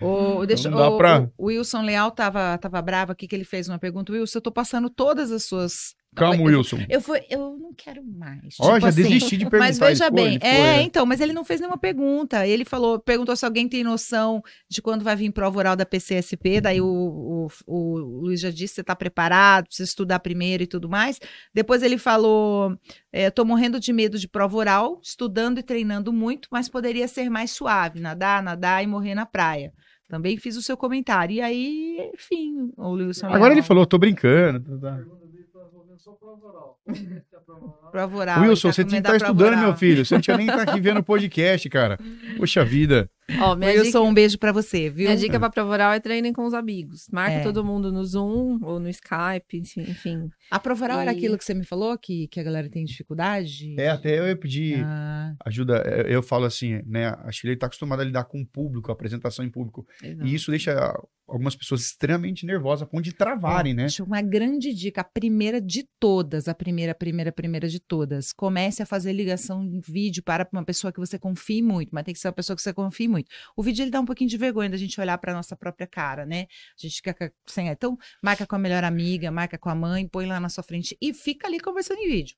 [0.00, 3.44] O, deixa, Não dá o, pra- o Wilson Leal tava, tava bravo aqui que ele
[3.44, 4.12] fez uma pergunta.
[4.12, 5.96] Wilson, eu tô passando todas as suas.
[6.18, 6.78] Calma, Wilson.
[6.88, 8.56] Eu, fui, eu não quero mais.
[8.60, 9.66] Ó, tipo já assim, desisti de perguntar.
[9.66, 10.82] Mas veja ele foi, bem, ele foi, é, né?
[10.82, 12.46] então, mas ele não fez nenhuma pergunta.
[12.46, 16.60] Ele falou, perguntou se alguém tem noção de quando vai vir prova oral da PCSP.
[16.60, 20.88] Daí o, o, o Luiz já disse, você está preparado, precisa estudar primeiro e tudo
[20.88, 21.20] mais.
[21.54, 22.76] Depois ele falou,
[23.12, 27.30] é, tô morrendo de medo de prova oral, estudando e treinando muito, mas poderia ser
[27.30, 29.72] mais suave, nadar, nadar e morrer na praia.
[30.08, 31.34] Também fiz o seu comentário.
[31.34, 34.60] E aí, enfim, o Wilson Agora ele falou, tô brincando.
[34.60, 35.04] tá, tá.
[36.16, 36.78] Prova oral.
[38.40, 40.04] Wilson, ele você tá tinha que estar prova estudando, meu filho.
[40.04, 41.98] Você não tinha nem estar aqui vendo o podcast, cara.
[42.36, 43.10] Poxa vida.
[43.40, 45.04] Ó, Wilson, dica, um beijo pra você, viu?
[45.04, 47.06] minha dica pra prova oral é treinem com os amigos.
[47.12, 47.42] Marca É.
[47.42, 50.30] todo mundo no Zoom ou no Skype, enfim.
[50.50, 52.84] A prova oral era E- aquilo que você me falou, que, que a galera tem
[52.86, 53.74] dificuldade?
[53.78, 55.82] É, até eu ia pedir Ah, ajuda.
[55.84, 57.08] é, Eu falo assim, né?
[57.22, 59.86] A Chile está acostumada a lidar com o público, a apresentação em público.
[60.02, 60.26] Exato.
[60.26, 63.84] E isso deixa algumas pessoas extremamente nervosas, a ponto de travarem, né?
[63.84, 67.37] Acho uma grande dica, a primeira de todas, a primeira, primeira, primeira
[67.68, 68.32] de todas.
[68.32, 72.14] Comece a fazer ligação em vídeo para uma pessoa que você confie muito, mas tem
[72.14, 73.30] que ser uma pessoa que você confie muito.
[73.56, 76.26] O vídeo ele dá um pouquinho de vergonha da gente olhar para nossa própria cara,
[76.26, 76.46] né?
[76.76, 77.68] A gente fica sem.
[77.68, 80.96] Então, marca com a melhor amiga, marca com a mãe, põe lá na sua frente
[81.00, 82.36] e fica ali conversando em vídeo.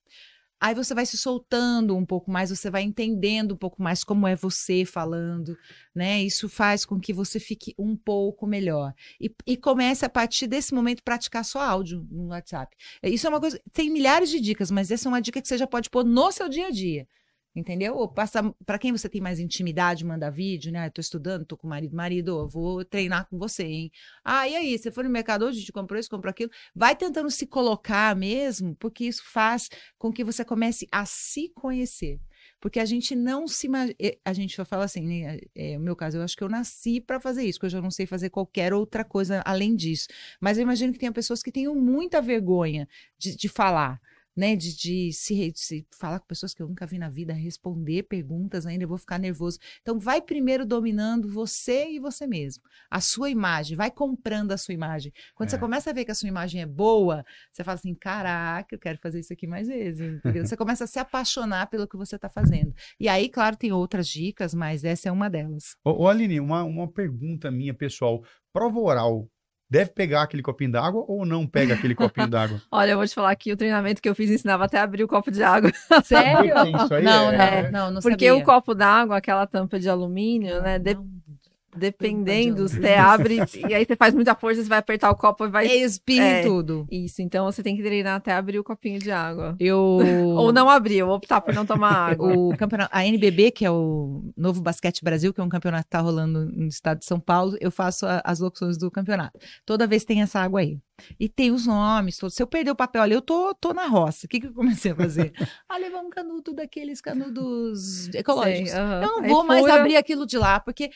[0.60, 4.26] Aí você vai se soltando um pouco mais, você vai entendendo um pouco mais como
[4.26, 5.56] é você falando,
[5.94, 6.22] né?
[6.22, 8.92] Isso faz com que você fique um pouco melhor.
[9.18, 12.76] E, e comece a partir desse momento praticar só áudio no WhatsApp.
[13.02, 13.58] Isso é uma coisa.
[13.72, 16.30] Tem milhares de dicas, mas essa é uma dica que você já pode pôr no
[16.30, 17.08] seu dia a dia.
[17.54, 17.96] Entendeu?
[17.96, 20.86] Ou passa para quem você tem mais intimidade, manda vídeo, né?
[20.86, 23.92] Ah, tô estudando, tô com o marido, marido, eu vou treinar com você, hein?
[24.24, 26.50] Ah, e aí, você foi no mercado hoje, a gente comprou isso, comprou aquilo.
[26.72, 29.68] Vai tentando se colocar mesmo, porque isso faz
[29.98, 32.20] com que você comece a se conhecer.
[32.60, 33.68] Porque a gente não se.
[34.24, 35.40] A gente fala assim, né?
[35.54, 37.80] É, no meu caso, eu acho que eu nasci para fazer isso, que eu já
[37.80, 40.06] não sei fazer qualquer outra coisa além disso.
[40.40, 44.00] Mas eu imagino que tenha pessoas que tenham muita vergonha de, de falar
[44.36, 48.04] né, de, de se, se, falar com pessoas que eu nunca vi na vida, responder
[48.04, 49.58] perguntas ainda, eu vou ficar nervoso.
[49.82, 52.62] Então, vai primeiro dominando você e você mesmo.
[52.90, 55.12] A sua imagem, vai comprando a sua imagem.
[55.34, 55.50] Quando é.
[55.50, 58.78] você começa a ver que a sua imagem é boa, você fala assim: caraca, eu
[58.78, 60.00] quero fazer isso aqui mais vezes.
[60.00, 60.46] Entendeu?
[60.46, 62.74] você começa a se apaixonar pelo que você está fazendo.
[62.98, 65.76] E aí, claro, tem outras dicas, mas essa é uma delas.
[65.84, 68.22] Ô, ô Aline, uma, uma pergunta minha, pessoal.
[68.52, 69.28] Prova oral
[69.70, 72.60] deve pegar aquele copinho d'água ou não pega aquele copinho d'água?
[72.70, 75.04] Olha, eu vou te falar que o treinamento que eu fiz ensinava até a abrir
[75.04, 75.70] o copo de água.
[76.04, 76.54] Sério?
[77.02, 77.70] não, é...
[77.70, 78.36] não, não, não Porque sabia.
[78.36, 80.78] o copo d'água, aquela tampa de alumínio, né?
[80.78, 80.98] De...
[81.76, 83.38] Dependendo, você abre
[83.68, 85.66] e aí você faz muita força, você vai apertar o copo e vai.
[85.66, 86.86] Espirra é, tudo.
[86.90, 89.56] Isso, então você tem que treinar até abrir o copinho de água.
[89.60, 89.78] Eu...
[89.78, 92.32] Ou não abrir, ou optar por não tomar água.
[92.36, 95.90] O campeonato, a NBB, que é o Novo Basquete Brasil, que é um campeonato que
[95.90, 99.38] tá rolando no estado de São Paulo, eu faço a, as locuções do campeonato.
[99.64, 100.78] Toda vez tem essa água aí.
[101.18, 102.34] E tem os nomes todos.
[102.34, 104.26] Se eu perder o papel ali, eu tô, tô na roça.
[104.26, 105.32] O que, que eu comecei a fazer?
[105.68, 108.70] ah, levar um canudo daqueles canudos ecológicos.
[108.70, 109.02] Sei, uh -huh.
[109.02, 110.90] Eu não vou mais abrir aquilo de lá, porque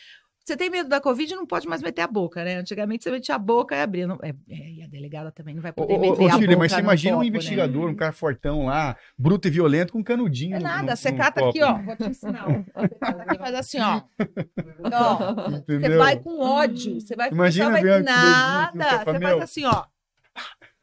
[0.44, 2.56] você tem medo da Covid, não pode mais meter a boca, né?
[2.56, 4.06] Antigamente você metia a boca e abria.
[4.06, 6.46] Não, é, é, e a delegada também não vai poder ô, meter ô, a Chile,
[6.48, 6.58] boca.
[6.58, 7.92] Mas você imagina um investigador, né?
[7.92, 10.56] um cara fortão lá, bruto e violento, com um canudinho.
[10.56, 11.50] É nada, no, você no cata copo.
[11.50, 11.78] aqui, ó.
[11.82, 12.46] Vou te ensinar.
[12.46, 14.02] Você cata aqui faz assim, ó.
[14.92, 17.00] ó você vai com ódio.
[17.00, 18.98] Você vai Imagina vai ver nada.
[19.04, 19.84] Você faz assim, ó.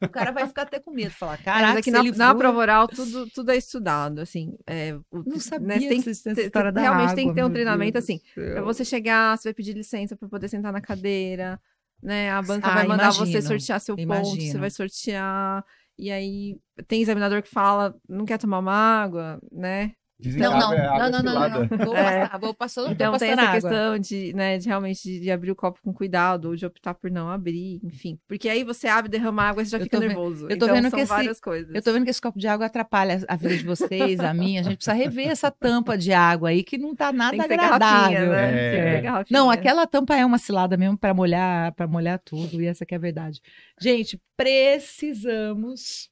[0.02, 2.88] O cara vai ficar até com medo, falar, cara, é, aqui na, na prova oral
[2.88, 4.56] tudo, tudo é estudado, assim.
[4.66, 7.50] É, o, não sabia né, tem, essa história da Realmente água, tem que ter um
[7.50, 8.20] treinamento, Deus assim.
[8.34, 11.60] Pra você chegar, você vai pedir licença para poder sentar na cadeira,
[12.02, 12.30] né?
[12.30, 14.36] A banca ah, vai mandar imagino, você sortear seu imagino.
[14.36, 15.64] ponto, você vai sortear.
[15.98, 16.58] E aí
[16.88, 19.92] tem examinador que fala, não quer tomar uma água, né?
[20.22, 22.20] Dizem não, não, é não, não, não, não, não, Vou é.
[22.20, 23.52] passar, vou passando, Então tem essa água.
[23.54, 26.94] questão de, né, de realmente de, de, abrir o copo com cuidado, ou de optar
[26.94, 28.16] por não abrir, enfim.
[28.28, 30.44] Porque aí você abre, derrama água e você já fica nervoso.
[30.48, 31.74] Eu tô então, vendo são que várias esse, coisas.
[31.74, 34.60] Eu tô vendo que esse copo de água atrapalha a vida de vocês, a minha.
[34.60, 38.28] A gente precisa rever essa tampa de água aí, que não tá nada agradável.
[38.28, 39.00] Né?
[39.00, 39.24] É.
[39.28, 42.94] Não, aquela tampa é uma cilada mesmo para molhar, para molhar tudo, e essa que
[42.94, 43.40] é a verdade.
[43.80, 46.11] Gente, precisamos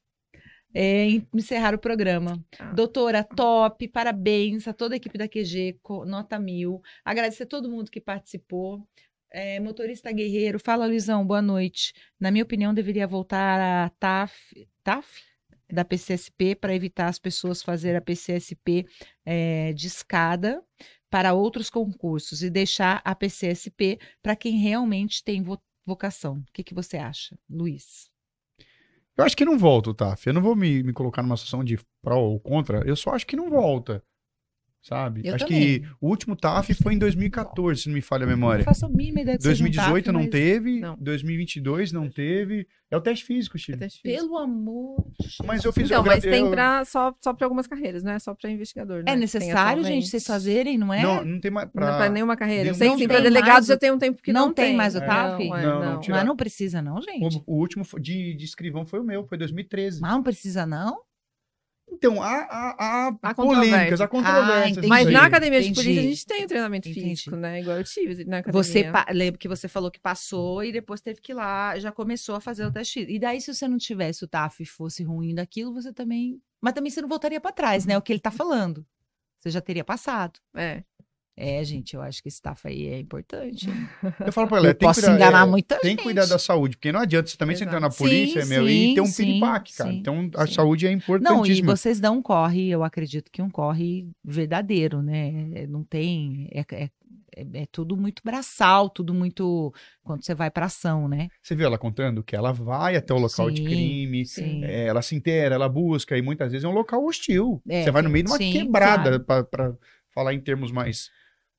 [0.73, 2.43] é, encerrar o programa.
[2.59, 2.71] Ah.
[2.73, 6.81] Doutora, top, parabéns a toda a equipe da QG, nota mil.
[7.03, 8.85] Agradecer a todo mundo que participou.
[9.33, 11.93] É, motorista Guerreiro, fala Luizão, boa noite.
[12.19, 15.21] Na minha opinião, deveria voltar a TAF, TAF
[15.71, 18.85] da PCSP para evitar as pessoas fazer a PCSP
[19.25, 20.61] é, de escada
[21.09, 25.43] para outros concursos e deixar a PCSP para quem realmente tem
[25.85, 26.37] vocação.
[26.37, 28.11] O que, que você acha, Luiz?
[29.21, 30.15] Eu acho que não volta, tá?
[30.25, 32.79] Eu não vou me, me colocar numa situação de pró ou contra.
[32.87, 34.03] Eu só acho que não volta.
[34.81, 35.21] Sabe?
[35.23, 35.81] Eu acho também.
[35.81, 38.61] que o último TAF foi em 2014, se não me falha a memória.
[38.61, 40.29] Eu faço a mínima ideia de 2018 um TAF, não mas...
[40.29, 40.97] teve, não.
[40.99, 42.67] 2022 não teve.
[42.89, 43.81] É o teste físico, Chico.
[43.81, 45.05] É Pelo amor
[45.45, 45.85] Mas eu fiz...
[45.85, 48.49] Então, eu, mas eu, tem pra, só, só para algumas carreiras, não é só para
[48.49, 49.13] investigador, né?
[49.13, 51.01] É necessário, gente, vocês fazerem, não é?
[51.01, 51.85] Não, não tem mais pra...
[51.85, 52.63] Não é pra nenhuma carreira.
[52.63, 52.73] Nenhum...
[52.73, 54.75] Eu sei que sim, para delegado já tem um tempo que não, não tem.
[54.75, 55.47] mais o TAF?
[55.47, 57.41] Não, é, não, não, não, não precisa não, gente.
[57.45, 60.01] O, o último de, de escrivão foi o meu, foi 2013.
[60.01, 60.99] Mas não precisa não?
[61.91, 64.85] Então, há, há, há polêmicas, há controvérsias.
[64.85, 65.73] Ah, Mas na academia entendi.
[65.73, 67.09] de polícia a gente tem o treinamento entendi.
[67.09, 67.59] físico, né?
[67.59, 68.63] Igual eu tive na academia.
[68.63, 72.35] Você lembra que você falou que passou e depois teve que ir lá, já começou
[72.35, 73.05] a fazer o teste.
[73.07, 76.41] E daí, se você não tivesse o TAF e fosse ruim daquilo, você também.
[76.61, 77.93] Mas também você não voltaria para trás, né?
[77.93, 78.85] É o que ele tá falando.
[79.39, 80.39] Você já teria passado.
[80.55, 80.83] É.
[81.35, 83.67] É, gente, eu acho que esse TAF aí é importante.
[84.25, 86.75] Eu falo pra ela, tem posso cuidar, enganar é, muita tem que cuidar da saúde,
[86.75, 89.05] porque não adianta você também você entrar na polícia, sim, meu, sim, e ter um
[89.05, 89.63] sim, cara.
[89.65, 91.37] sim, então, a saúde é importantíssima.
[91.37, 95.65] Não, e vocês dão um corre, eu acredito que um corre verdadeiro, né?
[95.67, 96.49] Não tem...
[96.51, 96.89] É, é,
[97.35, 99.73] é, é tudo muito braçal, tudo muito...
[100.03, 101.29] Quando você vai pra ação, né?
[101.41, 104.23] Você viu ela contando que ela vai até o local de crime,
[104.63, 107.61] é, ela se inteira, ela busca, e muitas vezes é um local hostil.
[107.67, 109.23] É, você vai no meio de uma quebrada, claro.
[109.23, 109.73] pra, pra
[110.13, 111.09] falar em termos mais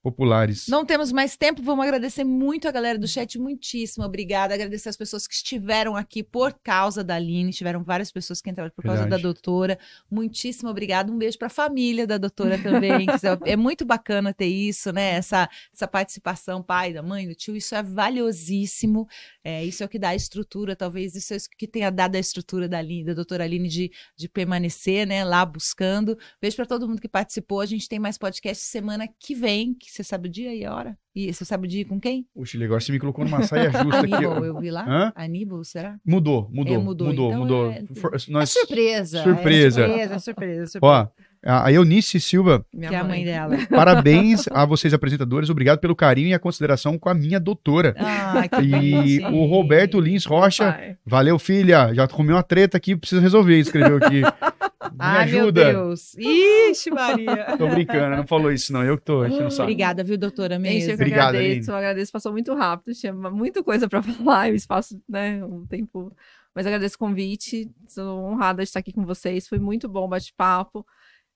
[0.02, 0.66] populares.
[0.66, 4.52] Não temos mais tempo, vamos agradecer muito a galera do chat, muitíssimo obrigada.
[4.52, 8.72] Agradecer as pessoas que estiveram aqui por causa da Aline, tiveram várias pessoas que entraram
[8.74, 9.22] por causa Verdade.
[9.22, 9.78] da doutora.
[10.10, 11.12] Muitíssimo obrigada.
[11.12, 13.06] Um beijo para a família da doutora também.
[13.46, 15.12] é muito bacana ter isso, né?
[15.12, 19.06] Essa, essa participação, pai, da mãe, do tio, isso é valiosíssimo.
[19.44, 22.16] É, isso é o que dá a estrutura, talvez isso é o que tenha dado
[22.16, 26.18] a estrutura da, Aline, da doutora Aline de, de permanecer, né, lá buscando.
[26.40, 27.60] Beijo para todo mundo que participou.
[27.60, 30.74] A gente tem mais podcast semana que vem, que você sabe o dia e a
[30.74, 30.96] hora?
[31.14, 32.26] E você sabe o dia com quem?
[32.34, 34.14] O Chile, agora você me colocou numa saia justa aqui.
[34.14, 34.84] Aníbal, eu vi lá.
[34.88, 35.12] Hã?
[35.14, 35.96] Aníbal, será?
[36.06, 37.70] Mudou, mudou, É, mudou, mudou, mudou.
[37.72, 39.22] então é- For- É nós- surpresa.
[39.22, 39.82] Surpresa.
[39.82, 40.78] É surpresa, surpresa, surpresa.
[40.82, 41.08] Ó,
[41.44, 43.56] A Eunice Silva, Minha que é a mãe dela.
[43.68, 47.96] parabéns a vocês apresentadores, obrigado pelo carinho e a consideração com a minha doutora.
[47.98, 50.96] Ah, que E o Roberto Lins Rocha, Pai.
[51.04, 54.22] valeu filha, já arrumei uma treta aqui, preciso resolver, escreveu aqui.
[54.92, 55.72] Me Ai, meu ajuda.
[55.72, 56.14] Deus.
[56.16, 57.56] Ixi, Maria.
[57.58, 59.62] Tô brincando, não falou isso não, eu que tô enchendo o saco.
[59.62, 60.88] Obrigada, viu, doutora Gente, eu mesmo.
[60.88, 64.54] que Obrigado, agradeço, eu agradeço, passou muito rápido, tinha muita coisa pra falar, e o
[64.54, 66.12] espaço, né, um tempo.
[66.54, 70.08] Mas agradeço o convite, sou honrada de estar aqui com vocês, foi muito bom o
[70.08, 70.84] bate-papo.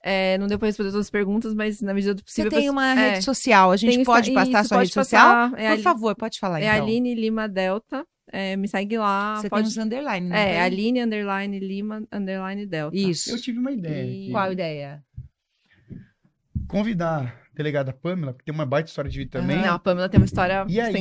[0.05, 2.51] É, não deu pra responder todas as perguntas, mas na medida do Você possível.
[2.51, 4.87] tem eu- uma é, rede social, a gente tem pode passar a isso, sua pode
[4.89, 5.27] rede social?
[5.51, 6.83] passar, É, Por Ali- favor, pode falar é então.
[6.85, 9.37] Aline Lima Delta, é, me segue lá.
[9.37, 9.63] Você pode...
[9.63, 10.61] tem uns underline, não É, tem?
[10.61, 12.97] Aline underline Lima underline Delta.
[12.97, 13.31] Isso.
[13.31, 14.05] Eu tive uma ideia.
[14.05, 14.31] E- aqui.
[14.33, 15.05] Qual ideia?
[16.69, 19.59] Convidar a delegada Pamela, que tem uma baita história de vida também.
[19.59, 20.93] Não, a Pamela tem uma história E aí?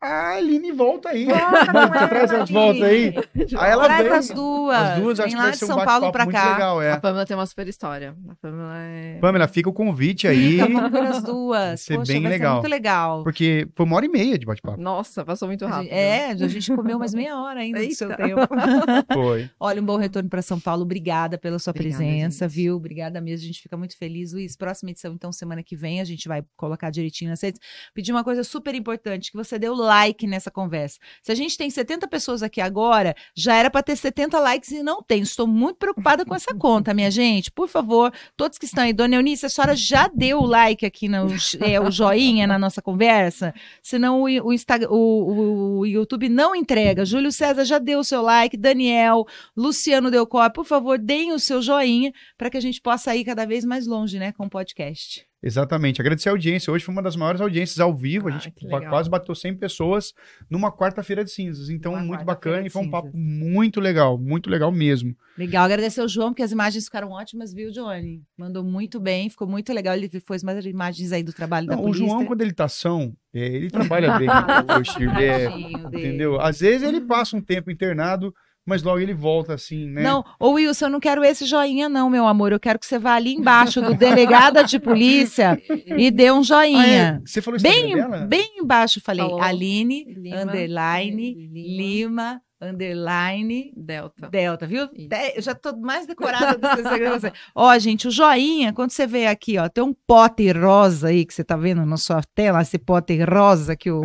[0.00, 1.24] A Aline volta aí.
[1.26, 2.52] Volta, não é, traz elas Aline.
[2.52, 3.14] volta aí.
[3.58, 4.12] Aí ela Traz vem.
[4.12, 4.76] as duas.
[4.78, 6.52] As duas, acho Vem que lá vai de ser um São bate-papo Paulo pra cá.
[6.52, 6.96] legal, A é.
[7.00, 8.16] Pamela tem uma super história.
[8.28, 9.18] A Pamela é.
[9.20, 11.58] Pamela, fica o convite aí, Fica, as duas.
[11.66, 12.50] Vai ser Poxa, bem vai legal.
[12.56, 13.24] ser muito legal.
[13.24, 14.80] porque foi uma hora e meia de bate-papo.
[14.80, 15.88] Nossa, passou muito A rápido.
[15.90, 18.22] gente- É, a gente comeu mais meia hora ainda do seu Eita.
[18.22, 18.40] tempo.
[19.12, 19.50] Foi.
[19.58, 20.82] Olha, um bom retorno para São Paulo.
[20.82, 22.54] Obrigada pela sua Obrigada, presença, gente.
[22.54, 22.76] viu?
[22.76, 23.42] Obrigada mesmo.
[23.44, 24.32] A gente fica muito feliz.
[24.32, 27.60] Luiz, próxima edição, então, semana que vem, a gente vai colocar direitinho nas redes.
[27.92, 30.98] Pedir uma coisa super importante: que você dê o like nessa conversa.
[31.22, 34.82] Se a gente tem 70 pessoas aqui agora, já era para ter 70 likes e
[34.82, 35.22] não tem.
[35.22, 37.50] Estou muito preocupada com essa conta, minha gente.
[37.50, 41.08] Por favor, todos que estão aí, dona Eunice, a senhora já deu o like aqui,
[41.08, 41.26] no,
[41.60, 43.54] é, o joinha na nossa conversa?
[43.82, 47.04] Senão o, o, Insta- o- o YouTube não entrega.
[47.04, 49.24] Júlio César já deu o seu like, Daniel,
[49.56, 53.46] Luciano Delcó, por favor, deem o seu joinha para que a gente possa ir cada
[53.46, 55.27] vez mais longe, né, com o podcast.
[55.42, 56.00] Exatamente.
[56.00, 56.72] Agradecer a audiência.
[56.72, 58.28] Hoje foi uma das maiores audiências ao vivo.
[58.28, 58.90] a Ah, gente ba- legal.
[58.92, 60.12] quase bateu 100 pessoas
[60.50, 61.70] numa quarta-feira de cinzas.
[61.70, 63.20] Então, Uma muito bacana e foi um papo cinzas.
[63.22, 64.18] muito legal.
[64.18, 65.14] Muito legal mesmo.
[65.36, 68.22] Legal, agradecer ao João, porque as imagens ficaram ótimas, viu, Johnny?
[68.36, 69.94] Mandou muito bem, ficou muito legal.
[69.94, 72.06] Ele fez mais imagens aí do trabalho da Não, o polícia.
[72.06, 74.28] João, quando ele tá são, é, ele trabalha bem.
[74.66, 75.48] Poxa, ele é-
[75.86, 76.40] entendeu?
[76.40, 78.34] Às vezes ele passa um tempo internado,
[78.68, 80.02] mas logo ele volta assim, né?
[80.02, 82.52] Não, ô Wilson, eu não quero esse joinha, não, meu amor.
[82.52, 85.60] Eu quero que você vá ali embaixo do delegada de polícia
[85.96, 87.20] e dê um Ah, joinha.
[87.24, 87.26] é?
[87.26, 88.18] Você falou isso Bem, dela?
[88.26, 89.42] bem embaixo, falei, Falou.
[89.42, 94.28] Aline, Lima, underline, Lima, Lima, underline, Delta.
[94.28, 94.84] Delta, viu?
[94.84, 97.20] Até- Eu já tô mais decorada do segredo.
[97.20, 97.32] Você.
[97.54, 101.34] Ó, gente, o joinha, quando você vê aqui, ó, tem um pote rosa aí que
[101.34, 104.02] você tá vendo na sua tela, esse pote rosa que o.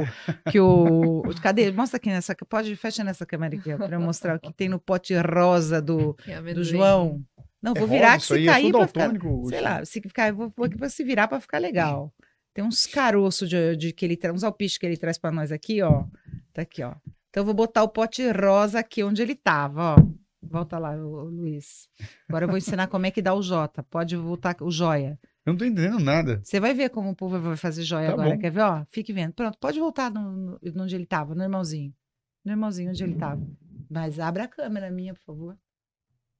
[0.52, 1.72] Que o cadê?
[1.72, 2.36] Mostra aqui nessa.
[2.50, 5.82] Pode, fecha nessa câmera aqui, ó, pra eu mostrar o que tem no pote rosa
[5.82, 6.64] do, Que é do.
[6.64, 7.22] João.
[7.62, 9.00] Não, É vou rosa virar que se cair sou pra ficar.
[9.08, 12.14] daltônico, Sei lá, se ficar, eu vou pôr aqui pra se virar pra ficar legal.
[12.54, 15.52] Tem uns caroços de, de que ele traz, uns alpiches que ele traz pra nós
[15.52, 16.04] aqui, ó.
[16.54, 16.94] Tá aqui, ó.
[17.34, 19.98] Então eu vou botar o pote rosa aqui onde ele tava, ó.
[20.44, 21.90] Volta lá, ô, ô, Luiz.
[22.30, 23.82] Agora eu vou ensinar como é que dá o J.
[23.90, 25.18] Pode voltar o joia.
[25.44, 26.40] Eu não tô entendendo nada.
[26.44, 28.36] Você vai ver como o povo vai fazer joia Tá agora.
[28.36, 28.38] bom.
[28.40, 28.62] Quer ver?
[28.62, 29.34] Ó, fique vendo.
[29.34, 31.92] Pronto, pode voltar no, no- onde ele tava, normalzinho.
[32.46, 33.42] Normalzinho onde ele tava.
[33.90, 35.58] Mas abra a câmera minha, por favor.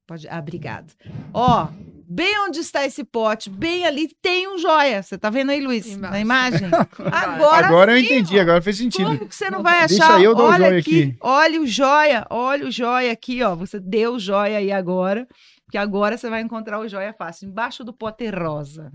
[0.06, 0.28] Pode.
[0.28, 0.92] Ah, obrigado.
[1.32, 1.68] Ó,
[2.06, 5.02] bem onde está esse pote, bem ali tem um joia.
[5.02, 5.86] Você tá vendo aí, Luiz?
[5.86, 6.12] Embaixo.
[6.12, 6.68] Na imagem?
[7.12, 9.06] Agora, Agora eu entendi, agora fez sentido.
[9.06, 10.22] como que você não vai Deixa achar?
[10.22, 11.16] eu dar o olha joia aqui, aqui.
[11.20, 13.54] olha o joia, olha o joia aqui, ó.
[13.56, 15.26] Você deu o joia aí agora,
[15.64, 18.92] porque agora você vai encontrar o joia fácil, embaixo do pote rosa.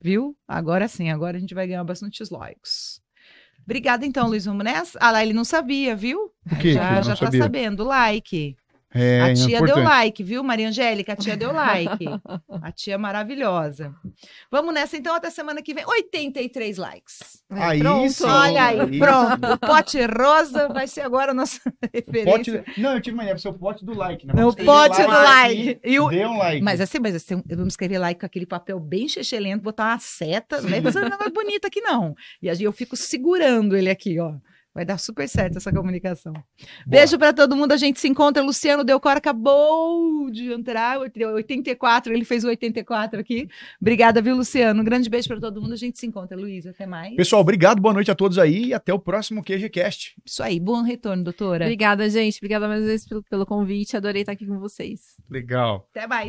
[0.00, 0.36] Viu?
[0.46, 3.00] Agora sim, agora a gente vai ganhar bastantes likes.
[3.64, 4.96] Obrigada então, Luiz Vamos nessa?
[5.02, 6.30] Ah lá, ele não sabia, viu?
[6.46, 6.56] O quê?
[6.62, 7.42] que Já, já tá sabia?
[7.42, 8.54] sabendo, like.
[8.96, 9.84] É, a tia deu importante.
[9.84, 11.12] like, viu, Maria Angélica?
[11.12, 12.04] A tia deu like.
[12.62, 13.94] A tia é maravilhosa.
[14.50, 15.84] Vamos nessa então, até semana que vem.
[15.86, 17.42] 83 likes.
[17.50, 18.10] Aí Pronto.
[18.12, 18.24] sim.
[18.24, 18.98] Olha aí, Isso.
[18.98, 19.52] pronto.
[19.52, 21.60] O pote rosa vai ser agora a nossa
[21.92, 22.62] referência.
[22.62, 22.80] Pote...
[22.80, 24.32] Não, eu tive uma ideia, vai ser o pote do like, né?
[24.34, 25.80] Escrever pote do like.
[25.84, 26.62] E o- Dê um like.
[26.62, 30.60] Mas assim, mas assim, vamos escrever like com aquele papel bem chechelento, botar uma seta,
[30.60, 32.14] não é coisa nada bonita aqui não.
[32.42, 34.34] E aí eu fico segurando ele aqui, ó.
[34.76, 36.34] Vai dar super certo essa comunicação.
[36.86, 38.42] Beijo pra todo mundo, a gente se encontra.
[38.42, 43.48] Luciano Delcor acabou de entrar, 84, ele fez o 84 aqui.
[43.80, 44.82] Obrigada, viu, Luciano?
[44.82, 46.36] Um grande beijo pra todo mundo, a gente se encontra.
[46.36, 47.16] Luiz, até mais.
[47.16, 50.14] Pessoal, obrigado, boa noite a todos aí e até o próximo QGCast.
[50.22, 51.64] Isso aí, bom retorno, doutora.
[51.64, 52.36] Obrigada, gente.
[52.36, 53.96] Obrigada mais uma vez pelo, pelo convite.
[53.96, 55.16] Adorei estar aqui com vocês.
[55.30, 55.88] Legal.
[55.90, 56.24] Até mais.